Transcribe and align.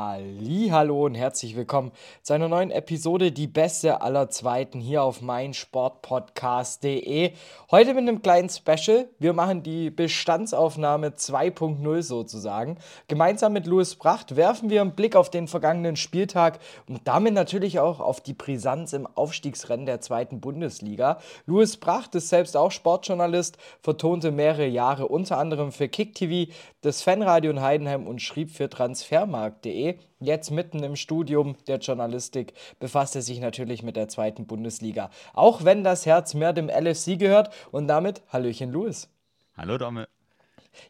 Hallo 0.00 1.06
und 1.06 1.16
herzlich 1.16 1.56
willkommen 1.56 1.90
zu 2.22 2.32
einer 2.32 2.46
neuen 2.46 2.70
Episode 2.70 3.32
Die 3.32 3.48
beste 3.48 4.00
aller 4.00 4.30
Zweiten 4.30 4.78
hier 4.78 5.02
auf 5.02 5.22
meinsportpodcast.de. 5.22 7.32
Heute 7.72 7.94
mit 7.94 8.08
einem 8.08 8.22
kleinen 8.22 8.48
Special. 8.48 9.08
Wir 9.18 9.32
machen 9.32 9.64
die 9.64 9.90
Bestandsaufnahme 9.90 11.08
2.0 11.08 12.02
sozusagen. 12.02 12.78
Gemeinsam 13.08 13.52
mit 13.52 13.66
Louis 13.66 13.96
Bracht 13.96 14.36
werfen 14.36 14.70
wir 14.70 14.82
einen 14.82 14.94
Blick 14.94 15.16
auf 15.16 15.30
den 15.30 15.48
vergangenen 15.48 15.96
Spieltag 15.96 16.60
und 16.88 17.00
damit 17.02 17.34
natürlich 17.34 17.80
auch 17.80 17.98
auf 17.98 18.20
die 18.20 18.34
Brisanz 18.34 18.92
im 18.92 19.04
Aufstiegsrennen 19.04 19.86
der 19.86 20.00
zweiten 20.00 20.40
Bundesliga. 20.40 21.18
Louis 21.46 21.76
Bracht 21.76 22.14
ist 22.14 22.28
selbst 22.28 22.56
auch 22.56 22.70
Sportjournalist, 22.70 23.58
vertonte 23.80 24.30
mehrere 24.30 24.68
Jahre 24.68 25.08
unter 25.08 25.38
anderem 25.38 25.72
für 25.72 25.88
Kick 25.88 26.14
TV, 26.14 26.52
das 26.80 27.02
Fanradio 27.02 27.50
in 27.50 27.60
Heidenheim 27.60 28.06
und 28.06 28.22
schrieb 28.22 28.50
für 28.50 28.68
transfermarkt.de. 28.68 29.96
Jetzt 30.20 30.50
mitten 30.50 30.82
im 30.82 30.96
Studium 30.96 31.56
der 31.66 31.78
Journalistik 31.78 32.52
befasst 32.78 33.16
er 33.16 33.22
sich 33.22 33.40
natürlich 33.40 33.82
mit 33.82 33.96
der 33.96 34.08
zweiten 34.08 34.46
Bundesliga. 34.46 35.10
Auch 35.34 35.64
wenn 35.64 35.82
das 35.82 36.06
Herz 36.06 36.34
mehr 36.34 36.52
dem 36.52 36.68
LFC 36.68 37.18
gehört. 37.18 37.52
Und 37.72 37.88
damit 37.88 38.22
Hallöchen 38.28 38.70
Louis. 38.70 39.08
Hallo 39.56 39.76
Dame. 39.76 40.08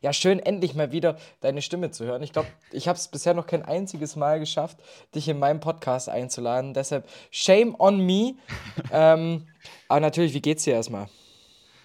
Ja, 0.02 0.12
schön, 0.12 0.38
endlich 0.38 0.74
mal 0.74 0.92
wieder 0.92 1.16
deine 1.40 1.62
Stimme 1.62 1.90
zu 1.90 2.04
hören. 2.04 2.22
Ich 2.22 2.32
glaube, 2.32 2.48
ich 2.72 2.88
habe 2.88 2.98
es 2.98 3.08
bisher 3.08 3.32
noch 3.32 3.46
kein 3.46 3.64
einziges 3.64 4.16
Mal 4.16 4.38
geschafft, 4.38 4.78
dich 5.14 5.28
in 5.28 5.38
meinem 5.38 5.60
Podcast 5.60 6.10
einzuladen. 6.10 6.74
Deshalb 6.74 7.08
shame 7.30 7.74
on 7.78 8.04
me. 8.04 8.34
ähm, 8.92 9.46
aber 9.88 10.00
natürlich, 10.00 10.34
wie 10.34 10.42
geht's 10.42 10.64
dir 10.64 10.74
erstmal? 10.74 11.08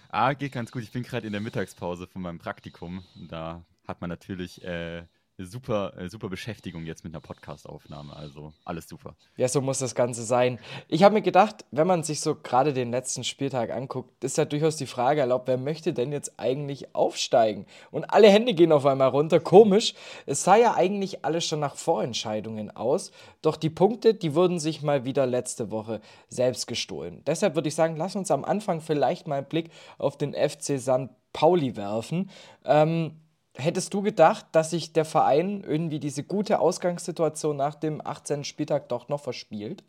Ah, 0.09 0.33
geht 0.33 0.51
ganz 0.51 0.71
gut. 0.71 0.83
Ich 0.83 0.91
bin 0.91 1.03
gerade 1.03 1.25
in 1.25 1.31
der 1.31 1.41
Mittagspause 1.41 2.05
von 2.07 2.21
meinem 2.21 2.39
Praktikum. 2.39 3.03
Da 3.29 3.63
hat 3.87 4.01
man 4.01 4.09
natürlich 4.09 4.63
äh, 4.63 5.03
super, 5.37 5.93
super 6.07 6.29
Beschäftigung 6.29 6.85
jetzt 6.85 7.03
mit 7.03 7.13
einer 7.13 7.21
Podcast-Aufnahme. 7.21 8.15
Also 8.15 8.53
alles 8.65 8.87
super. 8.87 9.15
Ja, 9.35 9.47
so 9.47 9.61
muss 9.61 9.79
das 9.79 9.95
Ganze 9.95 10.23
sein. 10.23 10.59
Ich 10.87 11.03
habe 11.03 11.15
mir 11.15 11.21
gedacht, 11.21 11.65
wenn 11.71 11.87
man 11.87 12.03
sich 12.03 12.19
so 12.19 12.35
gerade 12.35 12.73
den 12.73 12.91
letzten 12.91 13.23
Spieltag 13.23 13.71
anguckt, 13.71 14.23
ist 14.23 14.37
ja 14.37 14.45
durchaus 14.45 14.75
die 14.75 14.85
Frage 14.85 15.21
erlaubt, 15.21 15.47
wer 15.47 15.57
möchte 15.57 15.93
denn 15.93 16.11
jetzt 16.11 16.39
eigentlich 16.39 16.93
aufsteigen? 16.93 17.65
Und 17.91 18.05
alle 18.05 18.29
Hände 18.29 18.53
gehen 18.53 18.71
auf 18.71 18.85
einmal 18.85 19.09
runter. 19.09 19.39
Komisch. 19.39 19.95
Es 20.25 20.43
sah 20.43 20.55
ja 20.55 20.75
eigentlich 20.75 21.25
alles 21.25 21.45
schon 21.45 21.59
nach 21.59 21.75
Vorentscheidungen 21.75 22.75
aus. 22.75 23.11
Doch 23.41 23.57
die 23.57 23.71
Punkte, 23.71 24.13
die 24.13 24.35
wurden 24.35 24.59
sich 24.59 24.83
mal 24.83 25.03
wieder 25.03 25.25
letzte 25.25 25.71
Woche 25.71 25.99
selbst 26.29 26.67
gestohlen. 26.67 27.23
Deshalb 27.25 27.55
würde 27.55 27.69
ich 27.69 27.75
sagen, 27.75 27.97
lass 27.97 28.15
uns 28.15 28.29
am 28.29 28.45
Anfang 28.45 28.81
vielleicht 28.81 29.27
mal 29.27 29.37
einen 29.37 29.47
Blick 29.47 29.71
auf 29.97 30.17
den 30.17 30.33
FC 30.33 30.79
St. 30.79 31.09
Pauli 31.33 31.75
werfen. 31.75 32.29
Ähm, 32.63 33.22
Hättest 33.55 33.93
du 33.93 34.01
gedacht, 34.01 34.47
dass 34.51 34.71
sich 34.71 34.93
der 34.93 35.05
Verein 35.05 35.63
irgendwie 35.63 35.99
diese 35.99 36.23
gute 36.23 36.59
Ausgangssituation 36.59 37.55
nach 37.55 37.75
dem 37.75 38.05
18. 38.05 38.43
Spieltag 38.43 38.89
doch 38.89 39.09
noch 39.09 39.21
verspielt? 39.21 39.83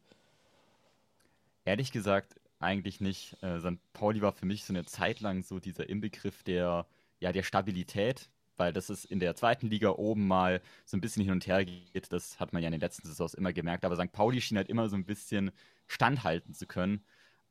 Ehrlich 1.64 1.90
gesagt, 1.90 2.38
eigentlich 2.60 3.00
nicht. 3.00 3.42
Äh, 3.42 3.60
St. 3.60 3.78
Pauli 3.94 4.20
war 4.20 4.32
für 4.32 4.44
mich 4.44 4.64
so 4.64 4.72
eine 4.72 4.84
Zeit 4.84 5.20
lang 5.20 5.42
so 5.42 5.60
dieser 5.60 5.88
Inbegriff 5.88 6.42
der, 6.42 6.86
ja, 7.20 7.32
der 7.32 7.42
Stabilität, 7.42 8.28
weil 8.58 8.74
das 8.74 8.90
ist 8.90 9.06
in 9.06 9.18
der 9.18 9.34
zweiten 9.34 9.68
Liga 9.68 9.90
oben 9.90 10.26
mal 10.26 10.60
so 10.84 10.98
ein 10.98 11.00
bisschen 11.00 11.22
hin 11.22 11.32
und 11.32 11.46
her 11.46 11.64
geht. 11.64 12.12
Das 12.12 12.38
hat 12.38 12.52
man 12.52 12.62
ja 12.62 12.68
in 12.68 12.72
den 12.72 12.80
letzten 12.82 13.08
Saisons 13.08 13.32
immer 13.32 13.54
gemerkt. 13.54 13.86
Aber 13.86 13.96
St. 13.96 14.12
Pauli 14.12 14.42
schien 14.42 14.58
halt 14.58 14.68
immer 14.68 14.90
so 14.90 14.96
ein 14.96 15.06
bisschen 15.06 15.52
standhalten 15.86 16.52
zu 16.52 16.66
können. 16.66 17.02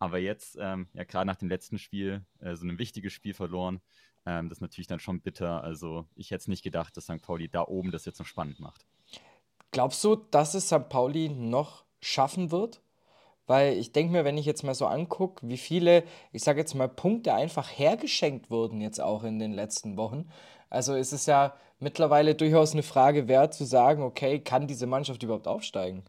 Aber 0.03 0.17
jetzt, 0.17 0.57
ähm, 0.59 0.87
ja, 0.93 1.05
gerade 1.05 1.25
nach 1.25 1.37
dem 1.37 1.47
letzten 1.47 1.79
Spiel, 1.79 2.25
äh, 2.41 2.57
so 2.57 2.65
ein 2.65 2.77
wichtiges 2.77 3.13
Spiel 3.13 3.33
verloren. 3.33 3.79
Ähm, 4.25 4.49
das 4.49 4.57
ist 4.57 4.61
natürlich 4.61 4.87
dann 4.87 4.99
schon 4.99 5.21
bitter. 5.21 5.63
Also 5.63 6.03
ich 6.13 6.31
hätte 6.31 6.41
es 6.41 6.47
nicht 6.49 6.61
gedacht, 6.61 6.97
dass 6.97 7.05
St. 7.05 7.21
Pauli 7.21 7.47
da 7.47 7.65
oben 7.65 7.89
das 7.89 8.03
jetzt 8.03 8.19
noch 8.19 8.25
spannend 8.25 8.59
macht. 8.59 8.85
Glaubst 9.71 10.03
du, 10.03 10.17
dass 10.17 10.55
es 10.55 10.67
St. 10.67 10.89
Pauli 10.89 11.29
noch 11.29 11.85
schaffen 12.01 12.51
wird? 12.51 12.81
Weil 13.47 13.77
ich 13.77 13.93
denke 13.93 14.11
mir, 14.11 14.25
wenn 14.25 14.37
ich 14.37 14.45
jetzt 14.45 14.63
mal 14.63 14.75
so 14.75 14.87
angucke, 14.87 15.47
wie 15.47 15.55
viele, 15.55 16.03
ich 16.33 16.43
sage 16.43 16.59
jetzt 16.59 16.73
mal, 16.73 16.89
Punkte 16.89 17.33
einfach 17.33 17.69
hergeschenkt 17.69 18.49
wurden 18.49 18.81
jetzt 18.81 18.99
auch 18.99 19.23
in 19.23 19.39
den 19.39 19.53
letzten 19.53 19.95
Wochen. 19.95 20.29
Also 20.69 20.95
ist 20.95 21.13
es 21.13 21.27
ja 21.27 21.55
mittlerweile 21.79 22.35
durchaus 22.35 22.73
eine 22.73 22.83
Frage 22.83 23.29
wert 23.29 23.53
zu 23.53 23.63
sagen, 23.63 24.03
okay, 24.03 24.41
kann 24.41 24.67
diese 24.67 24.85
Mannschaft 24.85 25.23
überhaupt 25.23 25.47
aufsteigen? 25.47 26.03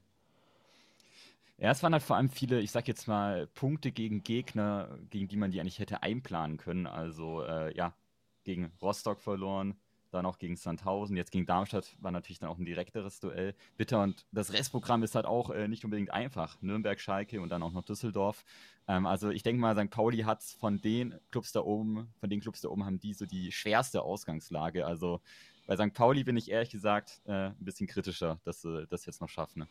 Ja, 1.65 1.71
es 1.71 1.83
waren 1.83 1.95
halt 1.95 2.03
vor 2.03 2.17
allem 2.17 2.29
viele, 2.29 2.61
ich 2.61 2.73
sag 2.73 2.87
jetzt 2.89 3.09
mal, 3.09 3.47
Punkte 3.47 3.91
gegen 3.91 4.23
Gegner, 4.23 4.99
gegen 5.09 5.29
die 5.29 5.39
man 5.39 5.51
die 5.51 5.63
eigentlich 5.63 5.79
hätte 5.79 6.03
einplanen 6.03 6.59
können. 6.59 6.87
Also 6.87 7.43
äh, 7.43 7.75
ja, 7.75 7.95
gegen 8.43 8.71
Rostock 8.83 9.23
verloren, 9.23 9.75
dann 10.11 10.27
auch 10.27 10.39
gegen 10.39 10.57
Sandhausen, 10.57 11.17
jetzt 11.17 11.31
gegen 11.31 11.47
Darmstadt 11.47 11.97
war 12.03 12.11
natürlich 12.11 12.39
dann 12.39 12.51
auch 12.51 12.59
ein 12.59 12.67
direkteres 12.67 13.19
Duell. 13.19 13.55
Bitter 13.79 14.03
und 14.03 14.27
das 14.31 14.53
Restprogramm 14.53 15.03
ist 15.05 15.15
halt 15.15 15.25
auch 15.25 15.49
äh, 15.49 15.67
nicht 15.67 15.87
unbedingt 15.87 16.11
einfach. 16.11 16.61
Nürnberg, 16.61 17.01
Schalke 17.01 17.41
und 17.41 17.49
dann 17.49 17.63
auch 17.63 17.73
noch 17.73 17.83
Düsseldorf. 17.83 18.45
Ähm, 18.87 19.07
also 19.07 19.31
ich 19.31 19.43
denke 19.43 19.59
mal, 19.63 19.75
St. 19.75 19.89
Pauli 19.89 20.19
hat 20.19 20.43
von 20.43 20.83
den 20.83 21.19
Clubs 21.31 21.53
da 21.53 21.61
oben, 21.61 22.13
von 22.21 22.29
den 22.29 22.41
Clubs 22.41 22.61
da 22.61 22.69
oben 22.69 22.85
haben 22.85 22.99
die 22.99 23.15
so 23.15 23.25
die 23.25 23.53
schwerste 23.53 24.03
Ausgangslage. 24.03 24.85
Also 24.85 25.23
bei 25.67 25.77
St. 25.77 25.95
Pauli 25.95 26.25
bin 26.25 26.37
ich 26.37 26.51
ehrlich 26.51 26.69
gesagt 26.69 27.23
äh, 27.25 27.47
ein 27.47 27.65
bisschen 27.65 27.87
kritischer, 27.87 28.39
dass 28.45 28.61
sie 28.61 28.87
das 28.87 29.07
jetzt 29.07 29.23
noch 29.23 29.31
schaffen. 29.31 29.61
Ne? 29.61 29.69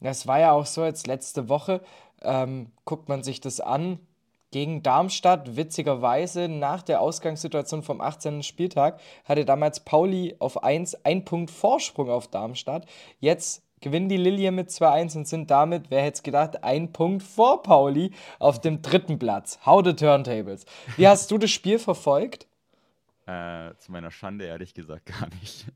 Das 0.00 0.26
war 0.26 0.40
ja 0.40 0.52
auch 0.52 0.66
so 0.66 0.84
jetzt 0.84 1.06
letzte 1.06 1.48
Woche, 1.48 1.80
ähm, 2.22 2.70
guckt 2.84 3.08
man 3.08 3.22
sich 3.22 3.40
das 3.40 3.60
an, 3.60 3.98
gegen 4.52 4.82
Darmstadt, 4.82 5.56
witzigerweise 5.56 6.48
nach 6.48 6.82
der 6.82 7.00
Ausgangssituation 7.00 7.82
vom 7.82 8.00
18. 8.00 8.42
Spieltag, 8.42 9.00
hatte 9.24 9.44
damals 9.44 9.80
Pauli 9.80 10.36
auf 10.38 10.62
1 10.62 11.04
ein 11.04 11.24
Punkt 11.24 11.50
Vorsprung 11.50 12.08
auf 12.08 12.28
Darmstadt. 12.28 12.86
Jetzt 13.20 13.62
gewinnen 13.80 14.08
die 14.08 14.16
Lilien 14.16 14.54
mit 14.54 14.70
2-1 14.70 15.18
und 15.18 15.28
sind 15.28 15.50
damit, 15.50 15.90
wer 15.90 16.02
hätte 16.02 16.16
es 16.16 16.22
gedacht, 16.22 16.64
ein 16.64 16.92
Punkt 16.92 17.22
vor 17.22 17.62
Pauli 17.62 18.12
auf 18.38 18.60
dem 18.60 18.82
dritten 18.82 19.18
Platz. 19.18 19.58
How 19.66 19.84
the 19.84 19.94
Turntables. 19.94 20.64
Wie 20.96 21.06
hast 21.08 21.30
du 21.30 21.38
das 21.38 21.50
Spiel 21.50 21.78
verfolgt? 21.78 22.46
Äh, 23.26 23.74
zu 23.78 23.90
meiner 23.90 24.10
Schande 24.10 24.46
ehrlich 24.46 24.72
gesagt 24.72 25.06
gar 25.06 25.28
nicht. 25.40 25.66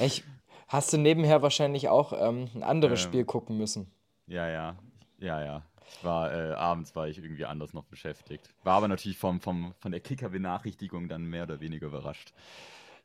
Ich, 0.00 0.22
hast 0.68 0.92
du 0.92 0.98
nebenher 0.98 1.42
wahrscheinlich 1.42 1.88
auch 1.88 2.12
ähm, 2.12 2.48
ein 2.54 2.62
anderes 2.62 3.00
ähm, 3.02 3.08
Spiel 3.08 3.24
gucken 3.24 3.56
müssen. 3.56 3.90
Ja, 4.26 4.48
ja, 4.48 4.76
ja, 5.18 5.44
ja. 5.44 5.62
War, 6.02 6.32
äh, 6.32 6.52
abends 6.52 6.94
war 6.94 7.08
ich 7.08 7.18
irgendwie 7.18 7.46
anders 7.46 7.72
noch 7.72 7.84
beschäftigt. 7.84 8.50
War 8.62 8.76
aber 8.76 8.88
natürlich 8.88 9.18
vom, 9.18 9.40
vom, 9.40 9.74
von 9.78 9.90
der 9.90 10.00
Kicker-Benachrichtigung 10.00 11.08
dann 11.08 11.24
mehr 11.24 11.44
oder 11.44 11.60
weniger 11.60 11.86
überrascht. 11.86 12.34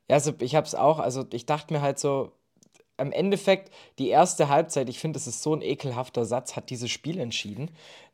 Ja, 0.09 0.15
also 0.15 0.33
ich 0.39 0.55
habe 0.55 0.67
es 0.67 0.75
auch, 0.75 0.99
also 0.99 1.25
ich 1.31 1.45
dachte 1.45 1.73
mir 1.73 1.81
halt 1.81 1.97
so, 1.97 2.33
im 2.97 3.11
Endeffekt, 3.11 3.73
die 3.99 4.09
erste 4.09 4.49
Halbzeit, 4.49 4.89
ich 4.89 4.99
finde, 4.99 5.17
das 5.17 5.27
ist 5.27 5.41
so 5.41 5.55
ein 5.55 5.61
ekelhafter 5.61 6.25
Satz, 6.25 6.55
hat 6.55 6.69
dieses 6.69 6.91
Spiel 6.91 7.19
entschieden. 7.19 7.71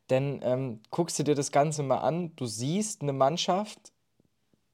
Denn 0.08 0.40
ähm, 0.42 0.80
guckst 0.90 1.18
du 1.18 1.22
dir 1.22 1.34
das 1.34 1.52
Ganze 1.52 1.82
mal 1.82 1.98
an, 1.98 2.34
du 2.36 2.46
siehst 2.46 3.02
eine 3.02 3.12
Mannschaft, 3.12 3.92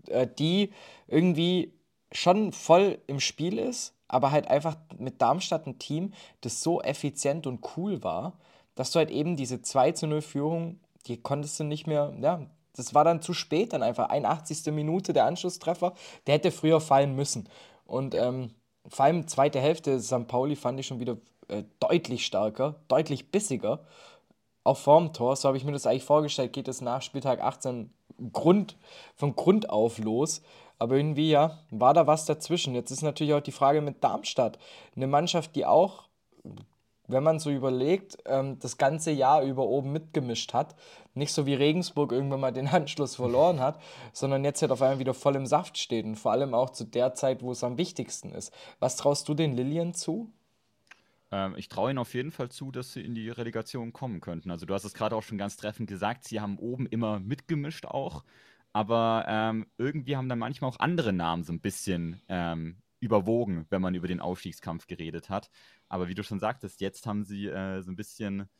äh, 0.06 0.26
die 0.26 0.72
irgendwie 1.08 1.72
schon 2.12 2.52
voll 2.52 2.98
im 3.06 3.20
Spiel 3.20 3.58
ist, 3.58 3.95
aber 4.08 4.30
halt 4.30 4.48
einfach 4.48 4.76
mit 4.98 5.20
Darmstadt 5.20 5.66
ein 5.66 5.78
Team, 5.78 6.12
das 6.40 6.62
so 6.62 6.80
effizient 6.80 7.46
und 7.46 7.64
cool 7.76 8.02
war, 8.02 8.34
dass 8.74 8.90
du 8.92 8.98
halt 8.98 9.10
eben 9.10 9.36
diese 9.36 9.62
2 9.62 9.92
zu 9.92 10.06
0 10.06 10.22
Führung, 10.22 10.80
die 11.06 11.20
konntest 11.20 11.58
du 11.58 11.64
nicht 11.64 11.86
mehr, 11.86 12.14
ja, 12.20 12.46
das 12.76 12.94
war 12.94 13.04
dann 13.04 13.22
zu 13.22 13.32
spät 13.32 13.72
dann 13.72 13.82
einfach. 13.82 14.10
81. 14.10 14.72
Minute 14.72 15.12
der 15.12 15.24
Anschlusstreffer, 15.24 15.94
der 16.26 16.34
hätte 16.34 16.50
früher 16.50 16.80
fallen 16.80 17.16
müssen. 17.16 17.48
Und 17.86 18.14
ähm, 18.14 18.50
vor 18.88 19.06
allem 19.06 19.26
zweite 19.26 19.60
Hälfte 19.60 19.98
St. 20.00 20.28
Pauli 20.28 20.56
fand 20.56 20.78
ich 20.78 20.86
schon 20.86 21.00
wieder 21.00 21.16
äh, 21.48 21.64
deutlich 21.80 22.26
stärker, 22.26 22.76
deutlich 22.88 23.30
bissiger. 23.30 23.80
Auch 24.62 24.76
vorm 24.76 25.12
Tor, 25.12 25.36
so 25.36 25.48
habe 25.48 25.56
ich 25.56 25.64
mir 25.64 25.72
das 25.72 25.86
eigentlich 25.86 26.04
vorgestellt, 26.04 26.52
geht 26.52 26.68
es 26.68 26.80
nach 26.80 27.00
Spieltag 27.00 27.40
18 27.40 27.90
Grund, 28.32 28.76
von 29.14 29.36
Grund 29.36 29.70
auf 29.70 29.98
los. 29.98 30.42
Aber 30.78 30.96
irgendwie, 30.96 31.30
ja, 31.30 31.58
war 31.70 31.94
da 31.94 32.06
was 32.06 32.26
dazwischen. 32.26 32.74
Jetzt 32.74 32.90
ist 32.90 33.02
natürlich 33.02 33.32
auch 33.34 33.40
die 33.40 33.52
Frage 33.52 33.80
mit 33.80 34.04
Darmstadt. 34.04 34.58
Eine 34.94 35.06
Mannschaft, 35.06 35.56
die 35.56 35.64
auch, 35.64 36.04
wenn 37.08 37.22
man 37.22 37.38
so 37.38 37.50
überlegt, 37.50 38.18
ähm, 38.26 38.58
das 38.58 38.76
ganze 38.76 39.10
Jahr 39.10 39.42
über 39.42 39.66
oben 39.66 39.92
mitgemischt 39.92 40.52
hat. 40.52 40.74
Nicht 41.14 41.32
so 41.32 41.46
wie 41.46 41.54
Regensburg 41.54 42.12
irgendwann 42.12 42.40
mal 42.40 42.52
den 42.52 42.68
Anschluss 42.72 43.16
verloren 43.16 43.60
hat, 43.60 43.80
sondern 44.12 44.44
jetzt 44.44 44.60
halt 44.60 44.72
auf 44.72 44.82
einmal 44.82 44.98
wieder 44.98 45.14
voll 45.14 45.36
im 45.36 45.46
Saft 45.46 45.78
steht. 45.78 46.04
Und 46.04 46.16
vor 46.16 46.32
allem 46.32 46.52
auch 46.52 46.70
zu 46.70 46.84
der 46.84 47.14
Zeit, 47.14 47.42
wo 47.42 47.52
es 47.52 47.64
am 47.64 47.78
wichtigsten 47.78 48.32
ist. 48.32 48.52
Was 48.78 48.96
traust 48.96 49.28
du 49.28 49.34
den 49.34 49.56
Lilien 49.56 49.94
zu? 49.94 50.30
Ähm, 51.32 51.54
ich 51.56 51.68
traue 51.68 51.90
ihnen 51.90 51.98
auf 51.98 52.14
jeden 52.14 52.30
Fall 52.30 52.50
zu, 52.50 52.70
dass 52.70 52.92
sie 52.92 53.00
in 53.00 53.14
die 53.14 53.30
Relegation 53.30 53.92
kommen 53.92 54.20
könnten. 54.20 54.50
Also 54.50 54.66
du 54.66 54.74
hast 54.74 54.84
es 54.84 54.94
gerade 54.94 55.16
auch 55.16 55.22
schon 55.22 55.38
ganz 55.38 55.56
treffend 55.56 55.88
gesagt, 55.88 56.24
sie 56.24 56.40
haben 56.40 56.58
oben 56.58 56.86
immer 56.86 57.18
mitgemischt 57.18 57.86
auch 57.86 58.24
aber 58.76 59.24
ähm, 59.26 59.66
irgendwie 59.78 60.18
haben 60.18 60.28
dann 60.28 60.38
manchmal 60.38 60.68
auch 60.68 60.80
andere 60.80 61.14
Namen 61.14 61.44
so 61.44 61.52
ein 61.54 61.62
bisschen 61.62 62.20
ähm, 62.28 62.76
überwogen, 63.00 63.64
wenn 63.70 63.80
man 63.80 63.94
über 63.94 64.06
den 64.06 64.20
Aufstiegskampf 64.20 64.86
geredet 64.86 65.30
hat. 65.30 65.48
Aber 65.88 66.08
wie 66.08 66.14
du 66.14 66.22
schon 66.22 66.40
sagtest, 66.40 66.82
jetzt 66.82 67.06
haben 67.06 67.24
sie 67.24 67.46
äh, 67.46 67.80
so 67.80 67.90
ein 67.90 67.96
bisschen, 67.96 68.50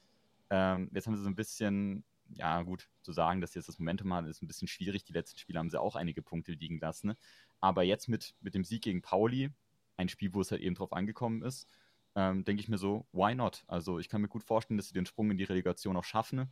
ähm, 0.48 0.88
jetzt 0.94 1.06
haben 1.06 1.16
sie 1.16 1.22
so 1.22 1.28
ein 1.28 1.34
bisschen, 1.34 2.02
ja 2.30 2.62
gut, 2.62 2.88
zu 3.02 3.12
sagen, 3.12 3.42
dass 3.42 3.52
sie 3.52 3.58
jetzt 3.58 3.68
das 3.68 3.78
Momentum 3.78 4.10
haben, 4.14 4.26
ist 4.26 4.42
ein 4.42 4.46
bisschen 4.46 4.68
schwierig. 4.68 5.04
Die 5.04 5.12
letzten 5.12 5.38
Spiele 5.38 5.58
haben 5.58 5.68
sie 5.68 5.78
auch 5.78 5.96
einige 5.96 6.22
Punkte 6.22 6.52
liegen 6.52 6.80
lassen. 6.80 7.12
Aber 7.60 7.82
jetzt 7.82 8.08
mit, 8.08 8.34
mit 8.40 8.54
dem 8.54 8.64
Sieg 8.64 8.84
gegen 8.84 9.02
Pauli, 9.02 9.50
ein 9.98 10.08
Spiel, 10.08 10.32
wo 10.32 10.40
es 10.40 10.50
halt 10.50 10.62
eben 10.62 10.76
drauf 10.76 10.94
angekommen 10.94 11.42
ist, 11.42 11.68
ähm, 12.14 12.42
denke 12.42 12.62
ich 12.62 12.70
mir 12.70 12.78
so, 12.78 13.06
why 13.12 13.34
not? 13.34 13.64
Also 13.66 13.98
ich 13.98 14.08
kann 14.08 14.22
mir 14.22 14.28
gut 14.28 14.44
vorstellen, 14.44 14.78
dass 14.78 14.88
sie 14.88 14.94
den 14.94 15.04
Sprung 15.04 15.30
in 15.30 15.36
die 15.36 15.44
Relegation 15.44 15.94
auch 15.94 16.04
schaffen. 16.04 16.50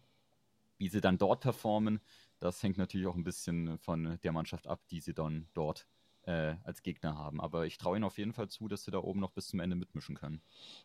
Wie 0.79 0.89
sie 0.89 1.01
dann 1.01 1.19
dort 1.19 1.41
performen, 1.41 2.01
das 2.41 2.63
hängt 2.63 2.79
natürlich 2.79 3.07
auch 3.07 3.15
ein 3.15 3.25
bisschen 3.25 3.79
von 3.79 4.19
der 4.23 4.33
Mannschaft 4.33 4.67
ab, 4.67 4.81
die 4.91 5.01
sie 5.01 5.15
dann 5.15 5.49
dort 5.55 5.87
äh, 6.27 6.55
als 6.65 6.83
Gegner 6.83 7.17
haben. 7.17 7.41
Aber 7.41 7.67
ich 7.67 7.79
traue 7.79 7.97
ihnen 7.97 8.05
auf 8.05 8.19
jeden 8.19 8.33
Fall 8.33 8.49
zu, 8.49 8.69
dass 8.69 8.85
sie 8.85 8.91
da 8.91 8.99
oben 8.99 9.21
noch 9.21 9.31
bis 9.31 9.49
zum 9.49 9.61
Ende 9.61 9.77
mitmischen 9.77 10.17
können. 10.17 10.41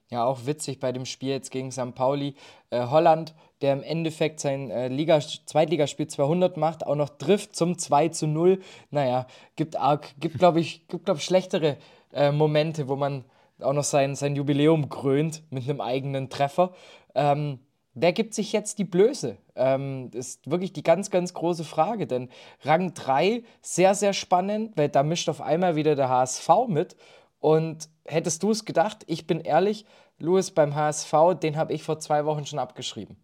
Ja, 0.10 0.26
auch 0.26 0.46
witzig 0.46 0.80
bei 0.80 0.92
dem 0.92 1.06
Spiel 1.06 1.30
jetzt 1.30 1.52
gegen 1.52 1.72
St. 1.72 1.96
Pauli. 1.96 2.36
Äh, 2.70 2.88
Holland, 2.88 3.34
der 3.62 3.74
im 3.74 3.84
Endeffekt 3.84 4.40
sein 4.40 4.70
äh, 4.70 4.88
Liga 4.88 5.20
Zweitligaspiel 5.20 6.08
200 6.08 6.58
macht, 6.58 6.86
auch 6.86 6.96
noch 6.96 7.10
trifft 7.10 7.56
zum 7.56 7.78
2 7.78 8.10
zu 8.10 8.28
0. 8.28 8.62
Naja, 8.92 9.28
gibt, 9.56 9.76
gibt 10.20 10.38
glaube 10.38 10.60
ich, 10.60 10.88
gibt, 10.88 11.06
glaub, 11.06 11.20
schlechtere 11.20 11.78
äh, 12.12 12.32
Momente, 12.32 12.88
wo 12.88 12.96
man 12.96 13.26
auch 13.60 13.74
noch 13.74 13.84
sein, 13.84 14.16
sein 14.16 14.36
Jubiläum 14.36 14.90
krönt 14.90 15.44
mit 15.52 15.70
einem 15.70 15.82
eigenen 15.82 16.30
Treffer. 16.30 16.74
Ähm, 17.16 17.60
wer 17.94 18.14
gibt 18.14 18.34
sich 18.34 18.52
jetzt 18.54 18.80
die 18.80 18.84
Blöße? 18.84 19.38
Ähm, 19.56 20.10
ist 20.14 20.50
wirklich 20.50 20.74
die 20.74 20.84
ganz, 20.84 21.10
ganz 21.10 21.34
große 21.34 21.64
Frage. 21.64 22.08
Denn 22.08 22.30
Rang 22.62 22.94
3, 22.94 23.44
sehr, 23.62 23.96
sehr 23.96 24.14
spannend, 24.14 24.78
weil 24.78 24.90
da 24.90 25.04
mischt 25.04 25.30
auf 25.30 25.42
einmal 25.42 25.76
wieder 25.76 25.96
der 25.96 26.10
HSV 26.10 26.50
mit. 26.68 26.96
Und 27.40 27.90
hättest 28.06 28.44
du 28.44 28.52
es 28.52 28.66
gedacht, 28.66 29.04
ich 29.08 29.28
bin 29.28 29.40
ehrlich, 29.40 29.86
Louis 30.20 30.52
beim 30.52 30.76
HSV, 30.76 31.14
den 31.42 31.56
habe 31.56 31.74
ich 31.74 31.84
vor 31.84 32.00
zwei 32.00 32.26
Wochen 32.26 32.46
schon 32.46 32.60
abgeschrieben. 32.60 33.16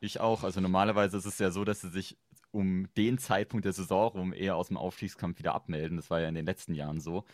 Ich 0.00 0.20
auch. 0.20 0.42
Also 0.42 0.60
normalerweise 0.60 1.16
ist 1.16 1.24
es 1.24 1.38
ja 1.38 1.50
so, 1.50 1.64
dass 1.64 1.80
sie 1.80 1.90
sich 1.90 2.16
um 2.50 2.88
den 2.96 3.18
Zeitpunkt 3.18 3.64
der 3.64 3.72
Saison 3.72 4.08
rum 4.08 4.32
eher 4.32 4.56
aus 4.56 4.68
dem 4.68 4.76
Aufstiegskampf 4.76 5.38
wieder 5.38 5.54
abmelden. 5.54 5.96
Das 5.96 6.10
war 6.10 6.20
ja 6.20 6.28
in 6.28 6.34
den 6.34 6.46
letzten 6.46 6.74
Jahren 6.74 7.00
so. 7.00 7.24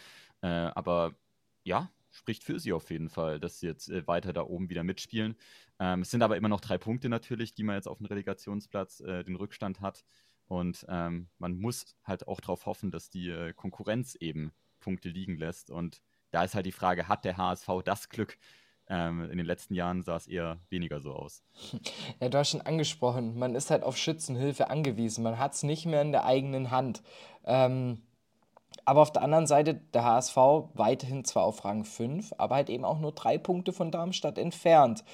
Äh, 0.43 0.47
aber 0.47 1.15
ja, 1.65 1.91
spricht 2.11 2.44
für 2.44 2.59
sie 2.59 2.73
auf 2.73 2.91
jeden 2.91 3.09
Fall, 3.09 3.38
dass 3.38 3.61
sie 3.61 3.67
jetzt 3.67 3.88
äh, 3.88 4.06
weiter 4.06 4.32
da 4.32 4.43
oben 4.43 4.71
wieder 4.71 4.82
mitspielen. 4.82 5.37
Ähm, 5.81 6.03
es 6.03 6.11
sind 6.11 6.23
aber 6.23 6.37
immer 6.37 6.50
noch 6.50 6.61
drei 6.61 6.79
Punkte 6.79 7.09
natürlich, 7.09 7.55
die 7.55 7.65
man 7.65 7.75
jetzt 7.75 7.88
auf 7.88 7.99
dem 7.99 8.06
Relegationsplatz 8.06 9.00
äh, 9.00 9.25
den 9.25 9.35
Rückstand 9.35 9.81
hat. 9.81 10.05
Und 10.47 10.85
ähm, 10.88 11.29
man 11.38 11.59
muss 11.59 11.97
halt 12.05 12.29
auch 12.29 12.41
darauf 12.41 12.67
hoffen, 12.67 12.91
dass 12.91 13.09
die 13.09 13.31
äh, 13.31 13.53
Konkurrenz 13.55 14.15
eben 14.15 14.53
Punkte 14.79 15.09
liegen 15.09 15.37
lässt. 15.37 15.71
Und 15.71 16.03
da 16.31 16.44
ist 16.44 16.55
halt 16.55 16.67
die 16.67 16.73
Frage, 16.73 17.09
hat 17.09 17.25
der 17.25 17.38
HSV 17.38 17.69
das 17.85 18.09
Glück? 18.11 18.37
Ähm, 18.88 19.31
in 19.31 19.38
den 19.38 19.47
letzten 19.47 19.75
Jahren 19.75 20.03
sah 20.03 20.17
es 20.17 20.27
eher 20.27 20.59
weniger 20.69 21.00
so 21.00 21.12
aus. 21.12 21.43
Ja, 22.21 22.29
du 22.29 22.37
hast 22.37 22.50
schon 22.50 22.61
angesprochen, 22.61 23.38
man 23.38 23.55
ist 23.55 23.71
halt 23.71 23.82
auf 23.82 23.97
Schützenhilfe 23.97 24.69
angewiesen. 24.69 25.23
Man 25.23 25.38
hat 25.38 25.55
es 25.55 25.62
nicht 25.62 25.87
mehr 25.87 26.03
in 26.03 26.12
der 26.12 26.27
eigenen 26.27 26.71
Hand. 26.71 27.03
Ähm, 27.44 28.03
aber 28.85 29.03
auf 29.03 29.12
der 29.12 29.23
anderen 29.23 29.47
Seite 29.47 29.75
der 29.75 30.05
HSV 30.05 30.37
weiterhin 30.75 31.25
zwar 31.25 31.44
auf 31.44 31.65
Rang 31.65 31.85
5, 31.85 32.35
aber 32.38 32.56
halt 32.56 32.71
eben 32.71 32.85
auch 32.85 32.99
nur 32.99 33.12
drei 33.12 33.38
Punkte 33.38 33.73
von 33.73 33.91
Darmstadt 33.91 34.38
entfernt. 34.38 35.05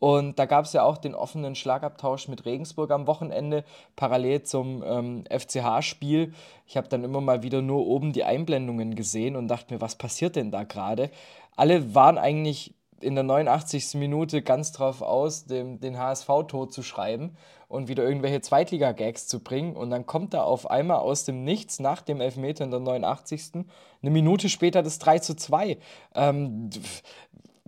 Und 0.00 0.38
da 0.38 0.46
gab 0.46 0.64
es 0.64 0.72
ja 0.72 0.82
auch 0.82 0.98
den 0.98 1.14
offenen 1.14 1.54
Schlagabtausch 1.54 2.26
mit 2.26 2.46
Regensburg 2.46 2.90
am 2.90 3.06
Wochenende, 3.06 3.64
parallel 3.96 4.42
zum 4.42 4.82
ähm, 4.82 5.24
FCH-Spiel. 5.30 6.32
Ich 6.66 6.76
habe 6.76 6.88
dann 6.88 7.04
immer 7.04 7.20
mal 7.20 7.42
wieder 7.42 7.60
nur 7.62 7.86
oben 7.86 8.12
die 8.12 8.24
Einblendungen 8.24 8.96
gesehen 8.96 9.36
und 9.36 9.48
dachte 9.48 9.72
mir, 9.72 9.80
was 9.80 9.96
passiert 9.96 10.36
denn 10.36 10.50
da 10.50 10.64
gerade? 10.64 11.10
Alle 11.54 11.94
waren 11.94 12.16
eigentlich 12.16 12.74
in 13.00 13.14
der 13.14 13.24
89. 13.24 13.94
Minute 13.94 14.42
ganz 14.42 14.72
drauf 14.72 15.02
aus, 15.02 15.44
dem, 15.44 15.80
den 15.80 15.98
HSV 15.98 16.28
tot 16.48 16.72
zu 16.72 16.82
schreiben 16.82 17.36
und 17.68 17.88
wieder 17.88 18.02
irgendwelche 18.02 18.40
Zweitliga-Gags 18.40 19.26
zu 19.26 19.40
bringen. 19.40 19.76
Und 19.76 19.90
dann 19.90 20.06
kommt 20.06 20.34
da 20.34 20.42
auf 20.42 20.70
einmal 20.70 20.98
aus 20.98 21.24
dem 21.24 21.44
Nichts 21.44 21.78
nach 21.78 22.02
dem 22.02 22.20
Elfmeter 22.20 22.64
in 22.64 22.70
der 22.70 22.80
89. 22.80 23.64
eine 24.02 24.10
Minute 24.10 24.48
später 24.48 24.82
das 24.82 24.98
3 24.98 25.18
zu 25.20 25.34
2. 25.34 25.78
Ähm, 26.14 26.70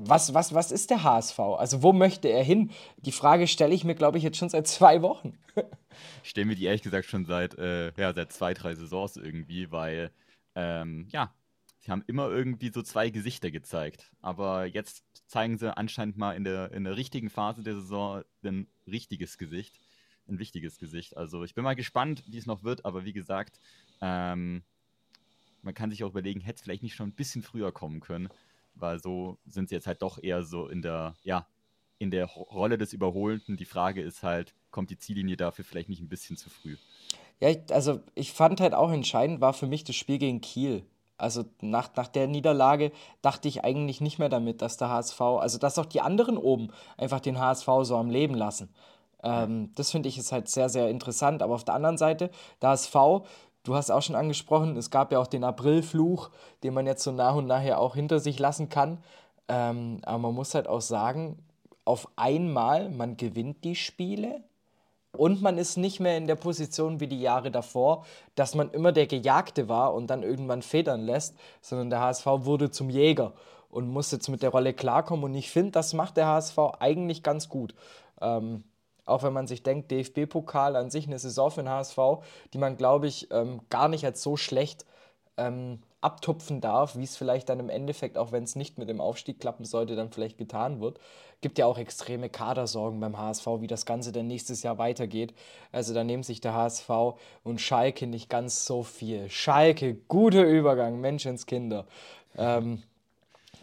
was, 0.09 0.35
was, 0.35 0.55
was 0.55 0.73
ist 0.73 0.91
der 0.91 1.03
HSV? 1.03 1.39
Also 1.39 1.83
wo 1.83 1.93
möchte 1.93 2.29
er 2.29 2.43
hin? 2.43 2.71
Die 2.99 3.13
Frage 3.13 3.47
stelle 3.47 3.75
ich 3.75 3.85
mir, 3.85 3.95
glaube 3.95 4.19
ich, 4.19 4.25
jetzt 4.25 4.39
schon 4.39 4.49
seit 4.49 4.67
zwei 4.67 5.03
Wochen. 5.03 5.39
ich 6.23 6.31
stelle 6.31 6.47
mir 6.47 6.57
die 6.57 6.65
ehrlich 6.65 6.83
gesagt 6.83 7.07
schon 7.07 7.25
seit, 7.25 7.55
äh, 7.59 7.93
ja, 7.97 8.13
seit 8.13 8.33
zwei, 8.33 8.55
drei 8.55 8.75
Saisons 8.75 9.17
irgendwie, 9.17 9.71
weil 9.71 10.11
ähm, 10.55 11.09
ja, 11.11 11.35
sie 11.81 11.91
haben 11.91 12.05
immer 12.07 12.29
irgendwie 12.29 12.71
so 12.71 12.83
zwei 12.83 13.11
Gesichter 13.11 13.51
gezeigt. 13.51 14.13
Aber 14.21 14.67
jetzt 14.67 15.05
zeigen 15.27 15.59
sie 15.59 15.77
anscheinend 15.77 16.17
mal 16.17 16.33
in 16.33 16.45
der, 16.45 16.73
in 16.73 16.85
der 16.85 16.97
richtigen 16.97 17.31
Phase 17.31 17.63
der 17.63 17.75
Saison 17.75 18.23
ein 18.45 18.67
richtiges 18.87 19.39
Gesicht. 19.39 19.79
Ein 20.29 20.39
wichtiges 20.39 20.79
Gesicht. 20.79 21.17
Also 21.17 21.43
ich 21.45 21.55
bin 21.55 21.65
mal 21.65 21.75
gespannt, 21.75 22.23
wie 22.27 22.39
es 22.39 22.47
noch 22.47 22.63
wird, 22.63 22.85
aber 22.85 23.05
wie 23.05 23.13
gesagt, 23.13 23.59
ähm, 24.01 24.63
man 25.63 25.75
kann 25.75 25.91
sich 25.91 26.05
auch 26.05 26.11
überlegen, 26.11 26.41
hätte 26.41 26.57
es 26.57 26.63
vielleicht 26.63 26.83
nicht 26.83 26.95
schon 26.95 27.09
ein 27.09 27.15
bisschen 27.15 27.43
früher 27.43 27.73
kommen 27.73 28.01
können, 28.01 28.29
weil 28.75 29.01
so 29.01 29.39
sind 29.47 29.69
sie 29.69 29.75
jetzt 29.75 29.87
halt 29.87 30.03
doch 30.03 30.23
eher 30.23 30.43
so 30.43 30.69
in 30.69 30.83
der, 30.83 31.15
ja, 31.23 31.47
in 31.99 32.11
der 32.11 32.27
Rolle 32.27 32.79
des 32.79 32.93
Überholenden. 32.93 33.57
Die 33.57 33.65
Frage 33.65 34.03
ist 34.03 34.23
halt, 34.23 34.55
kommt 34.71 34.91
die 34.91 34.99
Ziellinie 34.99 35.37
dafür 35.37 35.65
vielleicht 35.65 35.89
nicht 35.89 36.01
ein 36.01 36.09
bisschen 36.09 36.37
zu 36.37 36.51
früh? 36.51 36.77
Ja, 37.41 37.49
ich, 37.49 37.61
also 37.73 38.01
ich 38.15 38.33
fand 38.33 38.61
halt 38.61 38.75
auch 38.75 38.91
entscheidend 38.91 39.41
war 39.41 39.53
für 39.53 39.67
mich 39.67 39.85
das 39.85 39.97
Spiel 39.97 40.19
gegen 40.19 40.41
Kiel. 40.41 40.85
Also 41.17 41.45
nach, 41.61 41.95
nach 41.95 42.09
der 42.09 42.27
Niederlage 42.27 42.91
dachte 43.21 43.47
ich 43.47 43.63
eigentlich 43.63 44.01
nicht 44.01 44.19
mehr 44.19 44.29
damit, 44.29 44.61
dass 44.63 44.77
der 44.77 44.89
HSV, 44.89 45.21
also 45.21 45.59
dass 45.59 45.79
auch 45.79 45.87
die 45.87 46.01
anderen 46.01 46.37
oben 46.37 46.71
einfach 46.97 47.21
den 47.21 47.39
HSV 47.39 47.69
so 47.83 47.97
am 47.97 48.11
Leben 48.11 48.35
lassen. 48.35 48.69
Ähm, 49.23 49.71
das 49.77 49.93
finde 49.93 50.09
ich 50.09 50.19
ist 50.19 50.33
halt 50.33 50.49
sehr, 50.49 50.69
sehr 50.69 50.89
interessant. 50.89 51.43
Aber 51.43 51.55
auf 51.55 51.65
der 51.65 51.75
anderen 51.75 51.99
Seite, 51.99 52.31
der 52.61 52.71
HSV, 52.71 52.97
du 53.65 53.75
hast 53.75 53.91
auch 53.91 54.03
schon 54.03 54.17
angesprochen, 54.17 54.77
es 54.77 54.91
gab 54.91 55.13
ja 55.13 55.19
auch 55.19 55.27
den 55.27 55.45
Aprilfluch, 55.45 56.31
den 56.63 56.75
man 56.75 56.87
jetzt 56.87 57.03
so 57.03 57.13
nach 57.13 57.35
und 57.35 57.47
nach 57.47 57.63
ja 57.63 57.79
auch 57.79 57.95
hinter 57.95 58.21
sich 58.21 58.39
lassen 58.39 58.69
kann. 58.69 58.99
Ähm, 59.49 60.01
aber 60.03 60.19
man 60.19 60.35
muss 60.35 60.55
halt 60.55 60.69
auch 60.69 60.81
sagen, 60.81 61.39
auf 61.85 62.09
einmal, 62.17 62.91
man 62.91 63.17
gewinnt 63.17 63.65
die 63.65 63.75
Spiele, 63.75 64.43
und 65.17 65.43
man 65.43 65.59
ist 65.59 65.77
nicht 65.77 66.01
mehr 66.01 66.17
in 66.17 66.27
der 66.27 66.37
Position 66.37 67.01
wie 67.01 67.07
die 67.07 67.21
Jahre 67.21 67.51
davor, 67.51 68.07
dass 68.35 68.55
man 68.55 68.71
immer 68.71 68.93
der 68.93 69.07
Gejagte 69.07 69.69
war 69.69 69.93
und 69.93 70.09
dann 70.09 70.23
irgendwann 70.23 70.63
federn 70.63 71.03
lässt, 71.03 71.37
sondern 71.61 71.91
der 71.91 72.01
HSV 72.01 72.27
wurde 72.27 72.71
zum 72.71 72.89
Jäger 72.89 73.35
und 73.69 73.89
muss 73.89 74.11
jetzt 74.11 74.29
mit 74.29 74.43
der 74.43 74.51
Rolle 74.51 74.73
klarkommen. 74.73 75.27
Und 75.27 75.35
ich 75.35 75.51
finde, 75.51 75.73
das 75.73 75.93
macht 75.93 76.17
der 76.17 76.29
HSV 76.29 76.59
eigentlich 76.81 77.23
ganz 77.23 77.51
gut. 77.51 77.75
Ähm, 78.23 78.65
auch 79.05 79.23
wenn 79.23 79.33
man 79.33 79.47
sich 79.47 79.63
denkt, 79.63 79.91
DFB-Pokal 79.91 80.77
an 80.77 80.91
sich 80.91 81.07
eine 81.07 81.19
Saison 81.19 81.51
für 81.51 81.63
den 81.63 81.71
HSV, 81.71 81.99
die 82.53 82.59
man, 82.59 82.77
glaube 82.77 83.07
ich, 83.07 83.31
ähm, 83.31 83.61
gar 83.69 83.89
nicht 83.89 84.05
als 84.05 84.23
so 84.23 84.37
schlecht 84.37 84.85
ähm, 85.37 85.81
abtupfen 86.01 86.61
darf, 86.61 86.97
wie 86.97 87.05
es 87.05 87.17
vielleicht 87.17 87.49
dann 87.49 87.61
im 87.61 87.69
Endeffekt, 87.69 88.19
auch 88.19 88.33
wenn 88.33 88.43
es 88.43 88.57
nicht 88.57 88.79
mit 88.79 88.89
dem 88.89 89.01
Aufstieg 89.01 89.41
klappen 89.41 89.65
sollte, 89.65 89.97
dann 89.97 90.11
vielleicht 90.11 90.37
getan 90.37 90.81
wird. 90.81 90.99
Gibt 91.41 91.59
ja 91.59 91.67
auch 91.67 91.79
extreme 91.79 92.29
Kadersorgen 92.29 93.01
beim 93.01 93.17
HSV, 93.19 93.47
wie 93.61 93.67
das 93.67 93.87
Ganze 93.87 94.13
dann 94.13 94.27
nächstes 94.27 94.63
Jahr 94.63 94.79
weitergeht. 94.79 95.33
Also 95.71 95.95
da 95.95 96.05
nehmen 96.05 96.23
sich 96.23 96.41
der 96.41 96.55
HSV 96.55 96.91
und 97.45 97.61
Schalke 97.61 98.07
nicht 98.07 98.29
ganz 98.29 98.67
so 98.67 98.83
viel. 98.83 99.31
Schalke, 99.31 99.95
guter 99.95 100.45
Übergang, 100.45 101.01
Menschenskinder. 101.01 101.87
Ähm, 102.37 102.83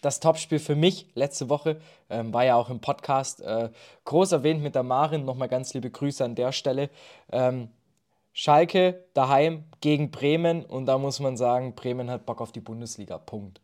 das 0.01 0.19
Topspiel 0.19 0.59
für 0.59 0.75
mich 0.75 1.07
letzte 1.15 1.49
Woche 1.49 1.81
ähm, 2.09 2.33
war 2.33 2.45
ja 2.45 2.55
auch 2.55 2.69
im 2.69 2.79
Podcast 2.79 3.41
äh, 3.41 3.69
groß 4.05 4.31
erwähnt 4.31 4.61
mit 4.61 4.75
der 4.75 4.83
Marin. 4.83 5.25
Nochmal 5.25 5.49
ganz 5.49 5.73
liebe 5.73 5.89
Grüße 5.89 6.23
an 6.23 6.35
der 6.35 6.51
Stelle. 6.51 6.89
Ähm, 7.31 7.69
Schalke 8.33 9.03
daheim 9.13 9.65
gegen 9.81 10.11
Bremen 10.11 10.63
und 10.63 10.85
da 10.85 10.97
muss 10.97 11.19
man 11.19 11.35
sagen, 11.35 11.75
Bremen 11.75 12.09
hat 12.09 12.25
Bock 12.25 12.41
auf 12.41 12.51
die 12.51 12.61
Bundesliga. 12.61 13.17
Punkt. 13.17 13.59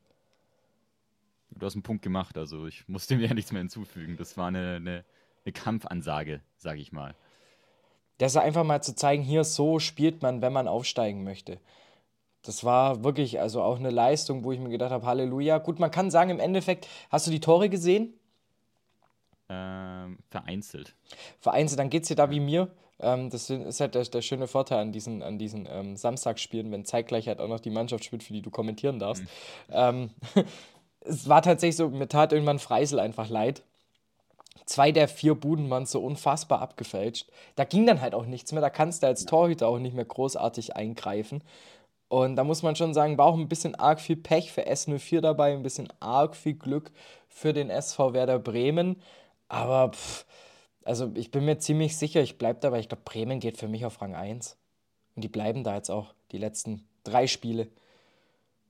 Du 1.52 1.66
hast 1.66 1.76
einen 1.76 1.84
Punkt 1.84 2.02
gemacht, 2.02 2.38
also 2.38 2.68
ich 2.68 2.88
musste 2.88 3.16
mir 3.16 3.28
ja 3.28 3.34
nichts 3.34 3.52
mehr 3.52 3.62
hinzufügen. 3.62 4.18
Das 4.18 4.38
war 4.38 4.48
eine, 4.48 4.76
eine, 4.76 5.06
eine 5.46 5.54
Kampfansage, 5.54 6.42
sage 6.58 6.80
ich 6.80 6.92
mal. 6.92 7.16
Das 8.18 8.34
ist 8.34 8.38
einfach 8.38 8.64
mal 8.64 8.82
zu 8.82 8.96
zeigen, 8.96 9.24
hier 9.24 9.44
so 9.44 9.80
spielt 9.80 10.22
man, 10.22 10.42
wenn 10.42 10.54
man 10.54 10.68
aufsteigen 10.68 11.24
möchte. 11.24 11.60
Das 12.46 12.64
war 12.64 13.04
wirklich 13.04 13.40
also 13.40 13.62
auch 13.62 13.80
eine 13.80 13.90
Leistung, 13.90 14.44
wo 14.44 14.52
ich 14.52 14.60
mir 14.60 14.70
gedacht 14.70 14.92
habe, 14.92 15.06
Halleluja. 15.06 15.58
Gut, 15.58 15.80
man 15.80 15.92
kann 15.92 16.12
sagen, 16.12 16.30
im 16.30 16.40
Endeffekt, 16.40 16.88
hast 17.10 17.28
du 17.28 17.32
die 17.32 17.40
Tore 17.40 17.70
gesehen? 17.70 18.14
Ähm, 19.50 20.18
vereinzelt. 20.30 20.96
Vereinzelt, 21.40 21.80
dann 21.80 21.90
geht 21.90 22.04
es 22.04 22.08
dir 22.08 22.16
da 22.16 22.30
wie 22.30 22.40
mir. 22.40 22.70
Ähm, 23.00 23.30
das 23.30 23.50
ist 23.50 23.80
halt 23.80 23.96
der, 23.96 24.04
der, 24.04 24.22
schöne 24.22 24.48
Vorteil 24.48 24.80
an 24.80 24.92
diesen, 24.92 25.22
an 25.22 25.38
diesen 25.38 25.68
ähm, 25.70 25.98
Samstagsspielen, 25.98 26.72
wenn 26.72 26.86
zeitgleich 26.86 27.28
halt 27.28 27.42
auch 27.42 27.48
noch 27.48 27.60
die 27.60 27.70
Mannschaft 27.70 28.06
spielt, 28.06 28.24
für 28.24 28.34
die 28.34 28.42
du 28.42 28.50
kommentieren 28.50 29.00
darfst. 29.00 29.24
Mhm. 29.24 29.30
Ähm, 29.72 30.10
es 31.02 31.28
war 31.28 31.42
tatsächlich 31.42 31.76
so, 31.76 31.90
mir 31.90 32.08
tat 32.08 32.32
irgendwann 32.32 32.60
Freisel 32.60 33.00
einfach 33.00 33.30
leid. 33.30 33.64
Zwei 34.66 34.92
der 34.92 35.08
vier 35.08 35.36
Buden 35.36 35.70
waren 35.70 35.86
so 35.86 36.00
unfassbar 36.00 36.62
abgefälscht. 36.62 37.28
Da 37.56 37.66
ging 37.66 37.86
dann 37.86 38.02
halt 38.02 38.16
auch 38.16 38.26
nichts 38.26 38.52
mehr. 38.52 38.62
Da 38.62 38.72
kannst 38.72 39.04
du 39.04 39.08
als 39.08 39.26
Torhüter 39.26 39.68
auch 39.68 39.78
nicht 39.78 39.96
mehr 39.96 40.06
großartig 40.06 40.76
eingreifen. 40.76 41.44
Und 42.08 42.36
da 42.36 42.44
muss 42.44 42.62
man 42.62 42.76
schon 42.76 42.94
sagen, 42.94 43.18
war 43.18 43.26
auch 43.26 43.38
ein 43.38 43.50
bisschen 43.50 43.76
arg 43.76 44.00
viel 44.00 44.16
Pech 44.16 44.52
für 44.52 44.68
S04 44.68 45.22
dabei, 45.22 45.54
ein 45.54 45.64
bisschen 45.64 45.88
arg 46.00 46.36
viel 46.36 46.54
Glück 46.54 46.92
für 47.28 47.52
den 47.52 47.70
SV 47.70 48.14
Werder 48.14 48.40
Bremen. 48.40 49.02
Aber 49.48 49.92
pff, 49.92 50.26
also 50.84 51.12
ich 51.16 51.32
bin 51.32 51.46
mir 51.46 51.58
ziemlich 51.58 51.98
sicher, 51.98 52.22
ich 52.22 52.38
bleibe 52.38 52.60
dabei. 52.60 52.80
Ich 52.80 52.90
glaube, 52.90 53.04
Bremen 53.04 53.40
geht 53.40 53.58
für 53.58 53.68
mich 53.68 53.86
auf 53.86 54.02
Rang 54.02 54.16
1. 54.16 54.58
Und 55.16 55.24
die 55.24 55.30
bleiben 55.30 55.64
da 55.64 55.76
jetzt 55.76 55.90
auch 55.90 56.14
die 56.32 56.38
letzten 56.38 56.88
drei 57.04 57.26
Spiele. 57.28 57.70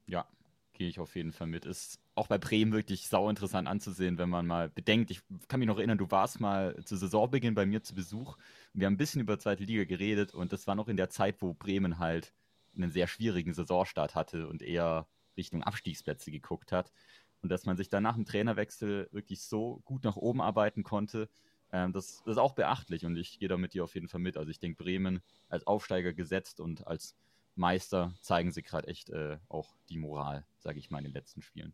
Ja, 0.07 0.25
gehe 0.73 0.87
ich 0.87 0.99
auf 0.99 1.15
jeden 1.15 1.33
Fall 1.33 1.47
mit. 1.47 1.65
Ist 1.65 1.99
auch 2.15 2.27
bei 2.27 2.37
Bremen 2.37 2.71
wirklich 2.71 3.07
sau 3.09 3.29
interessant 3.29 3.67
anzusehen, 3.67 4.17
wenn 4.17 4.29
man 4.29 4.47
mal 4.47 4.69
bedenkt. 4.69 5.11
Ich 5.11 5.21
kann 5.49 5.59
mich 5.59 5.67
noch 5.67 5.77
erinnern, 5.77 5.97
du 5.97 6.09
warst 6.09 6.39
mal 6.39 6.75
zu 6.85 6.95
Saisonbeginn 6.95 7.55
bei 7.55 7.65
mir 7.65 7.83
zu 7.83 7.93
Besuch. 7.93 8.37
Wir 8.73 8.87
haben 8.87 8.93
ein 8.93 8.97
bisschen 8.97 9.21
über 9.21 9.37
zweite 9.37 9.63
Liga 9.63 9.83
geredet 9.83 10.33
und 10.33 10.53
das 10.53 10.67
war 10.67 10.75
noch 10.75 10.87
in 10.87 10.97
der 10.97 11.09
Zeit, 11.09 11.41
wo 11.41 11.53
Bremen 11.53 11.99
halt 11.99 12.33
einen 12.75 12.91
sehr 12.91 13.07
schwierigen 13.07 13.53
Saisonstart 13.53 14.15
hatte 14.15 14.47
und 14.47 14.61
eher 14.61 15.07
Richtung 15.37 15.63
Abstiegsplätze 15.63 16.31
geguckt 16.31 16.71
hat. 16.71 16.91
Und 17.41 17.49
dass 17.49 17.65
man 17.65 17.77
sich 17.77 17.89
dann 17.89 18.03
nach 18.03 18.15
dem 18.15 18.25
Trainerwechsel 18.25 19.09
wirklich 19.11 19.41
so 19.41 19.81
gut 19.85 20.03
nach 20.03 20.15
oben 20.15 20.41
arbeiten 20.41 20.83
konnte, 20.83 21.29
ähm, 21.71 21.93
das, 21.93 22.23
das, 22.25 22.33
ist 22.33 22.37
auch 22.37 22.53
beachtlich 22.53 23.05
und 23.05 23.15
ich 23.17 23.39
gehe 23.39 23.49
da 23.49 23.57
mit 23.57 23.73
dir 23.73 23.83
auf 23.83 23.95
jeden 23.95 24.07
Fall 24.07 24.21
mit. 24.21 24.37
Also 24.37 24.49
ich 24.49 24.59
denke, 24.59 24.83
Bremen 24.83 25.21
als 25.49 25.67
Aufsteiger 25.67 26.13
gesetzt 26.13 26.59
und 26.59 26.87
als 26.87 27.15
Meister 27.55 28.13
zeigen 28.21 28.51
sie 28.51 28.61
gerade 28.61 28.87
echt 28.87 29.09
äh, 29.09 29.37
auch 29.49 29.73
die 29.89 29.97
Moral, 29.97 30.43
sage 30.59 30.79
ich 30.79 30.91
mal, 30.91 30.99
in 30.99 31.05
den 31.05 31.13
letzten 31.13 31.41
Spielen. 31.41 31.73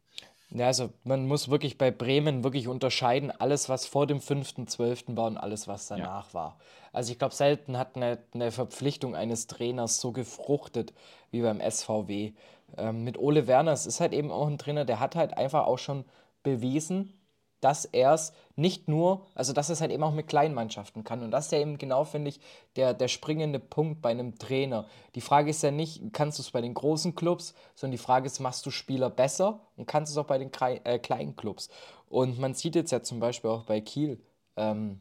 Ja, 0.53 0.67
also 0.67 0.89
man 1.05 1.27
muss 1.27 1.49
wirklich 1.49 1.77
bei 1.77 1.91
Bremen 1.91 2.43
wirklich 2.43 2.67
unterscheiden, 2.67 3.31
alles, 3.31 3.69
was 3.69 3.85
vor 3.85 4.05
dem 4.05 4.19
5.12. 4.19 5.15
war 5.15 5.27
und 5.27 5.37
alles, 5.37 5.67
was 5.67 5.87
danach 5.87 6.27
ja. 6.29 6.33
war. 6.33 6.59
Also 6.91 7.13
ich 7.13 7.19
glaube, 7.19 7.33
selten 7.33 7.77
hat 7.77 7.95
eine, 7.95 8.17
eine, 8.33 8.51
Verpflichtung 8.51 9.15
eines 9.15 9.47
Trainers 9.47 10.01
so 10.01 10.11
gefruchtet 10.11 10.93
wie 11.31 11.41
beim 11.41 11.61
SVW. 11.61 12.33
Ähm, 12.77 13.03
mit 13.05 13.17
Ole 13.17 13.47
Werner, 13.47 13.71
es 13.71 13.85
ist 13.85 14.01
halt 14.01 14.11
eben 14.11 14.29
auch 14.29 14.47
ein 14.47 14.57
Trainer, 14.57 14.83
der 14.83 14.99
hat 14.99 15.15
halt 15.15 15.37
einfach 15.37 15.65
auch 15.65 15.79
schon 15.79 16.03
bewiesen, 16.43 17.13
dass 17.61 17.85
er 17.85 18.13
es 18.13 18.33
nicht 18.55 18.87
nur, 18.87 19.25
also 19.33 19.53
dass 19.53 19.69
er 19.69 19.73
es 19.73 19.81
halt 19.81 19.91
eben 19.91 20.03
auch 20.03 20.13
mit 20.13 20.27
kleinen 20.27 20.53
Mannschaften 20.53 21.03
kann. 21.03 21.23
Und 21.23 21.31
das 21.31 21.45
ist 21.45 21.51
ja 21.51 21.59
eben 21.59 21.77
genau, 21.77 22.03
finde 22.03 22.29
ich, 22.29 22.39
der, 22.75 22.93
der 22.93 23.07
springende 23.07 23.59
Punkt 23.59 24.01
bei 24.01 24.09
einem 24.09 24.37
Trainer. 24.37 24.87
Die 25.15 25.21
Frage 25.21 25.51
ist 25.51 25.63
ja 25.63 25.71
nicht, 25.71 26.01
kannst 26.11 26.39
du 26.39 26.41
es 26.41 26.51
bei 26.51 26.61
den 26.61 26.73
großen 26.73 27.15
Clubs, 27.15 27.53
sondern 27.75 27.93
die 27.93 28.03
Frage 28.03 28.25
ist, 28.25 28.39
machst 28.39 28.65
du 28.65 28.71
Spieler 28.71 29.09
besser 29.09 29.61
und 29.77 29.85
kannst 29.85 30.11
du 30.11 30.19
es 30.19 30.23
auch 30.23 30.27
bei 30.27 30.39
den 30.39 30.51
äh, 30.83 30.99
kleinen 30.99 31.35
Clubs. 31.35 31.69
Und 32.09 32.39
man 32.39 32.55
sieht 32.55 32.75
jetzt 32.75 32.91
ja 32.91 33.01
zum 33.01 33.19
Beispiel 33.19 33.51
auch 33.51 33.63
bei 33.63 33.79
Kiel, 33.79 34.19
ähm, 34.57 34.99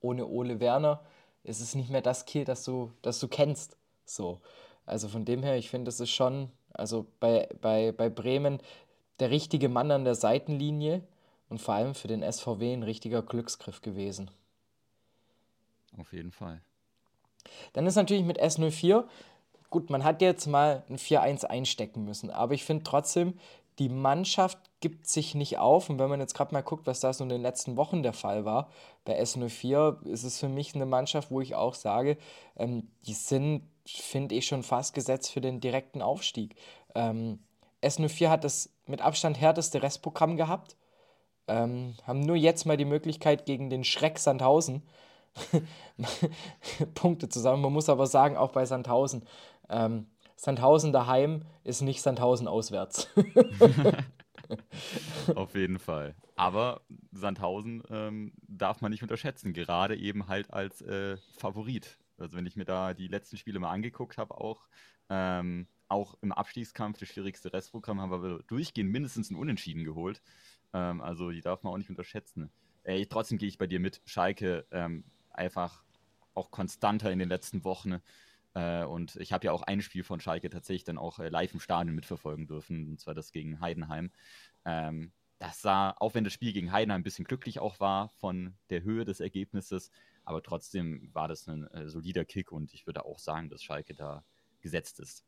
ohne 0.00 0.26
Ole 0.26 0.60
Werner 0.60 1.00
ist 1.44 1.60
es 1.60 1.74
nicht 1.74 1.90
mehr 1.90 2.02
das 2.02 2.26
Kiel, 2.26 2.44
das 2.44 2.64
du, 2.64 2.90
das 3.02 3.20
du 3.20 3.28
kennst. 3.28 3.76
So. 4.04 4.40
Also 4.84 5.08
von 5.08 5.24
dem 5.24 5.42
her, 5.42 5.56
ich 5.56 5.70
finde, 5.70 5.86
das 5.86 6.00
ist 6.00 6.10
schon, 6.10 6.50
also 6.72 7.06
bei, 7.20 7.48
bei, 7.60 7.92
bei 7.92 8.08
Bremen 8.08 8.60
der 9.18 9.30
richtige 9.30 9.68
Mann 9.68 9.90
an 9.90 10.04
der 10.04 10.14
Seitenlinie 10.14 11.02
und 11.48 11.60
vor 11.60 11.74
allem 11.74 11.94
für 11.94 12.08
den 12.08 12.22
SVW 12.22 12.72
ein 12.72 12.82
richtiger 12.82 13.22
Glücksgriff 13.22 13.80
gewesen. 13.82 14.30
Auf 15.98 16.12
jeden 16.12 16.32
Fall. 16.32 16.60
Dann 17.72 17.86
ist 17.86 17.94
natürlich 17.94 18.24
mit 18.24 18.40
S04, 18.40 19.04
gut, 19.70 19.90
man 19.90 20.04
hat 20.04 20.20
jetzt 20.20 20.46
mal 20.46 20.84
ein 20.88 20.98
4-1 20.98 21.44
einstecken 21.44 22.04
müssen, 22.04 22.30
aber 22.30 22.54
ich 22.54 22.64
finde 22.64 22.84
trotzdem, 22.84 23.38
die 23.78 23.88
Mannschaft 23.88 24.58
gibt 24.80 25.06
sich 25.06 25.34
nicht 25.34 25.58
auf. 25.58 25.90
Und 25.90 25.98
wenn 25.98 26.08
man 26.08 26.20
jetzt 26.20 26.34
gerade 26.34 26.54
mal 26.54 26.62
guckt, 26.62 26.86
was 26.86 27.00
da 27.00 27.12
so 27.12 27.24
in 27.24 27.28
den 27.28 27.42
letzten 27.42 27.76
Wochen 27.76 28.02
der 28.02 28.14
Fall 28.14 28.44
war, 28.44 28.70
bei 29.04 29.20
S04 29.20 30.02
ist 30.06 30.24
es 30.24 30.38
für 30.38 30.48
mich 30.48 30.74
eine 30.74 30.86
Mannschaft, 30.86 31.30
wo 31.30 31.40
ich 31.40 31.54
auch 31.54 31.74
sage, 31.74 32.16
ähm, 32.56 32.88
die 33.06 33.12
sind, 33.12 33.68
finde 33.84 34.34
ich, 34.34 34.46
schon 34.46 34.62
fast 34.62 34.94
gesetzt 34.94 35.30
für 35.30 35.40
den 35.40 35.60
direkten 35.60 36.00
Aufstieg. 36.00 36.56
Ähm, 36.94 37.40
S04 37.82 38.28
hat 38.30 38.44
das 38.44 38.70
mit 38.86 39.02
Abstand 39.02 39.38
härteste 39.40 39.82
Restprogramm 39.82 40.36
gehabt 40.36 40.76
ähm, 41.48 41.94
haben 42.06 42.20
nur 42.20 42.36
jetzt 42.36 42.66
mal 42.66 42.76
die 42.76 42.84
Möglichkeit 42.84 43.46
gegen 43.46 43.70
den 43.70 43.84
Schreck 43.84 44.18
Sandhausen 44.18 44.82
Punkte 46.94 47.28
zu 47.28 47.40
sammeln. 47.40 47.62
Man 47.62 47.72
muss 47.72 47.88
aber 47.88 48.06
sagen, 48.06 48.36
auch 48.36 48.52
bei 48.52 48.64
Sandhausen, 48.64 49.24
ähm, 49.68 50.06
Sandhausen 50.36 50.92
daheim 50.92 51.42
ist 51.64 51.82
nicht 51.82 52.02
Sandhausen 52.02 52.48
auswärts. 52.48 53.08
Auf 55.34 55.54
jeden 55.54 55.78
Fall. 55.78 56.14
Aber 56.36 56.82
Sandhausen 57.12 57.82
ähm, 57.90 58.32
darf 58.46 58.80
man 58.80 58.92
nicht 58.92 59.02
unterschätzen, 59.02 59.54
gerade 59.54 59.96
eben 59.96 60.28
halt 60.28 60.52
als 60.52 60.82
äh, 60.82 61.16
Favorit. 61.36 61.98
Also 62.18 62.36
wenn 62.36 62.46
ich 62.46 62.56
mir 62.56 62.64
da 62.64 62.94
die 62.94 63.08
letzten 63.08 63.36
Spiele 63.36 63.58
mal 63.58 63.70
angeguckt 63.70 64.18
habe, 64.18 64.38
auch, 64.38 64.66
ähm, 65.08 65.66
auch 65.88 66.16
im 66.20 66.32
Abstiegskampf, 66.32 66.98
das 66.98 67.08
schwierigste 67.08 67.52
Restprogramm, 67.52 68.00
haben 68.00 68.10
wir 68.10 68.42
durchgehend 68.46 68.90
mindestens 68.90 69.30
ein 69.30 69.36
Unentschieden 69.36 69.84
geholt. 69.84 70.22
Ähm, 70.76 71.00
also 71.00 71.30
die 71.30 71.40
darf 71.40 71.62
man 71.62 71.72
auch 71.72 71.78
nicht 71.78 71.90
unterschätzen. 71.90 72.50
Äh, 72.84 73.06
trotzdem 73.06 73.38
gehe 73.38 73.48
ich 73.48 73.58
bei 73.58 73.66
dir 73.66 73.80
mit. 73.80 74.02
Schalke 74.04 74.66
ähm, 74.70 75.04
einfach 75.30 75.82
auch 76.34 76.50
konstanter 76.50 77.10
in 77.10 77.18
den 77.18 77.30
letzten 77.30 77.64
Wochen. 77.64 78.00
Äh, 78.54 78.84
und 78.84 79.16
ich 79.16 79.32
habe 79.32 79.46
ja 79.46 79.52
auch 79.52 79.62
ein 79.62 79.80
Spiel 79.80 80.04
von 80.04 80.20
Schalke 80.20 80.50
tatsächlich 80.50 80.84
dann 80.84 80.98
auch 80.98 81.18
äh, 81.18 81.30
live 81.30 81.54
im 81.54 81.60
Stadion 81.60 81.94
mitverfolgen 81.94 82.46
dürfen, 82.46 82.90
und 82.90 83.00
zwar 83.00 83.14
das 83.14 83.32
gegen 83.32 83.60
Heidenheim. 83.60 84.10
Ähm, 84.66 85.12
das 85.38 85.62
sah, 85.62 85.94
auch 85.98 86.14
wenn 86.14 86.24
das 86.24 86.32
Spiel 86.32 86.52
gegen 86.52 86.72
Heidenheim 86.72 87.00
ein 87.00 87.04
bisschen 87.04 87.24
glücklich 87.24 87.58
auch 87.58 87.80
war 87.80 88.10
von 88.10 88.54
der 88.70 88.82
Höhe 88.82 89.04
des 89.04 89.20
Ergebnisses, 89.20 89.90
aber 90.24 90.42
trotzdem 90.42 91.10
war 91.14 91.28
das 91.28 91.46
ein 91.48 91.66
äh, 91.68 91.88
solider 91.88 92.24
Kick 92.24 92.52
und 92.52 92.72
ich 92.74 92.86
würde 92.86 93.04
auch 93.04 93.18
sagen, 93.18 93.48
dass 93.48 93.62
Schalke 93.62 93.94
da 93.94 94.24
gesetzt 94.60 95.00
ist. 95.00 95.24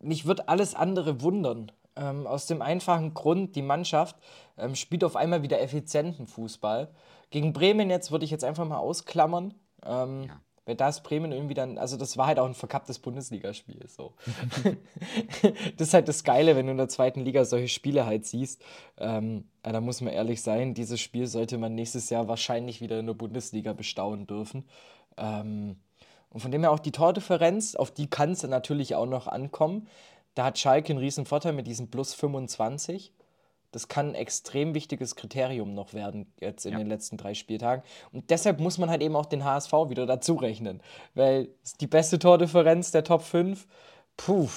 Mich 0.00 0.26
wird 0.26 0.48
alles 0.48 0.74
andere 0.74 1.20
wundern. 1.20 1.70
Ähm, 1.96 2.26
aus 2.26 2.46
dem 2.46 2.62
einfachen 2.62 3.14
Grund, 3.14 3.54
die 3.54 3.62
Mannschaft 3.62 4.16
ähm, 4.56 4.74
spielt 4.74 5.04
auf 5.04 5.16
einmal 5.16 5.42
wieder 5.42 5.60
effizienten 5.60 6.26
Fußball. 6.26 6.88
Gegen 7.30 7.52
Bremen 7.52 7.90
jetzt 7.90 8.10
würde 8.10 8.24
ich 8.24 8.30
jetzt 8.30 8.44
einfach 8.44 8.66
mal 8.66 8.78
ausklammern. 8.78 9.54
Ähm, 9.84 10.24
ja. 10.24 10.40
Weil 10.64 10.76
da 10.76 10.88
ist 10.88 11.02
Bremen 11.02 11.32
irgendwie 11.32 11.54
dann, 11.54 11.76
also 11.76 11.96
das 11.96 12.16
war 12.16 12.28
halt 12.28 12.38
auch 12.38 12.46
ein 12.46 12.54
verkapptes 12.54 13.00
Bundesligaspiel. 13.00 13.84
So. 13.88 14.14
das 15.76 15.88
ist 15.88 15.94
halt 15.94 16.06
das 16.06 16.22
Geile, 16.22 16.54
wenn 16.54 16.66
du 16.66 16.72
in 16.72 16.78
der 16.78 16.88
zweiten 16.88 17.20
Liga 17.20 17.44
solche 17.44 17.68
Spiele 17.68 18.06
halt 18.06 18.26
siehst. 18.26 18.62
Ähm, 18.96 19.48
da 19.64 19.80
muss 19.80 20.00
man 20.00 20.12
ehrlich 20.12 20.40
sein, 20.40 20.74
dieses 20.74 21.00
Spiel 21.00 21.26
sollte 21.26 21.58
man 21.58 21.74
nächstes 21.74 22.10
Jahr 22.10 22.28
wahrscheinlich 22.28 22.80
wieder 22.80 23.00
in 23.00 23.06
der 23.06 23.14
Bundesliga 23.14 23.72
bestaunen 23.72 24.28
dürfen. 24.28 24.68
Ähm, 25.16 25.76
und 26.30 26.40
von 26.40 26.52
dem 26.52 26.62
her 26.62 26.70
auch 26.70 26.78
die 26.78 26.92
Tordifferenz, 26.92 27.74
auf 27.74 27.90
die 27.90 28.08
kann 28.08 28.30
es 28.30 28.42
natürlich 28.44 28.94
auch 28.94 29.06
noch 29.06 29.26
ankommen. 29.26 29.88
Da 30.34 30.44
hat 30.44 30.58
Schalke 30.58 30.92
einen 30.92 30.98
riesen 30.98 31.26
Vorteil 31.26 31.52
mit 31.52 31.66
diesem 31.66 31.90
Plus 31.90 32.14
25. 32.14 33.12
Das 33.70 33.88
kann 33.88 34.10
ein 34.10 34.14
extrem 34.14 34.74
wichtiges 34.74 35.16
Kriterium 35.16 35.74
noch 35.74 35.94
werden, 35.94 36.30
jetzt 36.40 36.66
in 36.66 36.72
ja. 36.72 36.78
den 36.78 36.88
letzten 36.88 37.16
drei 37.16 37.32
Spieltagen. 37.32 37.82
Und 38.12 38.28
deshalb 38.28 38.60
muss 38.60 38.76
man 38.76 38.90
halt 38.90 39.02
eben 39.02 39.16
auch 39.16 39.26
den 39.26 39.44
HSV 39.44 39.72
wieder 39.88 40.04
dazu 40.04 40.34
rechnen. 40.34 40.82
Weil 41.14 41.48
die 41.80 41.86
beste 41.86 42.18
Tordifferenz 42.18 42.90
der 42.90 43.02
Top 43.02 43.22
5, 43.22 43.66
puh, 44.18 44.48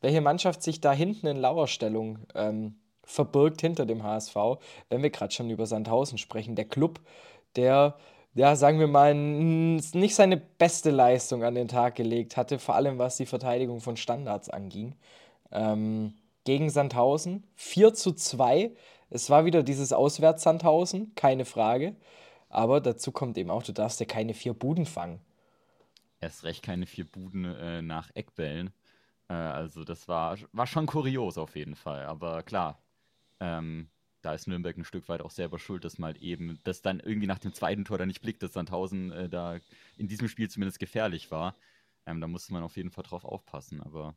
welche 0.00 0.20
Mannschaft 0.20 0.62
sich 0.62 0.80
da 0.80 0.92
hinten 0.92 1.26
in 1.26 1.36
Lauerstellung 1.36 2.20
ähm, 2.34 2.76
verbirgt 3.02 3.60
hinter 3.60 3.86
dem 3.86 4.04
HSV, 4.04 4.36
wenn 4.88 5.02
wir 5.02 5.10
gerade 5.10 5.34
schon 5.34 5.50
über 5.50 5.66
Sandhausen 5.66 6.16
sprechen. 6.16 6.54
Der 6.54 6.64
Club, 6.64 7.00
der 7.56 7.96
ja, 8.34 8.54
sagen 8.54 8.78
wir 8.78 8.86
mal, 8.86 9.14
nicht 9.14 10.14
seine 10.14 10.36
beste 10.36 10.90
Leistung 10.90 11.42
an 11.42 11.54
den 11.54 11.68
Tag 11.68 11.96
gelegt 11.96 12.36
hatte, 12.36 12.58
vor 12.58 12.76
allem 12.76 12.98
was 12.98 13.16
die 13.16 13.26
Verteidigung 13.26 13.80
von 13.80 13.96
Standards 13.96 14.48
anging. 14.48 14.94
Ähm, 15.50 16.14
gegen 16.44 16.70
Sandhausen 16.70 17.44
4 17.56 17.94
zu 17.94 18.12
2. 18.12 18.70
Es 19.10 19.30
war 19.30 19.44
wieder 19.44 19.62
dieses 19.62 19.92
Auswärts-Sandhausen, 19.92 21.14
keine 21.16 21.44
Frage. 21.44 21.96
Aber 22.48 22.80
dazu 22.80 23.12
kommt 23.12 23.36
eben 23.38 23.50
auch, 23.50 23.62
du 23.62 23.72
darfst 23.72 24.00
ja 24.00 24.06
keine 24.06 24.34
vier 24.34 24.54
Buden 24.54 24.86
fangen. 24.86 25.20
Erst 26.20 26.44
recht 26.44 26.62
keine 26.62 26.86
vier 26.86 27.04
Buden 27.04 27.44
äh, 27.44 27.82
nach 27.82 28.10
Eckbällen. 28.14 28.72
Äh, 29.28 29.34
also 29.34 29.84
das 29.84 30.06
war, 30.08 30.36
war 30.52 30.66
schon 30.66 30.86
kurios 30.86 31.38
auf 31.38 31.56
jeden 31.56 31.74
Fall. 31.74 32.04
Aber 32.06 32.42
klar, 32.42 32.80
ähm, 33.40 33.88
da 34.22 34.34
ist 34.34 34.46
Nürnberg 34.46 34.76
ein 34.76 34.84
Stück 34.84 35.08
weit 35.08 35.22
auch 35.22 35.30
selber 35.30 35.58
schuld, 35.58 35.84
dass 35.84 35.98
mal 35.98 36.14
eben, 36.22 36.58
dass 36.64 36.82
dann 36.82 37.00
irgendwie 37.00 37.26
nach 37.26 37.38
dem 37.38 37.54
zweiten 37.54 37.84
Tor 37.84 37.98
da 37.98 38.06
nicht 38.06 38.20
blickt, 38.20 38.42
dass 38.42 38.52
Sandhausen 38.52 39.10
äh, 39.12 39.28
da 39.28 39.58
in 39.96 40.08
diesem 40.08 40.28
Spiel 40.28 40.50
zumindest 40.50 40.78
gefährlich 40.78 41.30
war. 41.30 41.56
Ähm, 42.06 42.20
da 42.20 42.26
musste 42.26 42.52
man 42.52 42.62
auf 42.62 42.76
jeden 42.76 42.90
Fall 42.90 43.04
drauf 43.04 43.24
aufpassen. 43.24 43.80
Aber 43.82 44.14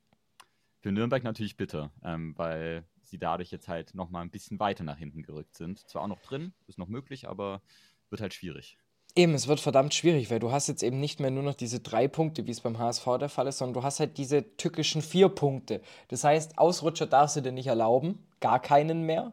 für 0.80 0.92
Nürnberg 0.92 1.24
natürlich 1.24 1.58
bitter, 1.58 1.92
ähm, 2.04 2.38
weil 2.38 2.86
sie 3.04 3.18
dadurch 3.18 3.52
jetzt 3.52 3.68
halt 3.68 3.96
nochmal 3.96 4.24
ein 4.24 4.32
bisschen 4.32 4.60
weiter 4.60 4.84
nach 4.84 4.98
hinten 4.98 5.24
gerückt 5.24 5.56
sind. 5.56 5.88
Zwar 5.88 6.04
auch 6.04 6.08
noch 6.08 6.22
drin, 6.22 6.54
ist 6.68 6.78
noch 6.78 6.88
möglich, 6.88 7.28
aber 7.28 7.62
wird 8.10 8.22
halt 8.22 8.34
schwierig. 8.34 8.78
Eben, 9.16 9.36
es 9.36 9.48
wird 9.48 9.60
verdammt 9.60 9.94
schwierig, 9.94 10.32
weil 10.32 10.40
du 10.40 10.52
hast 10.52 10.68
jetzt 10.68 10.82
eben 10.82 11.00
nicht 11.00 11.20
mehr 11.20 11.30
nur 11.30 11.44
noch 11.44 11.54
diese 11.54 11.80
drei 11.80 12.08
Punkte, 12.08 12.48
wie 12.48 12.52
es 12.52 12.62
beim 12.62 12.80
HSV 12.80 13.06
der 13.20 13.30
Fall 13.30 13.46
ist, 13.46 13.60
sondern 13.60 13.76
du 13.76 13.84
hast 13.84 14.00
halt 14.00 14.18
diese 14.18 14.58
tückischen 14.58 15.04
vier 15.04 15.30
Punkte. 15.30 15.82
Das 16.08 16.24
heißt, 16.24 16.58
Ausrutscher 16.58 17.06
darfst 17.06 17.36
du 17.36 17.42
dir 17.42 17.52
nicht 17.52 17.68
erlauben, 17.68 18.26
gar 18.40 18.60
keinen 18.60 19.04
mehr. 19.04 19.32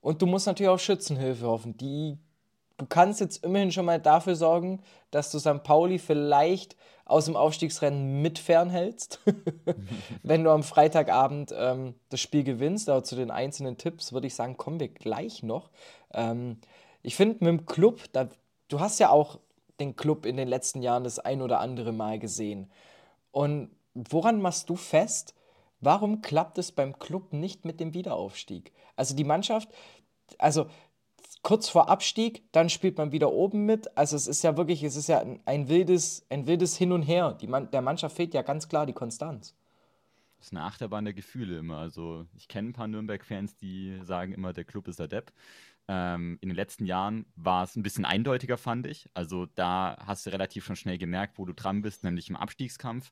Und 0.00 0.22
du 0.22 0.26
musst 0.26 0.46
natürlich 0.46 0.70
auf 0.70 0.80
Schützenhilfe 0.80 1.46
hoffen. 1.46 1.76
Die 1.76 2.18
du 2.78 2.86
kannst 2.86 3.20
jetzt 3.20 3.44
immerhin 3.44 3.72
schon 3.72 3.84
mal 3.84 4.00
dafür 4.00 4.36
sorgen, 4.36 4.80
dass 5.10 5.30
du 5.30 5.38
St. 5.38 5.62
Pauli 5.62 5.98
vielleicht 5.98 6.76
aus 7.04 7.26
dem 7.26 7.36
Aufstiegsrennen 7.36 8.22
mit 8.22 8.38
fernhältst. 8.38 9.20
Wenn 10.22 10.44
du 10.44 10.50
am 10.50 10.62
Freitagabend 10.62 11.52
ähm, 11.56 11.94
das 12.08 12.20
Spiel 12.20 12.44
gewinnst, 12.44 12.88
aber 12.88 13.04
zu 13.04 13.16
den 13.16 13.30
einzelnen 13.30 13.76
Tipps 13.76 14.12
würde 14.12 14.26
ich 14.26 14.34
sagen, 14.34 14.56
kommen 14.56 14.80
wir 14.80 14.88
gleich 14.88 15.42
noch. 15.42 15.70
Ähm, 16.12 16.58
ich 17.02 17.16
finde 17.16 17.44
mit 17.44 17.48
dem 17.48 17.66
Club, 17.66 18.02
da, 18.12 18.28
du 18.68 18.80
hast 18.80 18.98
ja 18.98 19.10
auch 19.10 19.38
den 19.80 19.96
Club 19.96 20.26
in 20.26 20.36
den 20.36 20.48
letzten 20.48 20.82
Jahren 20.82 21.04
das 21.04 21.18
ein 21.18 21.42
oder 21.42 21.60
andere 21.60 21.92
Mal 21.92 22.18
gesehen. 22.18 22.70
Und 23.30 23.70
woran 23.94 24.40
machst 24.40 24.68
du 24.68 24.76
fest, 24.76 25.34
warum 25.80 26.22
klappt 26.22 26.58
es 26.58 26.72
beim 26.72 26.98
Club 26.98 27.32
nicht 27.32 27.64
mit 27.64 27.80
dem 27.80 27.94
Wiederaufstieg? 27.94 28.72
Also 28.96 29.14
die 29.14 29.24
Mannschaft, 29.24 29.68
also 30.38 30.68
kurz 31.42 31.68
vor 31.68 31.88
Abstieg, 31.88 32.42
dann 32.52 32.68
spielt 32.68 32.98
man 32.98 33.12
wieder 33.12 33.32
oben 33.32 33.64
mit. 33.64 33.96
Also 33.96 34.16
es 34.16 34.26
ist 34.26 34.42
ja 34.42 34.56
wirklich, 34.56 34.82
es 34.82 34.96
ist 34.96 35.08
ja 35.08 35.20
ein, 35.20 35.40
ein 35.46 35.68
wildes, 35.68 36.26
ein 36.30 36.46
wildes 36.46 36.76
Hin 36.76 36.92
und 36.92 37.02
Her. 37.02 37.32
Die 37.40 37.46
Man 37.46 37.70
der 37.70 37.82
Mannschaft 37.82 38.16
fehlt 38.16 38.34
ja 38.34 38.42
ganz 38.42 38.68
klar 38.68 38.86
die 38.86 38.92
Konstanz. 38.92 39.54
Das 40.38 40.48
ist 40.48 40.52
eine 40.52 40.64
Achterbahn 40.64 41.04
der 41.04 41.14
Gefühle 41.14 41.58
immer. 41.58 41.78
Also 41.78 42.26
ich 42.36 42.48
kenne 42.48 42.70
ein 42.70 42.72
paar 42.72 42.86
Nürnberg-Fans, 42.86 43.56
die 43.56 43.98
sagen 44.02 44.32
immer, 44.32 44.52
der 44.52 44.64
Club 44.64 44.86
ist 44.86 45.00
der 45.00 45.08
Depp. 45.08 45.32
Ähm, 45.88 46.38
in 46.40 46.50
den 46.50 46.56
letzten 46.56 46.84
Jahren 46.84 47.26
war 47.34 47.64
es 47.64 47.74
ein 47.74 47.82
bisschen 47.82 48.04
eindeutiger, 48.04 48.56
fand 48.56 48.86
ich. 48.86 49.08
Also 49.14 49.46
da 49.46 49.96
hast 50.06 50.26
du 50.26 50.30
relativ 50.30 50.64
schon 50.64 50.76
schnell 50.76 50.98
gemerkt, 50.98 51.38
wo 51.38 51.44
du 51.44 51.54
dran 51.54 51.82
bist, 51.82 52.04
nämlich 52.04 52.28
im 52.28 52.36
Abstiegskampf. 52.36 53.10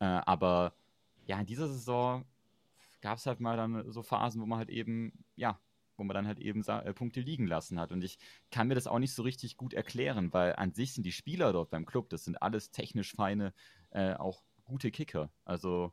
Äh, 0.00 0.06
aber 0.06 0.72
ja, 1.26 1.38
in 1.40 1.46
dieser 1.46 1.68
Saison 1.68 2.24
gab 3.00 3.18
es 3.18 3.26
halt 3.26 3.40
mal 3.40 3.56
dann 3.56 3.90
so 3.90 4.02
Phasen, 4.02 4.40
wo 4.40 4.46
man 4.46 4.58
halt 4.58 4.70
eben, 4.70 5.24
ja, 5.36 5.60
wo 5.96 6.04
man 6.04 6.14
dann 6.14 6.26
halt 6.26 6.40
eben 6.40 6.64
äh, 6.64 6.92
Punkte 6.94 7.20
liegen 7.20 7.46
lassen 7.46 7.78
hat. 7.78 7.92
Und 7.92 8.02
ich 8.02 8.18
kann 8.50 8.68
mir 8.68 8.74
das 8.74 8.86
auch 8.86 8.98
nicht 8.98 9.14
so 9.14 9.22
richtig 9.22 9.56
gut 9.56 9.74
erklären, 9.74 10.32
weil 10.32 10.54
an 10.56 10.72
sich 10.72 10.92
sind 10.94 11.04
die 11.04 11.12
Spieler 11.12 11.52
dort 11.52 11.70
beim 11.70 11.86
Club, 11.86 12.08
das 12.08 12.24
sind 12.24 12.40
alles 12.42 12.70
technisch 12.70 13.12
feine, 13.12 13.52
äh, 13.90 14.14
auch 14.14 14.42
gute 14.64 14.90
Kicker. 14.90 15.30
Also 15.44 15.92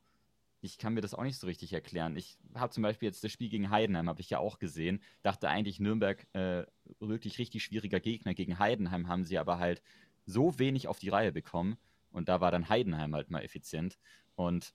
ich 0.61 0.77
kann 0.77 0.93
mir 0.93 1.01
das 1.01 1.13
auch 1.13 1.23
nicht 1.23 1.39
so 1.39 1.47
richtig 1.47 1.73
erklären. 1.73 2.15
Ich 2.15 2.38
habe 2.53 2.71
zum 2.71 2.83
Beispiel 2.83 3.07
jetzt 3.07 3.23
das 3.23 3.31
Spiel 3.31 3.50
gegen 3.50 3.71
Heidenheim, 3.71 4.07
habe 4.07 4.21
ich 4.21 4.29
ja 4.29 4.39
auch 4.39 4.59
gesehen. 4.59 5.01
Dachte 5.23 5.50
eigentlich 5.50 5.79
Nürnberg 5.79 6.27
äh, 6.33 6.65
wirklich 7.00 7.39
richtig 7.39 7.63
schwieriger 7.63 8.00
Gegner. 8.00 8.33
Gegen 8.33 8.59
Heidenheim 8.59 9.07
haben 9.07 9.23
sie 9.23 9.39
aber 9.39 9.57
halt 9.57 9.81
so 10.25 10.59
wenig 10.59 10.88
auf 10.88 11.00
die 11.00 11.09
Reihe 11.09 11.31
bekommen. 11.31 11.77
Und 12.11 12.29
da 12.29 12.41
war 12.41 12.51
dann 12.51 12.69
Heidenheim 12.69 13.15
halt 13.15 13.31
mal 13.31 13.41
effizient. 13.41 13.97
Und 14.35 14.73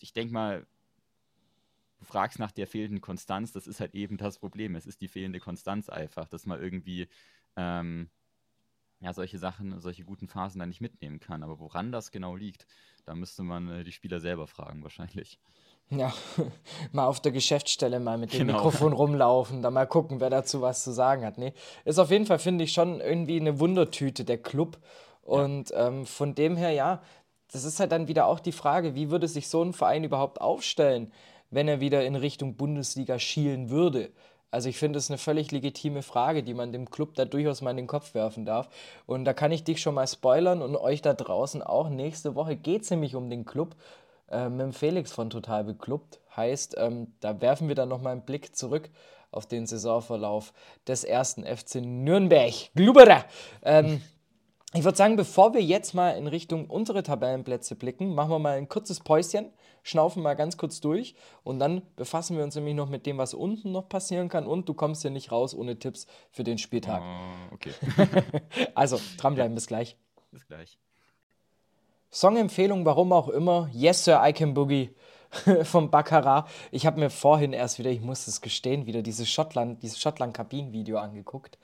ich 0.00 0.12
denke 0.12 0.32
mal, 0.32 0.66
du 1.98 2.04
fragst 2.04 2.38
nach 2.38 2.50
der 2.50 2.66
fehlenden 2.66 3.00
Konstanz, 3.00 3.52
das 3.52 3.66
ist 3.66 3.80
halt 3.80 3.94
eben 3.94 4.16
das 4.16 4.38
Problem. 4.38 4.74
Es 4.74 4.86
ist 4.86 5.00
die 5.00 5.08
fehlende 5.08 5.40
Konstanz 5.40 5.88
einfach, 5.88 6.28
dass 6.28 6.46
man 6.46 6.60
irgendwie 6.60 7.08
ähm, 7.56 8.10
ja, 9.00 9.12
solche 9.14 9.38
Sachen, 9.38 9.80
solche 9.80 10.04
guten 10.04 10.28
Phasen 10.28 10.58
dann 10.58 10.68
nicht 10.68 10.80
mitnehmen 10.80 11.20
kann. 11.20 11.42
Aber 11.42 11.58
woran 11.58 11.90
das 11.90 12.10
genau 12.10 12.36
liegt, 12.36 12.66
da 13.06 13.14
müsste 13.14 13.42
man 13.42 13.68
äh, 13.68 13.84
die 13.84 13.92
Spieler 13.92 14.20
selber 14.20 14.46
fragen, 14.46 14.82
wahrscheinlich. 14.82 15.38
Ja, 15.88 16.12
mal 16.92 17.06
auf 17.06 17.20
der 17.20 17.32
Geschäftsstelle 17.32 17.98
mal 17.98 18.18
mit 18.18 18.32
dem 18.32 18.46
genau. 18.46 18.54
Mikrofon 18.54 18.92
rumlaufen, 18.92 19.62
da 19.62 19.70
mal 19.70 19.86
gucken, 19.86 20.20
wer 20.20 20.30
dazu 20.30 20.60
was 20.60 20.84
zu 20.84 20.92
sagen 20.92 21.24
hat. 21.24 21.38
Nee, 21.38 21.54
ist 21.84 21.98
auf 21.98 22.10
jeden 22.10 22.26
Fall, 22.26 22.38
finde 22.38 22.64
ich, 22.64 22.72
schon 22.72 23.00
irgendwie 23.00 23.40
eine 23.40 23.58
Wundertüte, 23.58 24.24
der 24.24 24.38
Club. 24.38 24.78
Und 25.22 25.70
ja. 25.70 25.88
ähm, 25.88 26.06
von 26.06 26.34
dem 26.34 26.56
her, 26.56 26.70
ja, 26.70 27.02
das 27.52 27.64
ist 27.64 27.80
halt 27.80 27.92
dann 27.92 28.08
wieder 28.08 28.26
auch 28.26 28.40
die 28.40 28.52
Frage, 28.52 28.94
wie 28.94 29.10
würde 29.10 29.28
sich 29.28 29.48
so 29.48 29.62
ein 29.62 29.72
Verein 29.72 30.04
überhaupt 30.04 30.40
aufstellen? 30.40 31.12
wenn 31.50 31.68
er 31.68 31.80
wieder 31.80 32.04
in 32.04 32.16
Richtung 32.16 32.54
Bundesliga 32.54 33.18
schielen 33.18 33.70
würde. 33.70 34.10
Also 34.52 34.68
ich 34.68 34.78
finde, 34.78 34.96
das 34.96 35.04
ist 35.04 35.10
eine 35.10 35.18
völlig 35.18 35.52
legitime 35.52 36.02
Frage, 36.02 36.42
die 36.42 36.54
man 36.54 36.72
dem 36.72 36.90
Club 36.90 37.14
da 37.14 37.24
durchaus 37.24 37.60
mal 37.60 37.70
in 37.70 37.76
den 37.76 37.86
Kopf 37.86 38.14
werfen 38.14 38.44
darf. 38.44 38.68
Und 39.06 39.24
da 39.24 39.32
kann 39.32 39.52
ich 39.52 39.62
dich 39.62 39.80
schon 39.80 39.94
mal 39.94 40.08
spoilern 40.08 40.60
und 40.60 40.76
euch 40.76 41.02
da 41.02 41.14
draußen 41.14 41.62
auch. 41.62 41.88
Nächste 41.88 42.34
Woche 42.34 42.56
geht 42.56 42.82
es 42.82 42.90
nämlich 42.90 43.14
um 43.14 43.30
den 43.30 43.44
Club 43.44 43.76
äh, 44.28 44.48
mit 44.48 44.60
dem 44.60 44.72
Felix 44.72 45.12
von 45.12 45.30
Total 45.30 45.62
Beklubbt. 45.62 46.18
Heißt, 46.34 46.76
ähm, 46.78 47.12
da 47.20 47.40
werfen 47.40 47.68
wir 47.68 47.76
dann 47.76 47.88
nochmal 47.88 48.12
einen 48.12 48.22
Blick 48.22 48.56
zurück 48.56 48.90
auf 49.30 49.46
den 49.46 49.66
Saisonverlauf 49.66 50.52
des 50.88 51.04
ersten 51.04 51.44
FC 51.44 51.76
Nürnberg. 51.76 52.52
Glubberer! 52.74 53.24
Ähm, 53.62 54.02
ich 54.72 54.84
würde 54.84 54.96
sagen, 54.96 55.16
bevor 55.16 55.52
wir 55.52 55.62
jetzt 55.62 55.94
mal 55.94 56.10
in 56.10 56.28
Richtung 56.28 56.66
unsere 56.70 57.02
Tabellenplätze 57.02 57.74
blicken, 57.74 58.14
machen 58.14 58.30
wir 58.30 58.38
mal 58.38 58.56
ein 58.56 58.68
kurzes 58.68 59.00
Päuschen, 59.00 59.50
schnaufen 59.82 60.22
mal 60.22 60.34
ganz 60.34 60.56
kurz 60.56 60.80
durch 60.80 61.16
und 61.42 61.58
dann 61.58 61.82
befassen 61.96 62.36
wir 62.36 62.44
uns 62.44 62.54
nämlich 62.54 62.74
noch 62.74 62.88
mit 62.88 63.04
dem, 63.04 63.18
was 63.18 63.34
unten 63.34 63.72
noch 63.72 63.88
passieren 63.88 64.28
kann 64.28 64.46
und 64.46 64.68
du 64.68 64.74
kommst 64.74 65.02
ja 65.02 65.10
nicht 65.10 65.32
raus 65.32 65.54
ohne 65.54 65.78
Tipps 65.78 66.06
für 66.30 66.44
den 66.44 66.58
Spieltag. 66.58 67.02
Uh, 67.02 67.54
okay. 67.54 67.72
also, 68.74 69.00
dranbleiben, 69.16 69.52
ja. 69.52 69.56
bis 69.56 69.66
gleich. 69.66 69.96
Bis 70.30 70.46
gleich. 70.46 70.78
Songempfehlung, 72.12 72.84
warum 72.84 73.12
auch 73.12 73.28
immer, 73.28 73.68
Yes 73.72 74.04
Sir, 74.04 74.20
I 74.24 74.32
Can 74.32 74.54
Boogie 74.54 74.94
vom 75.64 75.90
Baccarat. 75.90 76.48
Ich 76.70 76.86
habe 76.86 77.00
mir 77.00 77.10
vorhin 77.10 77.52
erst 77.52 77.80
wieder, 77.80 77.90
ich 77.90 78.00
muss 78.00 78.28
es 78.28 78.40
gestehen, 78.40 78.86
wieder 78.86 79.02
dieses 79.02 79.28
Schottland, 79.28 79.82
dieses 79.82 80.00
Schottland-Kabinen-Video 80.00 80.98
angeguckt 80.98 81.58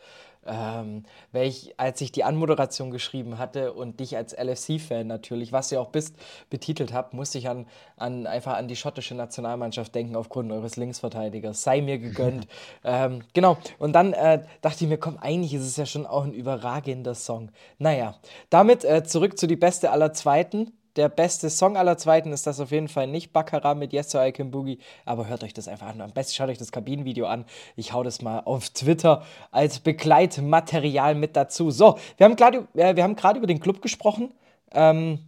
ähm, 0.49 1.05
ich, 1.33 1.79
als 1.79 2.01
ich 2.01 2.13
die 2.13 2.25
Anmoderation 2.25 2.91
geschrieben 2.91 3.39
hatte 3.39 3.73
und 3.73 4.01
dich 4.01 4.17
als 4.17 4.33
LFC-Fan 4.33 5.07
natürlich, 5.07 5.53
was 5.53 5.69
du 5.69 5.81
auch 5.81 5.91
bist, 5.91 6.17
betitelt 6.51 6.93
habe, 6.93 7.17
musste 7.17 7.39
ich 7.39 7.49
an, 7.49 7.67
an, 7.97 8.27
einfach 8.27 8.57
an 8.57 8.69
die 8.69 8.77
schottische 8.77 9.15
Nationalmannschaft 9.15 9.95
denken 9.95 10.17
aufgrund 10.17 10.53
eures 10.53 10.77
Linksverteidigers. 10.77 11.63
Sei 11.63 11.81
mir 11.81 11.99
gegönnt. 11.99 12.47
ähm, 12.85 13.23
genau. 13.33 13.59
Und 13.79 13.93
dann 13.93 14.13
äh, 14.13 14.45
dachte 14.61 14.85
ich 14.85 14.91
mir, 14.91 14.99
komm, 14.99 15.19
eigentlich 15.19 15.55
ist 15.55 15.67
es 15.67 15.77
ja 15.77 15.87
schon 15.87 16.07
auch 16.07 16.25
ein 16.25 16.33
überragender 16.33 17.15
Song. 17.15 17.51
Naja, 17.79 18.17
damit 18.51 18.85
äh, 18.85 19.05
zurück 19.05 19.39
zu 19.39 19.47
die 19.47 19.57
beste 19.57 19.91
aller 19.91 20.13
Zweiten 20.13 20.73
der 20.97 21.09
beste 21.09 21.51
Song 21.51 21.77
aller 21.77 21.99
Zweiten 21.99 22.33
ist 22.33 22.47
das 22.47 22.59
auf 22.61 22.71
jeden 22.71 22.89
Fall 22.89 23.07
nicht 23.07 23.33
Baccarat 23.33 23.77
mit 23.77 23.93
Yes, 23.93 24.11
so 24.11 24.21
I 24.21 24.33
Can 24.33 24.51
Boogie, 24.51 24.79
aber 25.05 25.29
hört 25.29 25.45
euch 25.45 25.55
das 25.55 25.69
einfach 25.69 25.89
an. 25.89 26.01
Am 26.01 26.13
besten 26.13 26.35
schaut 26.35 26.49
euch 26.49 26.59
das 26.59 26.73
Kabinenvideo 26.73 27.27
an. 27.27 27.45
Ich 27.77 27.93
hau 27.93 28.03
das 28.03 28.23
mal 28.23 28.41
auf 28.41 28.71
Twitter 28.71 29.23
als 29.51 29.81
Begleitmaterial 29.81 31.15
mit 31.15 31.37
dazu. 31.37 31.71
So, 31.71 31.99
wir 32.17 32.25
haben 32.25 32.37
gerade 32.37 32.67
äh, 32.75 33.39
über 33.39 33.47
den 33.47 33.61
Club 33.61 33.83
gesprochen. 33.83 34.33
Ähm, 34.73 35.21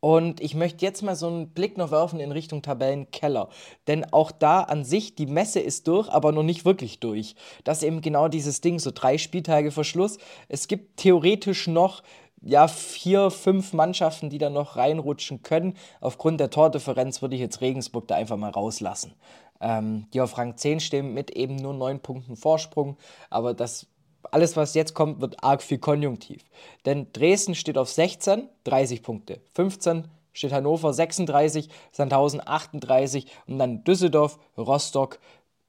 und 0.00 0.40
ich 0.40 0.54
möchte 0.54 0.84
jetzt 0.84 1.02
mal 1.02 1.16
so 1.16 1.26
einen 1.26 1.50
Blick 1.50 1.76
noch 1.76 1.90
werfen 1.90 2.20
in 2.20 2.30
Richtung 2.30 2.62
Tabellenkeller. 2.62 3.48
Denn 3.88 4.12
auch 4.12 4.30
da 4.30 4.60
an 4.60 4.84
sich, 4.84 5.16
die 5.16 5.26
Messe 5.26 5.58
ist 5.58 5.88
durch, 5.88 6.08
aber 6.08 6.30
noch 6.30 6.44
nicht 6.44 6.64
wirklich 6.64 7.00
durch. 7.00 7.34
Das 7.64 7.78
ist 7.78 7.82
eben 7.84 8.00
genau 8.00 8.28
dieses 8.28 8.60
Ding, 8.60 8.78
so 8.78 8.92
drei 8.94 9.18
Spieltage 9.18 9.72
vor 9.72 9.84
Schluss. 9.84 10.18
Es 10.48 10.68
gibt 10.68 10.98
theoretisch 10.98 11.66
noch 11.66 12.04
ja, 12.42 12.68
vier, 12.68 13.30
fünf 13.30 13.72
Mannschaften, 13.72 14.30
die 14.30 14.38
da 14.38 14.50
noch 14.50 14.76
reinrutschen 14.76 15.42
können. 15.42 15.76
Aufgrund 16.00 16.40
der 16.40 16.50
Tordifferenz 16.50 17.22
würde 17.22 17.34
ich 17.34 17.40
jetzt 17.40 17.60
Regensburg 17.60 18.06
da 18.08 18.14
einfach 18.14 18.36
mal 18.36 18.50
rauslassen. 18.50 19.14
Ähm, 19.60 20.06
die 20.12 20.20
auf 20.20 20.38
Rang 20.38 20.56
10 20.56 20.80
stehen 20.80 21.14
mit 21.14 21.30
eben 21.30 21.56
nur 21.56 21.74
neun 21.74 22.00
Punkten 22.00 22.36
Vorsprung. 22.36 22.96
Aber 23.28 23.54
das, 23.54 23.86
alles, 24.30 24.56
was 24.56 24.74
jetzt 24.74 24.94
kommt, 24.94 25.20
wird 25.20 25.42
arg 25.42 25.62
viel 25.62 25.78
Konjunktiv. 25.78 26.44
Denn 26.86 27.08
Dresden 27.12 27.54
steht 27.54 27.76
auf 27.76 27.88
16, 27.88 28.48
30 28.64 29.02
Punkte. 29.02 29.40
15 29.54 30.06
steht 30.32 30.52
Hannover 30.52 30.92
36, 30.92 31.68
Sandhausen 31.90 32.40
38 32.44 33.26
und 33.48 33.58
dann 33.58 33.82
Düsseldorf, 33.82 34.38
Rostock. 34.56 35.18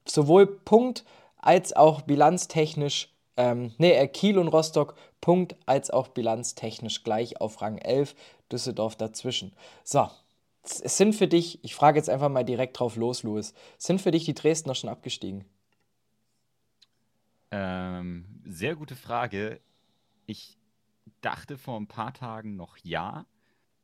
Sowohl 0.06 0.46
Punkt 0.46 1.04
als 1.36 1.74
auch 1.74 2.02
bilanztechnisch 2.02 3.08
ähm, 3.40 3.72
nee, 3.78 3.92
äh, 3.92 4.06
Kiel 4.06 4.38
und 4.38 4.48
Rostock 4.48 4.94
Punkt 5.20 5.56
als 5.66 5.90
auch 5.90 6.08
bilanztechnisch 6.08 7.02
gleich 7.02 7.40
auf 7.40 7.60
Rang 7.62 7.78
11, 7.78 8.14
Düsseldorf 8.50 8.96
dazwischen. 8.96 9.52
So, 9.84 10.08
es 10.62 10.96
sind 10.96 11.14
für 11.14 11.28
dich, 11.28 11.62
ich 11.64 11.74
frage 11.74 11.98
jetzt 11.98 12.10
einfach 12.10 12.28
mal 12.28 12.44
direkt 12.44 12.78
drauf 12.78 12.96
los, 12.96 13.22
Louis, 13.22 13.54
sind 13.78 14.00
für 14.00 14.10
dich 14.10 14.24
die 14.24 14.34
Dresdner 14.34 14.74
schon 14.74 14.90
abgestiegen? 14.90 15.44
Ähm, 17.50 18.24
sehr 18.44 18.76
gute 18.76 18.96
Frage. 18.96 19.60
Ich 20.26 20.56
dachte 21.20 21.58
vor 21.58 21.78
ein 21.78 21.88
paar 21.88 22.12
Tagen 22.12 22.56
noch 22.56 22.76
ja. 22.82 23.26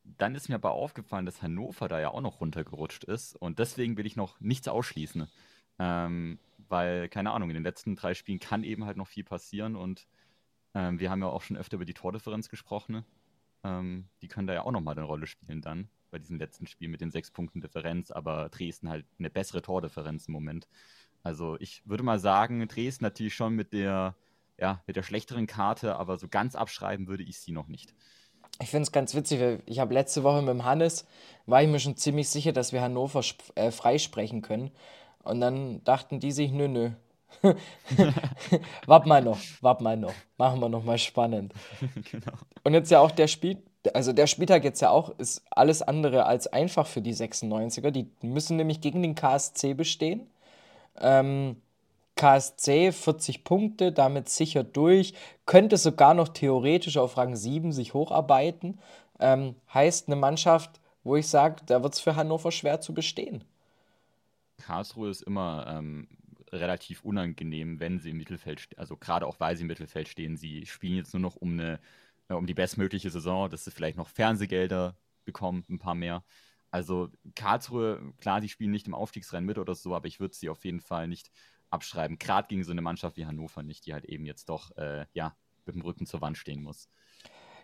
Dann 0.05 0.37
ist 0.37 0.49
mir 0.49 0.55
aber 0.55 0.71
aufgefallen, 0.71 1.27
dass 1.27 1.43
Hannover 1.43 1.89
da 1.89 1.99
ja 1.99 2.11
auch 2.11 2.21
noch 2.21 2.41
runtergerutscht 2.41 3.05
ist. 3.05 3.35
Und 3.35 3.59
deswegen 3.59 3.97
will 3.97 4.07
ich 4.07 4.15
noch 4.15 4.39
nichts 4.41 4.69
ausschließen. 4.69 5.29
Ähm, 5.79 6.39
weil, 6.69 7.09
keine 7.09 7.33
Ahnung, 7.33 7.51
in 7.51 7.55
den 7.55 7.65
letzten 7.65 7.97
drei 7.97 8.15
Spielen 8.15 8.39
kann 8.39 8.63
eben 8.63 8.85
halt 8.85 8.97
noch 8.97 9.09
viel 9.09 9.25
passieren 9.25 9.75
und 9.75 10.07
ähm, 10.77 11.01
wir 11.01 11.11
haben 11.11 11.23
ja 11.23 11.29
auch 11.29 11.43
schon 11.43 11.57
öfter 11.57 11.77
über 11.77 11.87
die 11.87 11.95
Tordifferenz 11.95 12.51
gesprochen. 12.51 12.93
Ne? 12.93 13.05
Ähm, 13.65 14.05
die 14.21 14.29
können 14.29 14.47
da 14.47 14.53
ja 14.53 14.63
auch 14.63 14.71
nochmal 14.71 14.95
eine 14.95 15.07
Rolle 15.07 15.27
spielen 15.27 15.63
dann, 15.63 15.89
bei 16.11 16.19
diesem 16.19 16.37
letzten 16.39 16.67
Spiel 16.67 16.89
mit 16.89 17.01
den 17.01 17.11
sechs 17.11 17.31
Punkten 17.31 17.63
Differenz, 17.63 18.11
aber 18.11 18.51
Dresden 18.51 18.91
halt 18.91 19.07
eine 19.19 19.31
bessere 19.31 19.63
Tordifferenz 19.63 20.29
im 20.29 20.35
Moment. 20.35 20.69
Also 21.23 21.57
ich 21.61 21.83
würde 21.87 22.05
mal 22.05 22.19
sagen, 22.19 22.69
Dresden 22.69 23.05
natürlich 23.05 23.35
schon 23.35 23.55
mit 23.55 23.73
der, 23.73 24.17
ja, 24.59 24.83
mit 24.87 24.97
der 24.97 25.03
schlechteren 25.03 25.47
Karte, 25.47 25.97
aber 25.97 26.19
so 26.19 26.29
ganz 26.29 26.55
abschreiben 26.55 27.09
würde 27.09 27.25
ich 27.25 27.41
sie 27.41 27.53
noch 27.53 27.69
nicht. 27.69 27.95
Ich 28.61 28.69
finde 28.69 28.83
es 28.83 28.93
ganz 28.93 29.15
witzig, 29.15 29.41
weil 29.41 29.63
ich 29.67 29.79
habe 29.79 29.95
letzte 29.95 30.25
Woche 30.25 30.41
mit 30.41 30.51
dem 30.51 30.65
Hannes, 30.65 31.07
war 31.47 31.63
ich 31.63 31.69
mir 31.69 31.81
schon 31.81 31.97
ziemlich 31.97 32.29
sicher, 32.29 32.53
dass 32.53 32.73
wir 32.73 32.83
Hannover 32.83 33.25
äh, 33.55 33.71
freisprechen 33.71 34.43
können. 34.43 34.71
Und 35.25 35.41
dann 35.41 35.83
dachten 35.85 36.21
die 36.21 36.33
sich, 36.33 36.53
nö, 36.53 36.69
nö, 36.69 36.91
wart 38.87 39.07
mal 39.07 39.23
noch, 39.23 39.39
wart 39.61 39.81
mal 39.81 39.97
noch. 39.97 40.15
Machen 40.37 40.61
wir 40.61 40.69
noch 40.69 40.85
mal 40.85 40.99
spannend. 40.99 41.53
genau. 42.11 42.33
Und 42.65 42.75
jetzt 42.75 42.91
ja 42.91 43.01
auch 43.01 43.11
der 43.11 43.29
Spiel, 43.29 43.63
also 43.95 44.13
der 44.13 44.27
Spieltag 44.27 44.65
jetzt 44.65 44.81
ja 44.81 44.91
auch 44.91 45.11
ist 45.19 45.43
alles 45.51 45.83
andere 45.83 46.27
als 46.27 46.47
einfach 46.47 46.87
für 46.87 47.03
die 47.03 47.15
96er. 47.15 47.91
Die 47.91 48.09
müssen 48.23 48.57
nämlich 48.57 48.81
gegen 48.81 49.03
den 49.03 49.15
KSC 49.15 49.75
bestehen. 49.75 50.29
Ähm, 51.01 51.57
KSC 52.17 52.93
40 52.93 53.45
Punkte, 53.45 53.93
damit 53.93 54.29
sicher 54.29 54.65
durch, 54.65 55.13
könnte 55.45 55.77
sogar 55.77 56.15
noch 56.15 56.29
theoretisch 56.29 56.97
auf 56.97 57.17
Rang 57.19 57.37
7 57.37 57.73
sich 57.73 57.93
hocharbeiten. 57.93 58.79
Ähm, 59.21 59.55
heißt 59.73 60.09
eine 60.09 60.17
Mannschaft, 60.17 60.81
wo 61.05 61.17
ich 61.17 61.29
sage, 61.29 61.63
da 61.67 61.83
wird 61.83 61.95
es 61.95 62.01
für 62.01 62.17
Hannover 62.17 62.51
schwer 62.51 62.81
zu 62.81 62.95
bestehen. 62.95 63.45
Karlsruhe 64.59 65.11
ist 65.11 65.23
immer 65.23 65.67
ähm, 65.69 66.09
relativ 66.53 67.03
unangenehm, 67.03 67.81
wenn 67.81 67.99
sie 68.01 68.11
im 68.11 68.19
Mittelfeld, 68.19 68.69
also 68.79 68.97
gerade 68.97 69.27
auch 69.27 69.41
weil 69.41 69.57
sie 69.57 69.63
im 69.63 69.69
Mittelfeld 69.69 70.09
stehen. 70.09 70.37
Sie 70.37 70.67
spielen 70.67 70.97
jetzt 70.97 71.13
nur 71.15 71.21
noch 71.21 71.37
um 71.37 71.53
eine, 71.53 71.81
äh, 72.29 72.35
um 72.35 72.47
die 72.47 72.55
bestmögliche 72.55 73.11
Saison, 73.11 73.51
dass 73.51 73.65
sie 73.65 73.71
vielleicht 73.71 73.97
noch 73.97 74.09
Fernsehgelder 74.09 74.97
bekommen, 75.25 75.65
ein 75.69 75.79
paar 75.79 75.95
mehr. 75.95 76.25
Also 76.71 77.11
Karlsruhe, 77.35 78.13
klar, 78.19 78.41
die 78.41 78.49
spielen 78.49 78.71
nicht 78.71 78.87
im 78.87 78.95
Aufstiegsrennen 78.95 79.47
mit 79.47 79.59
oder 79.59 79.75
so, 79.75 79.95
aber 79.95 80.09
ich 80.09 80.21
würde 80.21 80.35
sie 80.35 80.49
auf 80.49 80.65
jeden 80.65 80.81
Fall 80.81 81.09
nicht 81.09 81.31
abschreiben. 81.71 82.19
Gerade 82.19 82.49
gegen 82.49 82.65
so 82.65 82.73
eine 82.73 82.83
Mannschaft 82.83 83.17
wie 83.17 83.27
Hannover 83.27 83.63
nicht, 83.63 83.87
die 83.87 83.93
halt 83.95 84.05
eben 84.05 84.27
jetzt 84.27 84.49
doch 84.49 84.77
äh, 84.77 85.07
ja, 85.13 85.37
mit 85.65 85.75
dem 85.75 85.83
Rücken 85.83 86.07
zur 86.07 86.21
Wand 86.21 86.39
stehen 86.39 86.63
muss. 86.63 86.89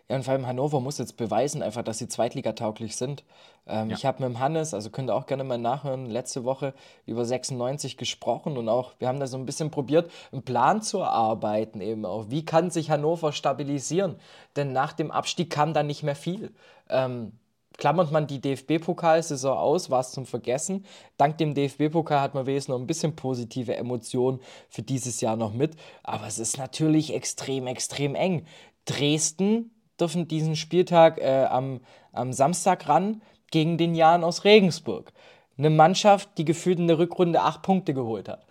Ja, 0.09 0.17
und 0.17 0.23
vor 0.23 0.33
allem 0.33 0.45
Hannover 0.45 0.81
muss 0.81 0.97
jetzt 0.97 1.15
beweisen, 1.15 1.63
einfach, 1.63 1.83
dass 1.83 1.97
sie 1.97 2.07
zweitligatauglich 2.07 2.95
sind. 2.97 3.23
Ähm, 3.65 3.89
ja. 3.89 3.95
Ich 3.95 4.05
habe 4.05 4.21
mit 4.21 4.29
dem 4.29 4.39
Hannes, 4.39 4.73
also 4.73 4.89
könnt 4.89 5.09
ihr 5.09 5.15
auch 5.15 5.25
gerne 5.25 5.45
mal 5.45 5.57
nachhören, 5.57 6.07
letzte 6.07 6.43
Woche 6.43 6.73
über 7.05 7.23
96 7.23 7.95
gesprochen 7.95 8.57
und 8.57 8.67
auch, 8.67 8.93
wir 8.99 9.07
haben 9.07 9.19
da 9.19 9.27
so 9.27 9.37
ein 9.37 9.45
bisschen 9.45 9.71
probiert, 9.71 10.11
einen 10.33 10.43
Plan 10.43 10.81
zu 10.81 10.99
erarbeiten, 10.99 11.79
eben 11.79 12.05
auch. 12.05 12.25
Wie 12.29 12.43
kann 12.43 12.69
sich 12.69 12.89
Hannover 12.89 13.31
stabilisieren? 13.31 14.17
Denn 14.57 14.73
nach 14.73 14.91
dem 14.91 15.09
Abstieg 15.09 15.49
kam 15.49 15.73
da 15.73 15.83
nicht 15.83 16.03
mehr 16.03 16.15
viel. 16.15 16.51
Ähm, 16.89 17.31
klammert 17.77 18.11
man 18.11 18.27
die 18.27 18.41
DFB-Pokalsaison 18.41 19.57
aus, 19.57 19.89
war 19.89 20.01
es 20.01 20.11
zum 20.11 20.25
Vergessen. 20.25 20.85
Dank 21.15 21.37
dem 21.37 21.53
DFB-Pokal 21.53 22.19
hat 22.19 22.33
man 22.33 22.45
wenigstens 22.45 22.73
noch 22.73 22.79
ein 22.79 22.87
bisschen 22.87 23.15
positive 23.15 23.75
Emotionen 23.75 24.41
für 24.69 24.81
dieses 24.81 25.21
Jahr 25.21 25.37
noch 25.37 25.53
mit. 25.53 25.75
Aber 26.03 26.27
es 26.27 26.39
ist 26.39 26.57
natürlich 26.57 27.13
extrem, 27.13 27.67
extrem 27.67 28.15
eng. 28.15 28.45
Dresden 28.85 29.71
dürfen 29.99 30.27
diesen 30.27 30.55
Spieltag 30.55 31.19
äh, 31.19 31.45
am, 31.45 31.81
am 32.11 32.33
Samstag 32.33 32.87
ran 32.87 33.21
gegen 33.51 33.77
den 33.77 33.95
Jan 33.95 34.23
aus 34.23 34.43
Regensburg. 34.43 35.13
Eine 35.57 35.69
Mannschaft, 35.69 36.37
die 36.37 36.45
gefühlt 36.45 36.79
in 36.79 36.87
der 36.87 36.97
Rückrunde 36.97 37.41
acht 37.41 37.61
Punkte 37.61 37.93
geholt 37.93 38.27
hat. 38.27 38.45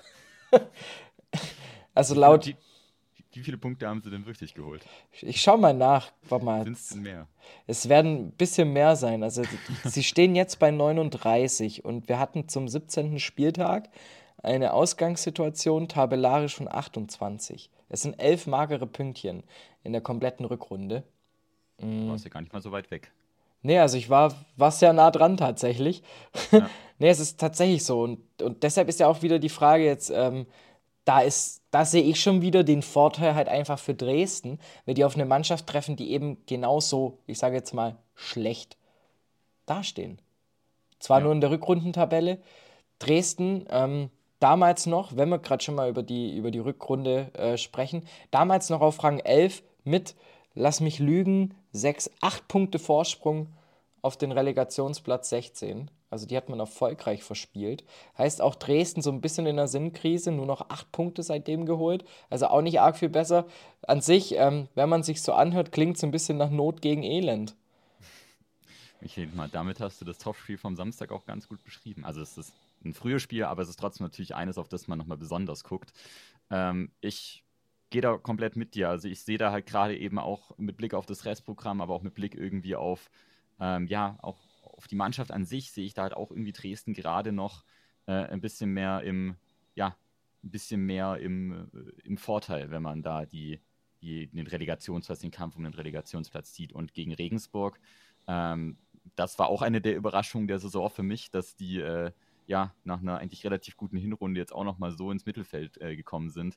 also 1.94 2.14
laut. 2.14 2.46
Wie, 2.46 2.56
wie, 3.32 3.40
viele 3.40 3.58
Punkte 3.58 3.88
haben 3.88 4.00
sie 4.02 4.10
denn 4.10 4.24
wirklich 4.26 4.54
geholt? 4.54 4.84
Ich 5.20 5.40
schau 5.40 5.56
mal 5.56 5.74
nach. 5.74 6.12
Sind 6.28 6.76
es 6.76 6.94
mehr? 6.94 7.26
Es 7.66 7.88
werden 7.88 8.26
ein 8.26 8.30
bisschen 8.32 8.72
mehr 8.72 8.94
sein. 8.94 9.24
Also 9.24 9.42
sie 9.84 10.04
stehen 10.04 10.36
jetzt 10.36 10.60
bei 10.60 10.70
39 10.70 11.84
und 11.84 12.08
wir 12.08 12.20
hatten 12.20 12.48
zum 12.48 12.68
17. 12.68 13.18
Spieltag 13.18 13.88
eine 14.42 14.72
Ausgangssituation 14.72 15.88
tabellarisch 15.88 16.54
von 16.54 16.68
28. 16.72 17.70
Es 17.88 18.02
sind 18.02 18.14
elf 18.20 18.46
magere 18.46 18.86
Pünktchen 18.86 19.42
in 19.82 19.92
der 19.92 20.00
kompletten 20.00 20.46
Rückrunde. 20.46 21.04
Mhm. 21.82 22.08
Warst 22.10 22.24
ja 22.24 22.30
gar 22.30 22.40
nicht 22.40 22.52
mal 22.52 22.62
so 22.62 22.72
weit 22.72 22.90
weg. 22.90 23.12
Nee, 23.62 23.78
also 23.78 23.96
ich 23.96 24.10
war, 24.10 24.34
war 24.56 24.70
sehr 24.70 24.92
nah 24.92 25.10
dran 25.10 25.36
tatsächlich. 25.36 26.02
Ja. 26.50 26.68
nee, 26.98 27.08
es 27.08 27.20
ist 27.20 27.38
tatsächlich 27.38 27.84
so. 27.84 28.02
Und, 28.02 28.20
und 28.42 28.62
deshalb 28.62 28.88
ist 28.88 29.00
ja 29.00 29.06
auch 29.06 29.22
wieder 29.22 29.38
die 29.38 29.48
Frage 29.48 29.84
jetzt, 29.84 30.10
ähm, 30.10 30.46
da 31.04 31.20
ist, 31.20 31.62
da 31.70 31.84
sehe 31.84 32.02
ich 32.02 32.20
schon 32.20 32.42
wieder 32.42 32.64
den 32.64 32.82
Vorteil 32.82 33.34
halt 33.34 33.48
einfach 33.48 33.78
für 33.78 33.94
Dresden, 33.94 34.58
wenn 34.84 34.94
die 34.94 35.04
auf 35.04 35.14
eine 35.14 35.24
Mannschaft 35.24 35.66
treffen, 35.66 35.96
die 35.96 36.12
eben 36.12 36.38
genauso, 36.46 37.18
ich 37.26 37.38
sage 37.38 37.56
jetzt 37.56 37.74
mal, 37.74 37.96
schlecht 38.14 38.76
dastehen. 39.66 40.20
Zwar 40.98 41.18
ja. 41.18 41.24
nur 41.24 41.32
in 41.32 41.40
der 41.40 41.50
Rückrundentabelle. 41.50 42.38
Dresden, 42.98 43.66
ähm, 43.68 44.10
damals 44.38 44.86
noch, 44.86 45.16
wenn 45.16 45.28
wir 45.28 45.38
gerade 45.38 45.62
schon 45.62 45.74
mal 45.74 45.88
über 45.88 46.02
die, 46.02 46.36
über 46.36 46.50
die 46.50 46.60
Rückrunde 46.60 47.32
äh, 47.34 47.56
sprechen, 47.56 48.06
damals 48.30 48.70
noch 48.70 48.80
auf 48.80 49.02
Rang 49.02 49.18
11 49.18 49.62
mit 49.84 50.14
lass 50.54 50.80
mich 50.80 50.98
lügen, 50.98 51.54
sechs, 51.72 52.10
acht 52.20 52.48
Punkte 52.48 52.78
Vorsprung 52.78 53.48
auf 54.02 54.16
den 54.16 54.32
Relegationsplatz 54.32 55.28
16. 55.30 55.90
Also 56.10 56.26
die 56.26 56.36
hat 56.36 56.50
man 56.50 56.60
erfolgreich 56.60 57.22
verspielt. 57.24 57.84
Heißt 58.18 58.42
auch 58.42 58.54
Dresden 58.54 59.00
so 59.00 59.10
ein 59.10 59.22
bisschen 59.22 59.46
in 59.46 59.56
der 59.56 59.68
Sinnkrise, 59.68 60.30
nur 60.30 60.44
noch 60.44 60.68
acht 60.68 60.92
Punkte 60.92 61.22
seitdem 61.22 61.64
geholt. 61.64 62.04
Also 62.28 62.48
auch 62.48 62.60
nicht 62.60 62.80
arg 62.80 62.98
viel 62.98 63.08
besser. 63.08 63.46
An 63.86 64.02
sich, 64.02 64.34
ähm, 64.36 64.68
wenn 64.74 64.90
man 64.90 65.02
sich 65.02 65.22
so 65.22 65.32
anhört, 65.32 65.72
klingt 65.72 65.96
es 65.96 66.04
ein 66.04 66.10
bisschen 66.10 66.36
nach 66.36 66.50
Not 66.50 66.82
gegen 66.82 67.02
Elend. 67.02 67.56
Ich 69.00 69.14
denke 69.14 69.34
mal, 69.34 69.48
damit 69.48 69.80
hast 69.80 70.00
du 70.00 70.04
das 70.04 70.18
Topspiel 70.18 70.58
vom 70.58 70.76
Samstag 70.76 71.12
auch 71.12 71.24
ganz 71.24 71.48
gut 71.48 71.64
beschrieben. 71.64 72.04
Also 72.04 72.20
es 72.20 72.36
ist 72.36 72.52
ein 72.84 72.92
frühes 72.92 73.22
Spiel, 73.22 73.44
aber 73.44 73.62
es 73.62 73.68
ist 73.68 73.78
trotzdem 73.78 74.04
natürlich 74.04 74.34
eines, 74.34 74.58
auf 74.58 74.68
das 74.68 74.88
man 74.88 74.98
nochmal 74.98 75.16
besonders 75.16 75.64
guckt. 75.64 75.92
Ähm, 76.50 76.90
ich 77.00 77.42
gehe 77.92 78.00
da 78.02 78.16
komplett 78.16 78.56
mit 78.56 78.74
dir. 78.74 78.88
Also 78.88 79.06
ich 79.06 79.20
sehe 79.20 79.38
da 79.38 79.52
halt 79.52 79.66
gerade 79.66 79.96
eben 79.96 80.18
auch 80.18 80.56
mit 80.58 80.76
Blick 80.76 80.94
auf 80.94 81.06
das 81.06 81.24
Restprogramm, 81.24 81.80
aber 81.80 81.94
auch 81.94 82.02
mit 82.02 82.14
Blick 82.14 82.34
irgendwie 82.34 82.74
auf, 82.74 83.10
ähm, 83.60 83.86
ja, 83.86 84.18
auch 84.22 84.38
auf 84.62 84.88
die 84.88 84.96
Mannschaft 84.96 85.30
an 85.30 85.44
sich, 85.44 85.70
sehe 85.70 85.84
ich 85.84 85.94
da 85.94 86.02
halt 86.02 86.14
auch 86.14 86.30
irgendwie 86.30 86.52
Dresden 86.52 86.94
gerade 86.94 87.30
noch 87.30 87.64
äh, 88.06 88.12
ein 88.12 88.40
bisschen 88.40 88.72
mehr 88.72 89.02
im, 89.02 89.36
ja, 89.74 89.94
ein 90.42 90.50
bisschen 90.50 90.84
mehr 90.84 91.18
im, 91.18 91.70
äh, 91.72 92.02
im 92.02 92.16
Vorteil, 92.16 92.70
wenn 92.70 92.82
man 92.82 93.02
da 93.02 93.26
die, 93.26 93.60
die, 94.00 94.26
den 94.26 94.46
Relegationsplatz, 94.46 95.20
den 95.20 95.30
Kampf 95.30 95.56
um 95.56 95.62
den 95.62 95.74
Relegationsplatz 95.74 96.52
zieht. 96.54 96.72
Und 96.72 96.94
gegen 96.94 97.12
Regensburg, 97.12 97.78
ähm, 98.26 98.78
das 99.14 99.38
war 99.38 99.48
auch 99.48 99.62
eine 99.62 99.80
der 99.82 99.96
Überraschungen 99.96 100.48
der 100.48 100.58
Saison 100.58 100.88
für 100.88 101.02
mich, 101.02 101.30
dass 101.30 101.56
die 101.56 101.78
äh, 101.78 102.10
ja 102.46 102.74
nach 102.84 103.00
einer 103.00 103.18
eigentlich 103.18 103.44
relativ 103.44 103.76
guten 103.76 103.98
Hinrunde 103.98 104.40
jetzt 104.40 104.54
auch 104.54 104.64
nochmal 104.64 104.92
so 104.92 105.10
ins 105.10 105.26
Mittelfeld 105.26 105.80
äh, 105.80 105.94
gekommen 105.94 106.30
sind 106.30 106.56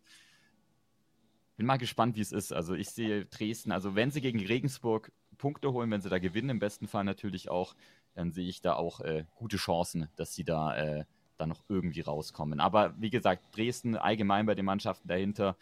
bin 1.55 1.65
mal 1.65 1.77
gespannt, 1.77 2.15
wie 2.15 2.21
es 2.21 2.31
ist. 2.31 2.51
Also 2.51 2.73
ich 2.73 2.89
sehe 2.89 3.25
Dresden, 3.25 3.71
also 3.71 3.95
wenn 3.95 4.11
sie 4.11 4.21
gegen 4.21 4.39
Regensburg 4.45 5.11
Punkte 5.37 5.71
holen, 5.73 5.91
wenn 5.91 6.01
sie 6.01 6.09
da 6.09 6.19
gewinnen, 6.19 6.49
im 6.49 6.59
besten 6.59 6.87
Fall 6.87 7.03
natürlich 7.03 7.49
auch, 7.49 7.75
dann 8.13 8.31
sehe 8.31 8.47
ich 8.47 8.61
da 8.61 8.73
auch 8.73 9.01
äh, 9.01 9.25
gute 9.35 9.57
Chancen, 9.57 10.07
dass 10.15 10.33
sie 10.33 10.43
da, 10.43 10.75
äh, 10.75 11.05
da 11.37 11.45
noch 11.45 11.63
irgendwie 11.67 12.01
rauskommen. 12.01 12.59
Aber 12.59 12.93
wie 12.97 13.09
gesagt, 13.09 13.55
Dresden 13.55 13.95
allgemein 13.95 14.45
bei 14.45 14.55
den 14.55 14.65
Mannschaften 14.65 15.07
dahinter, 15.07 15.57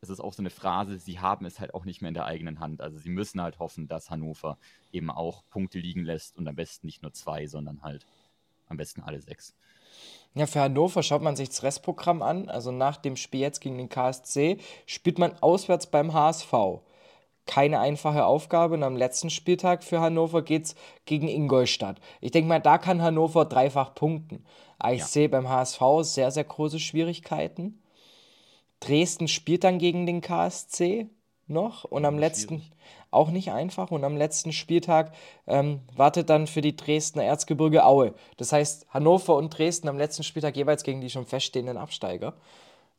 es 0.00 0.10
ist 0.10 0.20
auch 0.20 0.32
so 0.32 0.42
eine 0.42 0.50
Phrase, 0.50 0.98
sie 0.98 1.18
haben 1.18 1.44
es 1.44 1.60
halt 1.60 1.74
auch 1.74 1.84
nicht 1.84 2.00
mehr 2.00 2.08
in 2.08 2.14
der 2.14 2.26
eigenen 2.26 2.60
Hand. 2.60 2.80
Also 2.80 2.98
sie 2.98 3.10
müssen 3.10 3.42
halt 3.42 3.58
hoffen, 3.58 3.88
dass 3.88 4.10
Hannover 4.10 4.58
eben 4.92 5.10
auch 5.10 5.42
Punkte 5.50 5.78
liegen 5.78 6.04
lässt 6.04 6.36
und 6.36 6.46
am 6.46 6.54
besten 6.54 6.86
nicht 6.86 7.02
nur 7.02 7.12
zwei, 7.12 7.46
sondern 7.46 7.82
halt 7.82 8.06
am 8.68 8.76
besten 8.76 9.02
alle 9.02 9.20
sechs. 9.20 9.54
Ja, 10.34 10.46
für 10.46 10.60
Hannover 10.60 11.02
schaut 11.02 11.22
man 11.22 11.36
sich 11.36 11.48
das 11.48 11.62
Restprogramm 11.62 12.22
an. 12.22 12.48
Also 12.48 12.70
nach 12.70 12.96
dem 12.96 13.16
Spiel 13.16 13.40
jetzt 13.40 13.60
gegen 13.60 13.78
den 13.78 13.88
KSC 13.88 14.58
spielt 14.86 15.18
man 15.18 15.32
auswärts 15.40 15.86
beim 15.86 16.12
HSV. 16.12 16.52
Keine 17.46 17.80
einfache 17.80 18.24
Aufgabe. 18.24 18.74
Und 18.74 18.82
am 18.82 18.96
letzten 18.96 19.30
Spieltag 19.30 19.82
für 19.82 20.00
Hannover 20.00 20.42
geht 20.42 20.66
es 20.66 20.74
gegen 21.06 21.28
Ingolstadt. 21.28 21.98
Ich 22.20 22.30
denke 22.30 22.48
mal, 22.48 22.60
da 22.60 22.78
kann 22.78 23.02
Hannover 23.02 23.46
dreifach 23.46 23.94
punkten. 23.94 24.44
Ich 24.92 25.00
ja. 25.00 25.06
sehe 25.06 25.28
beim 25.28 25.48
HSV 25.48 25.80
sehr, 26.02 26.30
sehr 26.30 26.44
große 26.44 26.78
Schwierigkeiten. 26.78 27.82
Dresden 28.80 29.26
spielt 29.26 29.64
dann 29.64 29.78
gegen 29.78 30.06
den 30.06 30.20
KSC 30.20 31.08
noch 31.48 31.84
und 31.84 32.04
am 32.04 32.18
letzten 32.18 32.62
auch 33.10 33.30
nicht 33.30 33.52
einfach 33.52 33.90
und 33.90 34.04
am 34.04 34.16
letzten 34.16 34.52
Spieltag 34.52 35.12
ähm, 35.46 35.80
wartet 35.96 36.28
dann 36.30 36.46
für 36.46 36.60
die 36.60 36.76
Dresdner 36.76 37.24
Erzgebirge 37.24 37.84
Aue. 37.84 38.14
Das 38.36 38.52
heißt 38.52 38.86
Hannover 38.90 39.36
und 39.36 39.56
Dresden 39.56 39.88
am 39.88 39.98
letzten 39.98 40.22
Spieltag 40.22 40.56
jeweils 40.56 40.82
gegen 40.82 41.00
die 41.00 41.10
schon 41.10 41.26
feststehenden 41.26 41.76
Absteiger. 41.76 42.34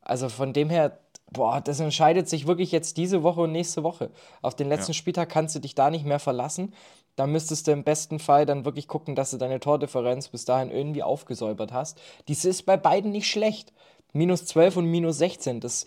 Also 0.01 0.29
von 0.29 0.53
dem 0.53 0.69
her, 0.69 0.97
boah, 1.31 1.61
das 1.61 1.79
entscheidet 1.79 2.27
sich 2.27 2.47
wirklich 2.47 2.71
jetzt 2.71 2.97
diese 2.97 3.21
Woche 3.21 3.41
und 3.41 3.51
nächste 3.51 3.83
Woche. 3.83 4.09
Auf 4.41 4.55
den 4.55 4.69
letzten 4.69 4.93
ja. 4.93 4.97
Spieltag 4.97 5.29
kannst 5.29 5.55
du 5.55 5.59
dich 5.59 5.75
da 5.75 5.91
nicht 5.91 6.05
mehr 6.05 6.19
verlassen. 6.19 6.73
Da 7.15 7.27
müsstest 7.27 7.67
du 7.67 7.71
im 7.71 7.83
besten 7.83 8.17
Fall 8.17 8.45
dann 8.45 8.65
wirklich 8.65 8.87
gucken, 8.87 9.13
dass 9.15 9.31
du 9.31 9.37
deine 9.37 9.59
Tordifferenz 9.59 10.29
bis 10.29 10.45
dahin 10.45 10.71
irgendwie 10.71 11.03
aufgesäubert 11.03 11.73
hast. 11.73 11.99
Dies 12.27 12.45
ist 12.45 12.65
bei 12.65 12.77
beiden 12.77 13.11
nicht 13.11 13.29
schlecht. 13.29 13.73
Minus 14.13 14.45
12 14.45 14.77
und 14.77 14.85
minus 14.85 15.19
16. 15.19 15.59
Das 15.59 15.85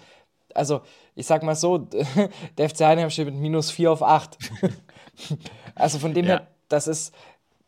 also 0.55 0.83
ich 1.15 1.27
sag 1.27 1.43
mal 1.43 1.55
so, 1.55 1.79
der 2.59 2.69
FC 2.69 2.81
Heidenheim 2.81 3.11
steht 3.11 3.27
mit 3.27 3.37
minus 3.37 3.71
4 3.71 3.93
auf 3.93 4.03
8. 4.03 4.39
also 5.75 5.99
von 5.99 6.15
dem 6.15 6.27
ja. 6.27 6.39
her, 6.39 6.47
das 6.69 6.87
ist, 6.87 7.15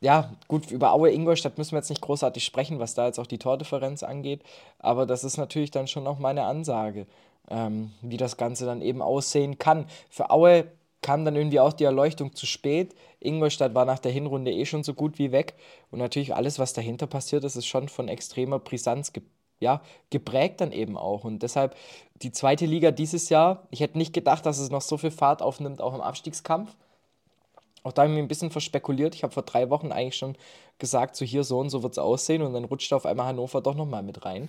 ja, 0.01 0.33
gut, 0.49 0.71
über 0.71 0.93
Aue 0.93 1.11
Ingolstadt 1.11 1.59
müssen 1.59 1.73
wir 1.73 1.79
jetzt 1.79 1.91
nicht 1.91 2.03
großartig 2.03 2.45
sprechen, 2.45 2.79
was 2.79 2.95
da 2.95 3.07
jetzt 3.07 3.19
auch 3.19 3.27
die 3.27 3.39
Tordifferenz 3.39 4.03
angeht, 4.03 4.43
aber 4.79 5.07
das 5.07 5.25
ist 5.25 5.37
natürlich 5.37 5.71
dann 5.71 5.87
schon 5.87 6.07
auch 6.07 6.19
meine 6.19 6.45
Ansage, 6.45 7.07
ähm, 7.51 7.93
wie 8.03 8.17
das 8.17 8.37
Ganze 8.37 8.67
dann 8.67 8.83
eben 8.83 9.03
aussehen 9.03 9.59
kann. 9.59 9.87
Für 10.09 10.31
Aue 10.31 10.67
kam 11.03 11.27
dann 11.27 11.37
irgendwie 11.37 11.61
auch 11.61 11.75
die 11.75 11.85
Erleuchtung 11.85 12.35
zu 12.35 12.47
spät. 12.47 12.95
Ingolstadt 13.21 13.75
war 13.75 13.85
nach 13.85 13.99
der 13.99 14.11
Hinrunde 14.13 14.51
eh 14.53 14.65
schon 14.65 14.85
so 14.85 14.95
gut 14.95 15.19
wie 15.19 15.33
weg 15.33 15.55
und 15.91 15.99
natürlich 15.99 16.35
alles, 16.35 16.59
was 16.59 16.73
dahinter 16.73 17.07
passiert 17.07 17.45
ist, 17.45 17.57
ist 17.57 17.67
schon 17.67 17.89
von 17.89 18.09
extremer 18.09 18.59
Brisanz 18.59 19.13
geprägt 19.13 19.35
ja, 19.65 19.81
geprägt 20.11 20.61
dann 20.61 20.71
eben 20.71 20.97
auch. 20.97 21.25
Und 21.25 21.43
deshalb 21.43 21.75
die 22.23 22.31
zweite 22.31 22.67
Liga 22.67 22.93
dieses 22.93 23.29
Jahr, 23.31 23.67
ich 23.71 23.81
hätte 23.81 23.99
nicht 23.99 24.13
gedacht, 24.13 24.47
dass 24.47 24.59
es 24.59 24.71
noch 24.71 24.83
so 24.83 24.97
viel 24.97 25.11
Fahrt 25.11 25.43
aufnimmt, 25.43 25.81
auch 25.81 25.95
im 25.95 26.01
Abstiegskampf. 26.01 26.77
Auch 27.83 27.93
da 27.93 28.03
habe 28.03 28.13
ich 28.13 28.15
mich 28.15 28.25
ein 28.25 28.29
bisschen 28.29 28.51
verspekuliert. 28.51 29.15
Ich 29.15 29.25
habe 29.25 29.33
vor 29.33 29.43
drei 29.43 29.69
Wochen 29.71 29.91
eigentlich 29.91 30.17
schon 30.17 30.37
gesagt, 30.79 31.17
so 31.17 31.25
hier 31.25 31.45
so 31.45 31.59
und 31.59 31.71
so 31.71 31.83
wird 31.83 31.93
es 31.93 31.99
aussehen. 31.99 32.43
Und 32.43 32.53
dann 32.53 32.65
rutscht 32.65 32.93
auf 32.93 33.05
einmal 33.05 33.27
Hannover 33.27 33.61
doch 33.61 33.75
nochmal 33.75 34.03
mit 34.03 34.25
rein. 34.25 34.49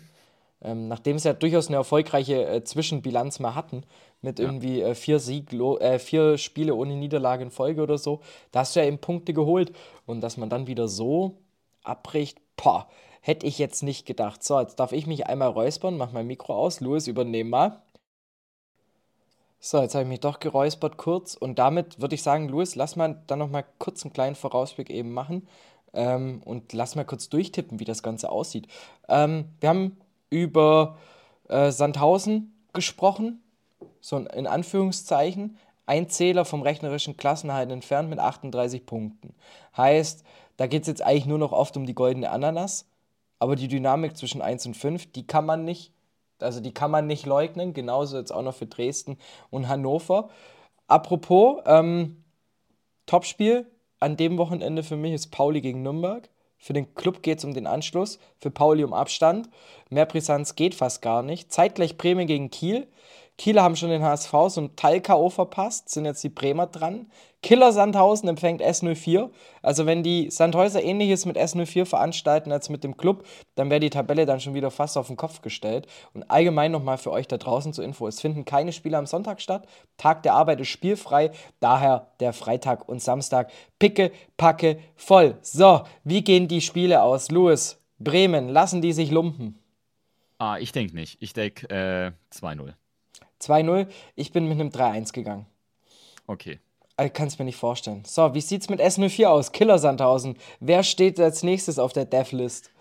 Ähm, 0.61 0.87
nachdem 0.87 1.19
sie 1.19 1.27
ja 1.27 1.33
durchaus 1.33 1.67
eine 1.67 1.75
erfolgreiche 1.77 2.45
äh, 2.45 2.63
Zwischenbilanz 2.63 3.39
mal 3.39 3.55
hatten, 3.55 3.83
mit 4.21 4.39
ja. 4.39 4.45
irgendwie 4.45 4.81
äh, 4.81 4.95
vier, 4.95 5.19
Sieg, 5.19 5.51
äh, 5.53 5.99
vier 5.99 6.37
Spiele 6.37 6.75
ohne 6.75 6.95
Niederlage 6.95 7.43
in 7.43 7.51
Folge 7.51 7.81
oder 7.83 7.97
so, 7.97 8.21
da 8.51 8.61
hast 8.61 8.75
du 8.75 8.79
ja 8.79 8.85
eben 8.85 8.99
Punkte 8.99 9.33
geholt. 9.33 9.73
Und 10.05 10.21
dass 10.21 10.37
man 10.37 10.49
dann 10.49 10.67
wieder 10.67 10.87
so 10.87 11.37
abbricht, 11.83 12.39
boah, 12.55 12.87
hätte 13.25 13.47
ich 13.47 13.57
jetzt 13.57 13.81
nicht 13.81 14.05
gedacht. 14.05 14.43
So, 14.43 14.59
jetzt 14.59 14.79
darf 14.79 14.91
ich 14.91 15.07
mich 15.07 15.25
einmal 15.25 15.49
räuspern, 15.49 15.97
mach 15.97 16.11
mein 16.11 16.27
Mikro 16.27 16.53
aus. 16.53 16.79
Louis, 16.79 17.07
übernehm 17.07 17.49
mal. 17.49 17.81
So, 19.59 19.81
jetzt 19.81 19.95
habe 19.95 20.03
ich 20.03 20.09
mich 20.09 20.19
doch 20.19 20.39
geräuspert 20.39 20.97
kurz 20.97 21.33
und 21.33 21.57
damit 21.57 21.99
würde 21.99 22.13
ich 22.13 22.21
sagen, 22.21 22.47
Louis, 22.49 22.75
lass 22.75 22.95
mal 22.95 23.23
dann 23.25 23.39
noch 23.39 23.49
mal 23.49 23.65
kurz 23.79 24.03
einen 24.03 24.13
kleinen 24.13 24.35
Vorausblick 24.35 24.91
eben 24.91 25.11
machen 25.11 25.47
ähm, 25.93 26.43
und 26.45 26.71
lass 26.73 26.93
mal 26.93 27.03
kurz 27.03 27.27
durchtippen, 27.27 27.79
wie 27.79 27.83
das 27.85 28.03
Ganze 28.03 28.29
aussieht. 28.29 28.67
Ähm, 29.09 29.45
wir 29.59 29.69
haben 29.69 29.97
über 30.29 30.99
äh, 31.47 31.71
Sandhausen 31.71 32.53
gesprochen, 32.73 33.41
so 34.01 34.17
in 34.17 34.45
Anführungszeichen. 34.45 35.57
Ein 35.87 36.09
Zähler 36.09 36.45
vom 36.45 36.61
rechnerischen 36.61 37.17
Klassenhalt 37.17 37.71
entfernt 37.71 38.11
mit 38.11 38.19
38 38.19 38.85
Punkten. 38.85 39.33
Heißt, 39.75 40.23
da 40.57 40.67
geht 40.67 40.83
es 40.83 40.87
jetzt 40.87 41.01
eigentlich 41.01 41.25
nur 41.25 41.39
noch 41.39 41.53
oft 41.53 41.75
um 41.75 41.87
die 41.87 41.95
goldene 41.95 42.29
Ananas, 42.29 42.85
aber 43.45 43.55
die 43.55 43.67
Dynamik 43.67 44.17
zwischen 44.17 44.41
1 44.41 44.65
und 44.65 44.73
5, 44.75 45.11
die 45.13 45.25
kann 45.25 45.45
man 45.45 45.63
nicht 45.63 45.93
also 46.41 46.59
die 46.59 46.73
kann 46.73 46.91
man 46.91 47.07
nicht 47.07 47.25
leugnen, 47.25 47.73
genauso 47.73 48.17
jetzt 48.17 48.31
auch 48.31 48.41
noch 48.41 48.55
für 48.55 48.65
Dresden 48.65 49.17
und 49.49 49.67
Hannover. 49.67 50.29
Apropos, 50.87 51.61
ähm, 51.65 52.23
Topspiel 53.05 53.71
an 53.99 54.17
dem 54.17 54.37
Wochenende 54.37 54.83
für 54.83 54.97
mich 54.97 55.13
ist 55.13 55.31
Pauli 55.31 55.61
gegen 55.61 55.81
Nürnberg. 55.81 56.29
Für 56.57 56.73
den 56.73 56.95
Club 56.95 57.21
geht 57.21 57.39
es 57.39 57.45
um 57.45 57.53
den 57.53 57.67
Anschluss, 57.67 58.19
für 58.39 58.49
Pauli 58.49 58.83
um 58.83 58.93
Abstand. 58.93 59.49
Mehr 59.89 60.05
Brisanz 60.05 60.55
geht 60.55 60.73
fast 60.73 61.01
gar 61.01 61.21
nicht. 61.21 61.51
Zeitgleich 61.51 61.97
Bremen 61.97 62.27
gegen 62.27 62.49
Kiel. 62.49 62.87
Kieler 63.37 63.63
haben 63.63 63.75
schon 63.75 63.89
den 63.89 64.03
HSV 64.03 64.31
so 64.47 64.61
ein 64.61 64.75
Teil-K.O. 64.77 65.29
verpasst, 65.29 65.89
sind 65.89 66.05
jetzt 66.05 66.23
die 66.23 66.29
Bremer 66.29 66.67
dran. 66.67 67.07
Killer 67.41 67.73
Sandhausen 67.73 68.29
empfängt 68.29 68.61
S04. 68.61 69.29
Also 69.61 69.85
wenn 69.85 70.03
die 70.03 70.31
Sandhäuser 70.31 70.81
ähnliches 70.81 71.25
mit 71.25 71.37
S04 71.37 71.85
veranstalten 71.85 72.53
als 72.53 72.69
mit 72.69 72.83
dem 72.85 72.95
Club, 72.95 73.25
dann 73.55 73.69
wäre 73.69 73.81
die 73.81 73.89
Tabelle 73.89 74.25
dann 74.25 74.39
schon 74.39 74.53
wieder 74.53 74.71
fast 74.71 74.97
auf 74.97 75.07
den 75.07 75.17
Kopf 75.17 75.41
gestellt. 75.41 75.85
Und 76.13 76.23
allgemein 76.31 76.71
nochmal 76.71 76.97
für 76.97 77.11
euch 77.11 77.27
da 77.27 77.37
draußen 77.37 77.73
zur 77.73 77.83
Info, 77.83 78.07
es 78.07 78.21
finden 78.21 78.45
keine 78.45 78.71
Spiele 78.71 78.97
am 78.97 79.05
Sonntag 79.05 79.41
statt. 79.41 79.67
Tag 79.97 80.23
der 80.23 80.33
Arbeit 80.33 80.61
ist 80.61 80.69
spielfrei, 80.69 81.31
daher 81.59 82.07
der 82.21 82.31
Freitag 82.31 82.87
und 82.87 83.01
Samstag 83.01 83.51
picke, 83.79 84.11
packe, 84.37 84.79
voll. 84.95 85.37
So, 85.41 85.83
wie 86.05 86.23
gehen 86.23 86.47
die 86.47 86.61
Spiele 86.61 87.03
aus? 87.03 87.29
Louis, 87.31 87.79
Bremen, 87.99 88.47
lassen 88.47 88.81
die 88.81 88.93
sich 88.93 89.11
lumpen? 89.11 89.59
Ah, 90.37 90.57
ich 90.57 90.71
denke 90.71 90.95
nicht. 90.95 91.17
Ich 91.21 91.33
denke 91.33 91.69
äh, 91.69 92.11
2-0. 92.33 92.73
2-0. 93.41 93.87
Ich 94.15 94.31
bin 94.31 94.47
mit 94.47 94.59
einem 94.59 94.69
3-1 94.69 95.13
gegangen. 95.13 95.45
Okay. 96.27 96.59
Ich 97.01 97.13
kann 97.13 97.27
es 97.27 97.37
mir 97.37 97.45
nicht 97.45 97.57
vorstellen. 97.57 98.03
So, 98.05 98.33
wie 98.33 98.41
sieht's 98.41 98.69
mit 98.69 98.79
S04 98.79 99.25
aus? 99.25 99.51
Killer 99.51 99.79
Sandhausen. 99.79 100.37
Wer 100.59 100.83
steht 100.83 101.19
als 101.19 101.43
nächstes 101.43 101.77
auf 101.77 101.91
der 101.91 102.05
Deathlist? 102.05 102.71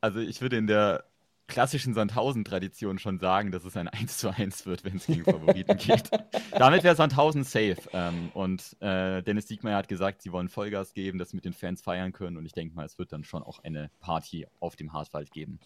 Also 0.00 0.18
ich 0.18 0.40
würde 0.40 0.56
in 0.56 0.66
der 0.66 1.04
klassischen 1.46 1.94
Sandhausen-Tradition 1.94 2.98
schon 2.98 3.18
sagen, 3.18 3.52
dass 3.52 3.64
es 3.64 3.76
ein 3.76 3.88
1 3.88 4.18
zu 4.18 4.30
1 4.30 4.66
wird, 4.66 4.84
wenn 4.84 4.96
es 4.96 5.06
gegen 5.06 5.24
Favoriten 5.24 5.76
geht. 5.76 6.10
Damit 6.50 6.82
wäre 6.82 6.96
Sandhausen 6.96 7.44
safe. 7.44 7.76
Ähm, 7.92 8.30
und 8.34 8.76
äh, 8.80 9.22
Dennis 9.22 9.46
Diekmeyer 9.46 9.76
hat 9.76 9.88
gesagt, 9.88 10.22
sie 10.22 10.32
wollen 10.32 10.48
Vollgas 10.48 10.92
geben, 10.92 11.18
dass 11.18 11.30
sie 11.30 11.36
mit 11.36 11.44
den 11.44 11.52
Fans 11.52 11.82
feiern 11.82 12.12
können. 12.12 12.36
Und 12.36 12.46
ich 12.46 12.52
denke 12.52 12.74
mal, 12.74 12.84
es 12.84 12.98
wird 12.98 13.12
dann 13.12 13.24
schon 13.24 13.42
auch 13.42 13.60
eine 13.62 13.90
Party 14.00 14.46
auf 14.58 14.76
dem 14.76 14.92
Harzwald 14.92 15.30
geben. 15.30 15.60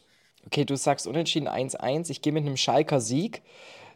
Okay, 0.47 0.65
du 0.65 0.77
sagst 0.77 1.07
unentschieden 1.07 1.49
1-1. 1.49 2.11
Ich 2.11 2.23
gehe 2.23 2.33
mit 2.33 2.47
einem 2.47 2.57
Schalker 2.57 3.01
Sieg. 3.01 3.43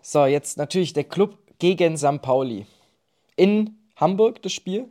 So, 0.02 0.26
jetzt 0.26 0.58
natürlich 0.58 0.92
der 0.92 1.04
Club 1.04 1.38
gegen 1.58 1.96
St. 1.96 2.20
Pauli. 2.20 2.66
In 3.36 3.76
Hamburg 3.96 4.42
das 4.42 4.52
Spiel? 4.52 4.90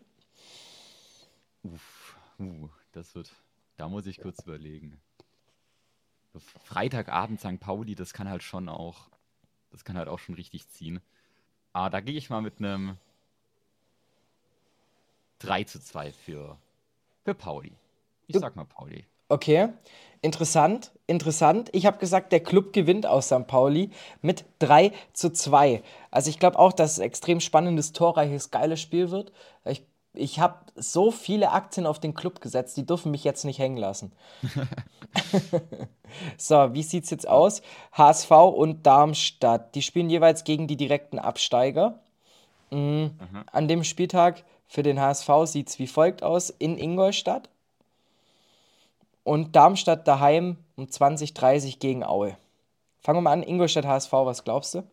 Uff, 1.64 2.18
uh, 2.40 2.70
das 2.92 3.16
wird. 3.16 3.32
Da 3.78 3.88
muss 3.88 4.06
ich 4.06 4.20
kurz 4.20 4.44
überlegen. 4.44 5.00
Freitagabend 6.64 7.40
St. 7.40 7.60
Pauli, 7.60 7.96
das 7.96 8.14
kann 8.14 8.30
halt 8.30 8.44
schon 8.44 8.70
auch. 8.70 9.10
Das 9.72 9.84
kann 9.84 9.98
halt 9.98 10.08
auch 10.08 10.20
schon 10.20 10.36
richtig 10.36 10.68
ziehen. 10.70 11.00
Aber 11.74 11.90
da 11.90 12.00
gehe 12.00 12.16
ich 12.16 12.30
mal 12.30 12.42
mit 12.42 12.60
einem 12.60 12.98
3 15.40 15.64
zu 15.66 15.80
2 15.80 16.12
für, 16.12 16.58
für 17.24 17.34
Pauli. 17.34 17.74
Ich 18.28 18.38
sag 18.38 18.56
mal 18.56 18.66
Pauli. 18.66 19.06
Okay, 19.30 19.70
interessant, 20.22 20.92
interessant. 21.08 21.70
Ich 21.74 21.86
habe 21.86 21.98
gesagt, 21.98 22.32
der 22.32 22.42
Club 22.42 22.74
gewinnt 22.74 23.06
aus 23.06 23.28
St. 23.28 23.48
Pauli 23.48 23.90
mit 24.22 24.46
3 24.60 24.92
zu 25.14 25.32
2. 25.32 25.82
Also 26.12 26.30
ich 26.30 26.40
glaube 26.40 26.60
auch, 26.60 26.74
dass 26.74 26.94
es 26.94 27.00
ein 27.00 27.06
extrem 27.06 27.40
spannendes, 27.40 27.94
torreiches, 27.94 28.52
geiles 28.52 28.82
Spiel 28.82 29.12
wird. 29.12 29.32
Ich, 29.66 29.84
ich 30.14 30.40
habe 30.40 30.60
so 30.76 31.12
viele 31.12 31.52
Aktien 31.52 31.86
auf 31.86 32.00
den 32.00 32.14
Club 32.14 32.42
gesetzt, 32.42 32.78
die 32.78 32.86
dürfen 32.86 33.12
mich 33.12 33.24
jetzt 33.24 33.46
nicht 33.46 33.60
hängen 33.60 33.78
lassen. 33.78 34.12
so, 36.38 36.74
wie 36.74 36.84
sieht 36.84 37.06
es 37.06 37.10
jetzt 37.10 37.28
aus? 37.28 37.62
HSV 37.94 38.32
und 38.32 38.86
Darmstadt, 38.86 39.76
die 39.76 39.82
spielen 39.82 40.10
jeweils 40.10 40.44
gegen 40.44 40.68
die 40.68 40.78
direkten 40.78 41.20
Absteiger. 41.20 42.00
Mhm. 42.72 43.12
An 43.52 43.68
dem 43.68 43.84
Spieltag 43.84 44.44
für 44.68 44.84
den 44.84 45.00
HSV 45.00 45.30
sieht 45.46 45.70
es 45.70 45.80
wie 45.80 45.88
folgt 45.88 46.24
aus. 46.24 46.50
In 46.50 46.78
Ingolstadt 46.78 47.50
und 49.24 49.56
Darmstadt 49.56 50.08
daheim 50.08 50.58
um 50.76 50.90
2030 50.90 51.80
gegen 51.80 52.04
Aue. 52.04 52.38
Fangen 53.00 53.18
wir 53.18 53.22
mal 53.22 53.34
an, 53.34 53.44
Ingolstadt 53.44 53.86
HSV, 53.86 54.12
was 54.12 54.44
glaubst 54.44 54.76
du? 54.76 54.84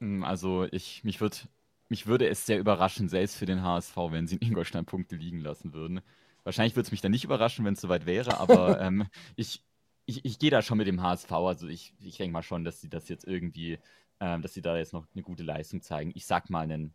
Hm, 0.00 0.24
also 0.24 0.66
ich, 0.70 1.04
mich, 1.04 1.20
würd, 1.20 1.48
mich 1.88 2.06
würde 2.06 2.28
es 2.28 2.44
sehr 2.44 2.58
überraschen, 2.58 3.08
selbst 3.08 3.36
für 3.36 3.46
den 3.46 3.62
HSV, 3.62 3.96
wenn 4.10 4.26
sie 4.26 4.36
in 4.36 4.48
Ingolstadt 4.48 4.86
Punkte 4.86 5.16
liegen 5.16 5.40
lassen 5.40 5.72
würden. 5.72 6.00
Wahrscheinlich 6.44 6.74
würde 6.74 6.86
es 6.86 6.90
mich 6.90 7.00
dann 7.00 7.12
nicht 7.12 7.24
überraschen, 7.24 7.64
wenn 7.64 7.74
es 7.74 7.80
soweit 7.80 8.04
wäre, 8.06 8.38
aber 8.40 8.80
ähm, 8.82 9.06
ich, 9.36 9.62
ich, 10.06 10.24
ich 10.24 10.38
gehe 10.38 10.50
da 10.50 10.60
schon 10.60 10.78
mit 10.78 10.86
dem 10.86 11.02
HSV. 11.02 11.32
Also 11.32 11.68
ich, 11.68 11.94
ich 12.00 12.16
denke 12.16 12.32
mal 12.32 12.42
schon, 12.42 12.64
dass 12.64 12.80
sie 12.80 12.88
das 12.88 13.08
jetzt 13.08 13.26
irgendwie, 13.26 13.78
ähm, 14.20 14.42
dass 14.42 14.54
sie 14.54 14.62
da 14.62 14.76
jetzt 14.76 14.92
noch 14.92 15.06
eine 15.14 15.22
gute 15.22 15.42
Leistung 15.42 15.80
zeigen. 15.82 16.12
Ich 16.14 16.26
sag 16.26 16.50
mal 16.50 16.60
einen 16.60 16.94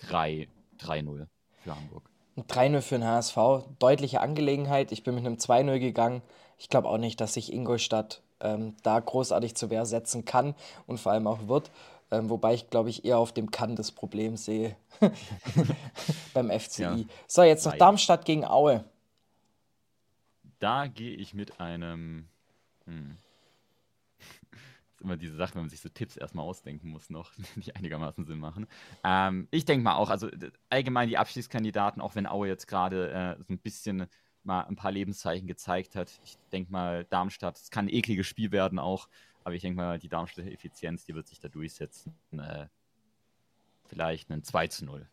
3-0 0.00 1.28
für 1.62 1.76
Hamburg. 1.76 2.11
Ein 2.36 2.44
3-0 2.44 2.80
für 2.80 2.94
den 2.96 3.06
HSV, 3.06 3.36
deutliche 3.78 4.20
Angelegenheit. 4.20 4.92
Ich 4.92 5.02
bin 5.02 5.14
mit 5.14 5.26
einem 5.26 5.36
2-0 5.36 5.78
gegangen. 5.78 6.22
Ich 6.58 6.68
glaube 6.68 6.88
auch 6.88 6.98
nicht, 6.98 7.20
dass 7.20 7.34
sich 7.34 7.52
Ingolstadt 7.52 8.22
ähm, 8.40 8.74
da 8.82 8.98
großartig 9.00 9.54
zur 9.54 9.70
Wehr 9.70 9.84
setzen 9.84 10.24
kann 10.24 10.54
und 10.86 10.98
vor 10.98 11.12
allem 11.12 11.26
auch 11.26 11.48
wird. 11.48 11.70
Ähm, 12.10 12.30
wobei 12.30 12.54
ich, 12.54 12.70
glaube 12.70 12.90
ich, 12.90 13.04
eher 13.04 13.18
auf 13.18 13.32
dem 13.32 13.50
Kann 13.50 13.76
des 13.76 13.92
Problems 13.92 14.44
sehe 14.44 14.76
beim 16.34 16.50
FCI. 16.50 16.82
Ja. 16.82 16.98
So, 17.26 17.42
jetzt 17.42 17.66
noch 17.66 17.76
Darmstadt 17.76 18.24
gegen 18.24 18.44
Aue. 18.44 18.84
Da 20.58 20.86
gehe 20.86 21.14
ich 21.14 21.34
mit 21.34 21.60
einem. 21.60 22.28
Hm 22.86 23.18
immer 25.02 25.16
diese 25.16 25.36
Sache, 25.36 25.54
wenn 25.54 25.62
man 25.62 25.70
sich 25.70 25.80
so 25.80 25.88
Tipps 25.88 26.16
erstmal 26.16 26.44
ausdenken 26.44 26.88
muss, 26.88 27.10
noch, 27.10 27.32
die 27.56 27.74
einigermaßen 27.74 28.24
Sinn 28.24 28.38
machen. 28.38 28.66
Ähm, 29.04 29.48
ich 29.50 29.64
denke 29.64 29.84
mal 29.84 29.96
auch, 29.96 30.10
also 30.10 30.28
allgemein 30.70 31.08
die 31.08 31.18
Abschiedskandidaten, 31.18 32.00
auch 32.00 32.14
wenn 32.14 32.26
Aue 32.26 32.48
jetzt 32.48 32.66
gerade 32.66 33.10
äh, 33.38 33.42
so 33.42 33.52
ein 33.52 33.58
bisschen 33.58 34.06
mal 34.44 34.62
ein 34.62 34.76
paar 34.76 34.90
Lebenszeichen 34.90 35.46
gezeigt 35.46 35.94
hat. 35.94 36.10
Ich 36.24 36.36
denke 36.50 36.72
mal, 36.72 37.04
Darmstadt, 37.04 37.56
es 37.56 37.70
kann 37.70 37.86
ein 37.86 37.94
ekliges 37.94 38.26
Spiel 38.26 38.50
werden 38.50 38.78
auch, 38.78 39.08
aber 39.44 39.54
ich 39.54 39.62
denke 39.62 39.76
mal, 39.76 39.98
die 39.98 40.08
Darmstädter 40.08 40.50
Effizienz, 40.50 41.04
die 41.04 41.14
wird 41.14 41.28
sich 41.28 41.40
da 41.40 41.48
durchsetzen. 41.48 42.14
Äh, 42.32 42.66
vielleicht 43.86 44.30
einen 44.30 44.42
2 44.42 44.66
zu 44.68 44.84
0. 44.84 45.06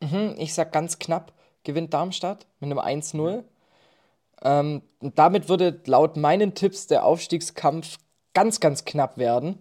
Mhm, 0.00 0.34
ich 0.38 0.52
sag 0.52 0.72
ganz 0.72 0.98
knapp, 0.98 1.32
gewinnt 1.62 1.94
Darmstadt 1.94 2.46
mit 2.60 2.70
einem 2.70 2.78
1-0. 2.78 3.44
Ähm, 4.42 4.82
damit 5.00 5.48
würde 5.48 5.80
laut 5.86 6.16
meinen 6.16 6.54
Tipps 6.54 6.86
der 6.86 7.04
Aufstiegskampf 7.04 7.98
ganz, 8.34 8.60
ganz 8.60 8.84
knapp 8.84 9.18
werden. 9.18 9.58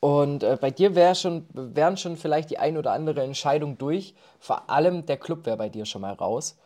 Und 0.00 0.42
äh, 0.42 0.56
bei 0.60 0.70
dir 0.70 0.94
wär 0.94 1.14
schon, 1.14 1.46
wären 1.52 1.96
schon 1.96 2.16
vielleicht 2.16 2.50
die 2.50 2.58
ein 2.58 2.76
oder 2.76 2.92
andere 2.92 3.22
Entscheidung 3.22 3.78
durch. 3.78 4.14
Vor 4.38 4.70
allem 4.70 5.06
der 5.06 5.16
Club 5.16 5.46
wäre 5.46 5.56
bei 5.56 5.68
dir 5.68 5.84
schon 5.84 6.02
mal 6.02 6.14
raus. 6.14 6.56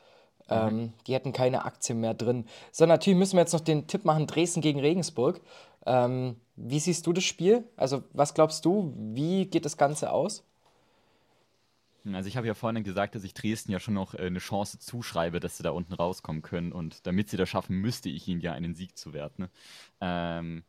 Mhm. 0.49 0.57
Ähm, 0.57 0.93
die 1.07 1.15
hätten 1.15 1.33
keine 1.33 1.65
Aktien 1.65 2.01
mehr 2.01 2.15
drin. 2.15 2.47
So, 2.73 2.87
natürlich 2.87 3.19
müssen 3.19 3.37
wir 3.37 3.43
jetzt 3.43 3.53
noch 3.53 3.61
den 3.61 3.87
Tipp 3.87 4.05
machen: 4.05 4.27
Dresden 4.27 4.61
gegen 4.61 4.81
Regensburg. 4.81 5.41
Ähm, 5.87 6.37
wie 6.57 6.81
siehst 6.81 7.07
du 7.07 7.13
das 7.13 7.25
Spiel? 7.25 7.65
Also, 7.77 8.03
was 8.13 8.35
glaubst 8.35 8.65
du? 8.65 8.93
Wie 8.97 9.47
geht 9.47 9.65
das 9.65 9.77
Ganze 9.77 10.13
aus? 10.13 10.45
Also 12.13 12.29
ich 12.29 12.37
habe 12.37 12.47
ja 12.47 12.55
vorhin 12.55 12.83
gesagt, 12.83 13.15
dass 13.15 13.25
ich 13.25 13.35
Dresden 13.35 13.73
ja 13.73 13.79
schon 13.79 13.95
noch 13.95 14.15
äh, 14.15 14.27
eine 14.27 14.39
Chance 14.39 14.79
zuschreibe, 14.79 15.39
dass 15.39 15.57
sie 15.57 15.63
da 15.63 15.71
unten 15.71 15.93
rauskommen 15.93 16.43
können. 16.43 16.73
Und 16.73 17.07
damit 17.07 17.29
sie 17.29 17.37
das 17.37 17.49
schaffen, 17.49 17.77
müsste 17.77 18.09
ich 18.09 18.27
ihnen 18.27 18.41
ja 18.41 18.53
einen 18.53 18.75
Sieg 18.75 18.97
zuwerten. 18.97 19.45
Ne? 19.45 19.51
Ähm, 20.01 20.65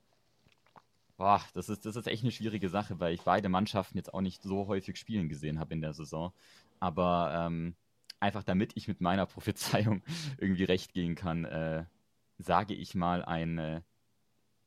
boah, 1.22 1.42
das 1.54 1.70
ist, 1.70 1.86
das 1.86 1.96
ist 1.96 2.08
echt 2.08 2.24
eine 2.24 2.32
schwierige 2.32 2.68
Sache, 2.68 3.00
weil 3.00 3.14
ich 3.14 3.22
beide 3.22 3.48
Mannschaften 3.48 3.96
jetzt 3.96 4.12
auch 4.12 4.22
nicht 4.22 4.42
so 4.42 4.66
häufig 4.66 4.98
spielen 4.98 5.30
gesehen 5.30 5.60
habe 5.60 5.72
in 5.72 5.82
der 5.82 5.94
Saison. 5.94 6.34
Aber 6.80 7.32
ähm, 7.46 7.76
einfach 8.20 8.42
damit 8.44 8.72
ich 8.74 8.88
mit 8.88 9.02
meiner 9.02 9.26
Prophezeiung 9.28 10.02
irgendwie 10.40 10.64
recht 10.64 10.94
gehen 10.94 11.14
kann, 11.14 11.46
äh, 11.46 11.86
sage 12.40 12.74
ich 12.74 12.96
mal 12.96 13.24
ein 13.24 13.60
äh, 13.60 13.82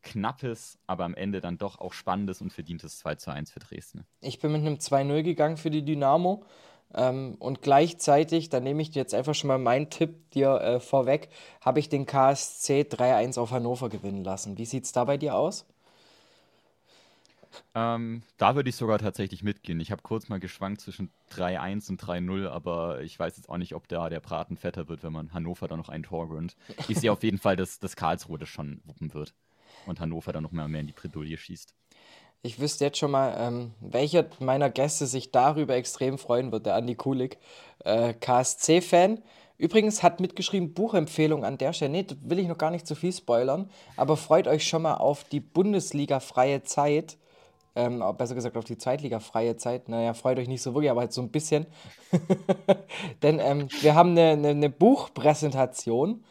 knappes, 0.05 0.79
aber 0.87 1.05
am 1.05 1.15
Ende 1.15 1.41
dann 1.41 1.59
doch 1.59 1.81
auch 1.81 1.93
spannendes 1.93 2.41
und 2.41 2.53
verdientes 2.53 2.99
2 2.99 3.17
zu 3.17 3.33
1 3.33 3.51
für 3.51 3.59
Dresden. 3.59 4.07
Ich 4.21 4.39
bin 4.39 4.53
mit 4.53 4.61
einem 4.61 4.77
2-0 4.77 5.25
gegangen 5.25 5.57
für 5.57 5.71
die 5.71 5.85
Dynamo. 5.85 6.45
Ähm, 6.95 7.35
und 7.41 7.63
gleichzeitig, 7.63 8.49
da 8.49 8.61
nehme 8.61 8.81
ich 8.81 8.95
jetzt 8.95 9.13
einfach 9.13 9.35
schon 9.35 9.49
mal 9.49 9.59
meinen 9.59 9.91
Tipp 9.91 10.31
dir 10.31 10.61
äh, 10.61 10.79
vorweg, 10.79 11.31
habe 11.61 11.81
ich 11.81 11.89
den 11.89 12.07
KSC 12.07 12.83
3-1 12.83 13.41
auf 13.41 13.51
Hannover 13.51 13.89
gewinnen 13.89 14.23
lassen. 14.23 14.57
Wie 14.57 14.67
sieht 14.67 14.85
es 14.85 14.93
da 14.93 15.03
bei 15.03 15.17
dir 15.17 15.35
aus? 15.35 15.67
Ähm, 17.75 18.23
da 18.37 18.55
würde 18.55 18.71
ich 18.71 18.77
sogar 18.77 18.99
tatsächlich 18.99 19.43
mitgehen. 19.43 19.81
Ich 19.81 19.91
habe 19.91 20.03
kurz 20.03 20.29
mal 20.29 20.41
geschwankt 20.41 20.81
zwischen 20.81 21.11
3-1 21.33 21.91
und 21.91 22.03
3-0, 22.03 22.49
aber 22.49 23.03
ich 23.03 23.19
weiß 23.19 23.37
jetzt 23.37 23.49
auch 23.49 23.59
nicht, 23.59 23.75
ob 23.75 23.89
da 23.89 24.09
der 24.09 24.21
Braten 24.21 24.57
fetter 24.57 24.89
wird, 24.89 25.03
wenn 25.03 25.13
man 25.13 25.33
Hannover 25.33 25.69
da 25.69 25.77
noch 25.77 25.89
ein 25.89 26.03
Tor 26.03 26.29
gönnt. 26.29 26.57
Ich 26.89 26.99
sehe 26.99 27.13
auf 27.13 27.23
jeden 27.23 27.39
Fall, 27.39 27.57
dass, 27.57 27.79
dass 27.79 27.97
Karlsruhe 27.97 28.39
das 28.39 28.49
schon 28.49 28.81
wuppen 28.85 29.13
wird 29.15 29.35
und 29.87 30.01
Hannover 30.01 30.33
dann 30.33 30.43
noch 30.43 30.53
mehr, 30.53 30.69
mehr 30.69 30.81
in 30.81 30.87
die 30.87 30.93
Bredouille 30.93 31.37
schießt. 31.37 31.75
Ich 32.43 32.61
wüsste 32.61 32.85
jetzt 32.85 32.99
schon 32.99 33.11
mal, 33.11 33.35
ähm, 33.39 33.73
welcher 33.81 34.27
meiner 34.39 34.69
Gäste 34.69 35.07
sich 35.07 35.31
darüber 35.31 35.77
extrem 35.77 36.19
freuen 36.19 36.53
wird, 36.53 36.67
der 36.67 36.75
Andi 36.75 36.95
Kulik, 36.95 37.39
äh, 37.85 38.13
KSC-Fan. 38.13 39.23
Übrigens 39.57 40.03
hat 40.03 40.21
mitgeschrieben, 40.21 40.75
Buchempfehlung 40.75 41.45
an 41.45 41.57
der 41.57 41.73
Stelle. 41.73 41.93
Nee, 41.93 42.07
will 42.23 42.39
ich 42.39 42.49
noch 42.49 42.59
gar 42.59 42.71
nicht 42.71 42.87
zu 42.87 42.95
viel 42.95 43.13
spoilern, 43.13 43.71
aber 43.97 44.19
freut 44.19 44.47
euch 44.47 44.69
schon 44.69 44.83
mal 44.83 44.97
auf 44.97 45.25
die 45.25 45.41
Bundesliga 45.41 46.21
freie 46.21 46.63
Zeit. 46.65 47.17
Ähm, 47.77 48.05
besser 48.17 48.37
gesagt 48.37 48.57
auf 48.57 48.65
die 48.65 48.79
Zweitliga 48.79 49.19
freie 49.19 49.57
Zeit. 49.57 49.89
Naja, 49.89 50.15
freut 50.15 50.39
euch 50.39 50.49
nicht 50.49 50.63
so 50.63 50.75
wirklich, 50.75 50.91
aber 50.91 51.01
halt 51.01 51.13
so 51.13 51.23
ein 51.23 51.31
bisschen. 51.31 51.67
Denn 53.23 53.41
ähm, 53.41 53.69
wir 53.81 53.95
haben 53.95 54.11
eine, 54.11 54.31
eine, 54.31 54.49
eine 54.49 54.71
Buchpräsentation. 54.71 56.25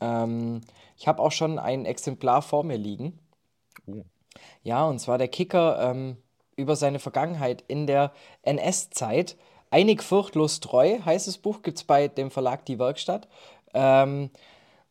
Ähm, 0.00 0.60
ich 0.96 1.06
habe 1.06 1.22
auch 1.22 1.32
schon 1.32 1.58
ein 1.58 1.84
Exemplar 1.84 2.42
vor 2.42 2.64
mir 2.64 2.76
liegen. 2.76 3.18
Oh. 3.86 4.02
Ja, 4.62 4.86
und 4.86 4.98
zwar 4.98 5.18
der 5.18 5.28
Kicker 5.28 5.90
ähm, 5.90 6.16
über 6.56 6.74
seine 6.74 6.98
Vergangenheit 6.98 7.62
in 7.68 7.86
der 7.86 8.12
NS-Zeit. 8.42 9.36
Einig 9.70 10.02
furchtlos 10.02 10.60
treu 10.60 10.98
heißt 11.04 11.28
das 11.28 11.38
Buch, 11.38 11.62
gibt 11.62 11.78
es 11.78 11.84
bei 11.84 12.08
dem 12.08 12.30
Verlag 12.30 12.64
Die 12.66 12.78
Werkstatt. 12.78 13.28
Ähm, 13.74 14.30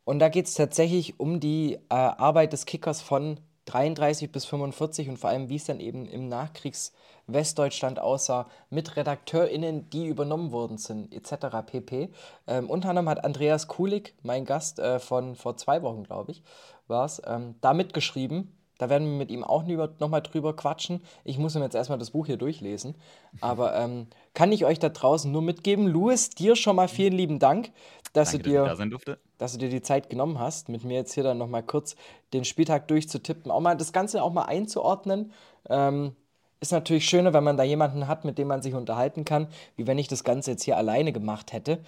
und 0.04 0.20
da 0.20 0.30
geht 0.30 0.46
es 0.46 0.54
tatsächlich 0.54 1.20
um 1.20 1.40
die 1.40 1.74
äh, 1.74 1.94
Arbeit 1.94 2.54
des 2.54 2.64
Kickers 2.64 3.02
von 3.02 3.40
33 3.72 4.32
bis 4.32 4.44
45 4.46 5.08
und 5.08 5.18
vor 5.18 5.30
allem, 5.30 5.48
wie 5.48 5.56
es 5.56 5.64
dann 5.64 5.80
eben 5.80 6.06
im 6.06 6.28
Nachkriegs- 6.28 6.92
Westdeutschland 7.28 8.00
aussah, 8.00 8.48
mit 8.70 8.96
RedakteurInnen, 8.96 9.90
die 9.90 10.06
übernommen 10.06 10.50
worden 10.50 10.78
sind, 10.78 11.14
etc. 11.14 11.58
pp. 11.64 12.08
Ähm, 12.46 12.68
unter 12.68 12.88
anderem 12.88 13.08
hat 13.08 13.24
Andreas 13.24 13.68
Kulik, 13.68 14.14
mein 14.22 14.44
Gast 14.44 14.78
äh, 14.78 14.98
von 14.98 15.36
vor 15.36 15.56
zwei 15.56 15.82
Wochen, 15.82 16.04
glaube 16.04 16.32
ich, 16.32 16.42
war 16.88 17.04
es, 17.04 17.22
ähm, 17.26 17.54
da 17.60 17.74
mitgeschrieben. 17.74 18.57
Da 18.78 18.88
werden 18.88 19.08
wir 19.08 19.18
mit 19.18 19.30
ihm 19.30 19.44
auch 19.44 19.64
nochmal 19.64 20.22
drüber 20.22 20.54
quatschen. 20.54 21.02
Ich 21.24 21.36
muss 21.36 21.56
ihm 21.56 21.62
jetzt 21.62 21.74
erstmal 21.74 21.98
das 21.98 22.12
Buch 22.12 22.26
hier 22.26 22.36
durchlesen. 22.36 22.94
Aber 23.40 23.76
ähm, 23.78 24.06
kann 24.34 24.52
ich 24.52 24.64
euch 24.64 24.78
da 24.78 24.88
draußen 24.88 25.30
nur 25.30 25.42
mitgeben. 25.42 25.86
Louis, 25.86 26.30
dir 26.30 26.56
schon 26.56 26.76
mal 26.76 26.88
vielen 26.88 27.12
lieben 27.12 27.38
Dank, 27.40 27.72
dass, 28.12 28.30
Danke, 28.30 28.44
du, 28.44 28.50
dir, 28.50 28.64
dass, 28.64 28.78
da 29.04 29.16
dass 29.36 29.52
du 29.52 29.58
dir 29.58 29.68
die 29.68 29.82
Zeit 29.82 30.08
genommen 30.08 30.38
hast, 30.38 30.68
mit 30.68 30.84
mir 30.84 30.94
jetzt 30.94 31.12
hier 31.12 31.24
dann 31.24 31.38
nochmal 31.38 31.64
kurz 31.64 31.96
den 32.32 32.44
Spieltag 32.44 32.88
durchzutippen. 32.88 33.50
Auch 33.50 33.60
mal 33.60 33.76
das 33.76 33.92
Ganze 33.92 34.22
auch 34.22 34.32
mal 34.32 34.44
einzuordnen. 34.44 35.32
Ähm, 35.68 36.14
ist 36.60 36.72
natürlich 36.72 37.08
schöner, 37.08 37.32
wenn 37.32 37.44
man 37.44 37.56
da 37.56 37.62
jemanden 37.62 38.08
hat, 38.08 38.24
mit 38.24 38.38
dem 38.38 38.48
man 38.48 38.62
sich 38.62 38.74
unterhalten 38.74 39.24
kann, 39.24 39.48
wie 39.76 39.86
wenn 39.86 39.98
ich 39.98 40.08
das 40.08 40.24
Ganze 40.24 40.52
jetzt 40.52 40.64
hier 40.64 40.76
alleine 40.76 41.12
gemacht 41.12 41.52
hätte. 41.52 41.78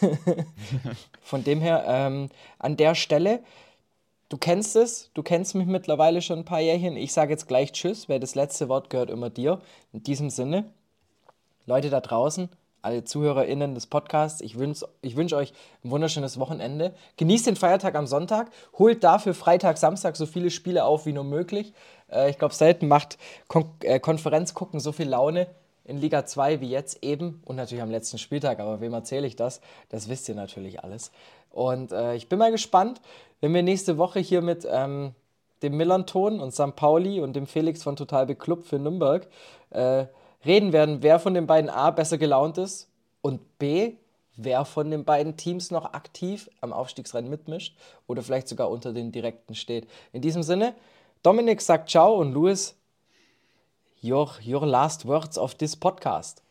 Von 1.20 1.42
dem 1.42 1.60
her, 1.60 1.84
ähm, 1.86 2.28
an 2.58 2.76
der 2.76 2.94
Stelle, 2.94 3.40
du 4.30 4.38
kennst 4.38 4.76
es, 4.76 5.10
du 5.12 5.22
kennst 5.22 5.54
mich 5.54 5.66
mittlerweile 5.66 6.22
schon 6.22 6.38
ein 6.38 6.44
paar 6.46 6.60
Jährchen. 6.60 6.96
Ich 6.96 7.12
sage 7.12 7.32
jetzt 7.32 7.46
gleich 7.46 7.72
Tschüss, 7.72 8.08
weil 8.08 8.20
das 8.20 8.34
letzte 8.34 8.70
Wort 8.70 8.88
gehört 8.88 9.10
immer 9.10 9.28
dir. 9.28 9.60
In 9.92 10.02
diesem 10.02 10.30
Sinne, 10.30 10.64
Leute 11.66 11.90
da 11.90 12.00
draußen, 12.00 12.48
alle 12.80 13.04
ZuhörerInnen 13.04 13.74
des 13.74 13.86
Podcasts, 13.86 14.40
ich 14.40 14.58
wünsche 14.58 14.88
ich 15.02 15.16
wünsch 15.16 15.34
euch 15.34 15.52
ein 15.84 15.90
wunderschönes 15.90 16.38
Wochenende. 16.38 16.94
Genießt 17.18 17.46
den 17.48 17.56
Feiertag 17.56 17.94
am 17.94 18.06
Sonntag, 18.06 18.50
holt 18.78 19.04
dafür 19.04 19.34
Freitag, 19.34 19.76
Samstag 19.76 20.16
so 20.16 20.24
viele 20.24 20.50
Spiele 20.50 20.84
auf 20.84 21.04
wie 21.04 21.12
nur 21.12 21.24
möglich. 21.24 21.74
Äh, 22.10 22.30
ich 22.30 22.38
glaube, 22.38 22.54
selten 22.54 22.88
macht 22.88 23.18
Kon 23.48 23.66
äh, 23.82 24.00
Konferenz 24.00 24.54
so 24.74 24.92
viel 24.92 25.08
Laune 25.08 25.48
in 25.84 25.98
Liga 25.98 26.24
2 26.24 26.60
wie 26.60 26.70
jetzt 26.70 27.02
eben 27.02 27.42
und 27.44 27.56
natürlich 27.56 27.82
am 27.82 27.90
letzten 27.90 28.16
Spieltag. 28.16 28.60
Aber 28.60 28.80
wem 28.80 28.94
erzähle 28.94 29.26
ich 29.26 29.36
das? 29.36 29.60
Das 29.88 30.08
wisst 30.08 30.28
ihr 30.28 30.36
natürlich 30.36 30.82
alles. 30.82 31.10
Und 31.50 31.92
äh, 31.92 32.14
ich 32.14 32.28
bin 32.28 32.38
mal 32.38 32.50
gespannt, 32.50 33.00
wenn 33.40 33.54
wir 33.54 33.62
nächste 33.62 33.98
Woche 33.98 34.20
hier 34.20 34.42
mit 34.42 34.66
ähm, 34.70 35.14
dem 35.62 35.76
Millanton 35.76 36.40
und 36.40 36.52
St. 36.52 36.76
Pauli 36.76 37.20
und 37.20 37.34
dem 37.34 37.46
Felix 37.46 37.82
von 37.82 37.96
Total 37.96 38.26
Beklubbt 38.26 38.66
für 38.66 38.78
Nürnberg 38.78 39.26
äh, 39.70 40.06
reden 40.44 40.72
werden, 40.72 41.02
wer 41.02 41.18
von 41.18 41.34
den 41.34 41.46
beiden 41.46 41.70
A 41.70 41.90
besser 41.90 42.18
gelaunt 42.18 42.58
ist 42.58 42.88
und 43.20 43.58
B, 43.58 43.94
wer 44.36 44.64
von 44.64 44.90
den 44.90 45.04
beiden 45.04 45.36
Teams 45.36 45.70
noch 45.70 45.92
aktiv 45.92 46.48
am 46.60 46.72
Aufstiegsrennen 46.72 47.30
mitmischt 47.30 47.76
oder 48.06 48.22
vielleicht 48.22 48.48
sogar 48.48 48.70
unter 48.70 48.92
den 48.92 49.12
Direkten 49.12 49.54
steht. 49.54 49.88
In 50.12 50.22
diesem 50.22 50.42
Sinne, 50.42 50.74
Dominik 51.22 51.60
sagt 51.60 51.90
Ciao 51.90 52.14
und 52.14 52.32
Louis, 52.32 52.76
your, 54.02 54.30
your 54.46 54.66
last 54.66 55.06
words 55.06 55.36
of 55.36 55.54
this 55.54 55.76
podcast. 55.76 56.42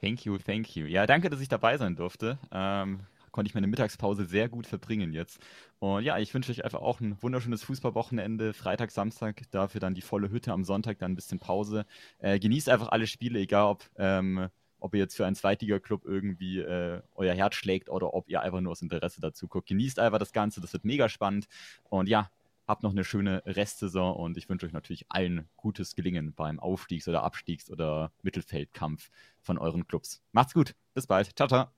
Thank 0.00 0.24
you, 0.24 0.38
thank 0.38 0.76
you. 0.76 0.86
Ja, 0.86 1.06
danke, 1.06 1.30
dass 1.30 1.40
ich 1.40 1.48
dabei 1.48 1.76
sein 1.78 1.96
durfte. 1.96 2.38
Ähm, 2.52 3.00
konnte 3.32 3.48
ich 3.48 3.54
meine 3.54 3.66
Mittagspause 3.66 4.24
sehr 4.24 4.48
gut 4.48 4.66
verbringen 4.66 5.12
jetzt. 5.12 5.38
Und 5.78 6.04
ja, 6.04 6.18
ich 6.18 6.32
wünsche 6.34 6.50
euch 6.52 6.64
einfach 6.64 6.80
auch 6.80 7.00
ein 7.00 7.20
wunderschönes 7.22 7.62
Fußballwochenende. 7.62 8.52
Freitag, 8.52 8.90
Samstag, 8.90 9.42
dafür 9.50 9.80
dann 9.80 9.94
die 9.94 10.02
volle 10.02 10.30
Hütte 10.30 10.52
am 10.52 10.64
Sonntag, 10.64 10.98
dann 10.98 11.12
ein 11.12 11.16
bisschen 11.16 11.38
Pause. 11.38 11.86
Äh, 12.18 12.38
genießt 12.38 12.68
einfach 12.68 12.88
alle 12.88 13.06
Spiele, 13.06 13.38
egal 13.38 13.66
ob, 13.66 13.84
ähm, 13.96 14.48
ob 14.80 14.94
ihr 14.94 15.00
jetzt 15.00 15.16
für 15.16 15.26
einen 15.26 15.36
Zweitliga-Club 15.36 16.04
irgendwie 16.04 16.60
äh, 16.60 17.00
euer 17.14 17.34
Herz 17.34 17.54
schlägt 17.54 17.88
oder 17.90 18.14
ob 18.14 18.28
ihr 18.28 18.40
einfach 18.40 18.60
nur 18.60 18.72
aus 18.72 18.82
Interesse 18.82 19.20
dazu 19.20 19.48
guckt. 19.48 19.68
Genießt 19.68 19.98
einfach 19.98 20.18
das 20.18 20.32
Ganze, 20.32 20.60
das 20.60 20.72
wird 20.72 20.84
mega 20.84 21.08
spannend. 21.08 21.46
Und 21.88 22.08
ja, 22.08 22.30
habt 22.68 22.82
noch 22.82 22.92
eine 22.92 23.02
schöne 23.02 23.42
Restsaison 23.46 24.14
und 24.14 24.36
ich 24.36 24.48
wünsche 24.48 24.66
euch 24.66 24.72
natürlich 24.72 25.06
allen 25.08 25.48
gutes 25.56 25.94
Gelingen 25.94 26.34
beim 26.34 26.60
Aufstiegs- 26.60 27.08
oder 27.08 27.24
Abstiegs- 27.24 27.70
oder 27.70 28.12
Mittelfeldkampf 28.22 29.10
von 29.40 29.58
euren 29.58 29.86
Clubs. 29.86 30.22
Macht's 30.32 30.52
gut, 30.52 30.74
bis 30.94 31.06
bald. 31.06 31.34
Ciao, 31.34 31.48
ciao. 31.48 31.77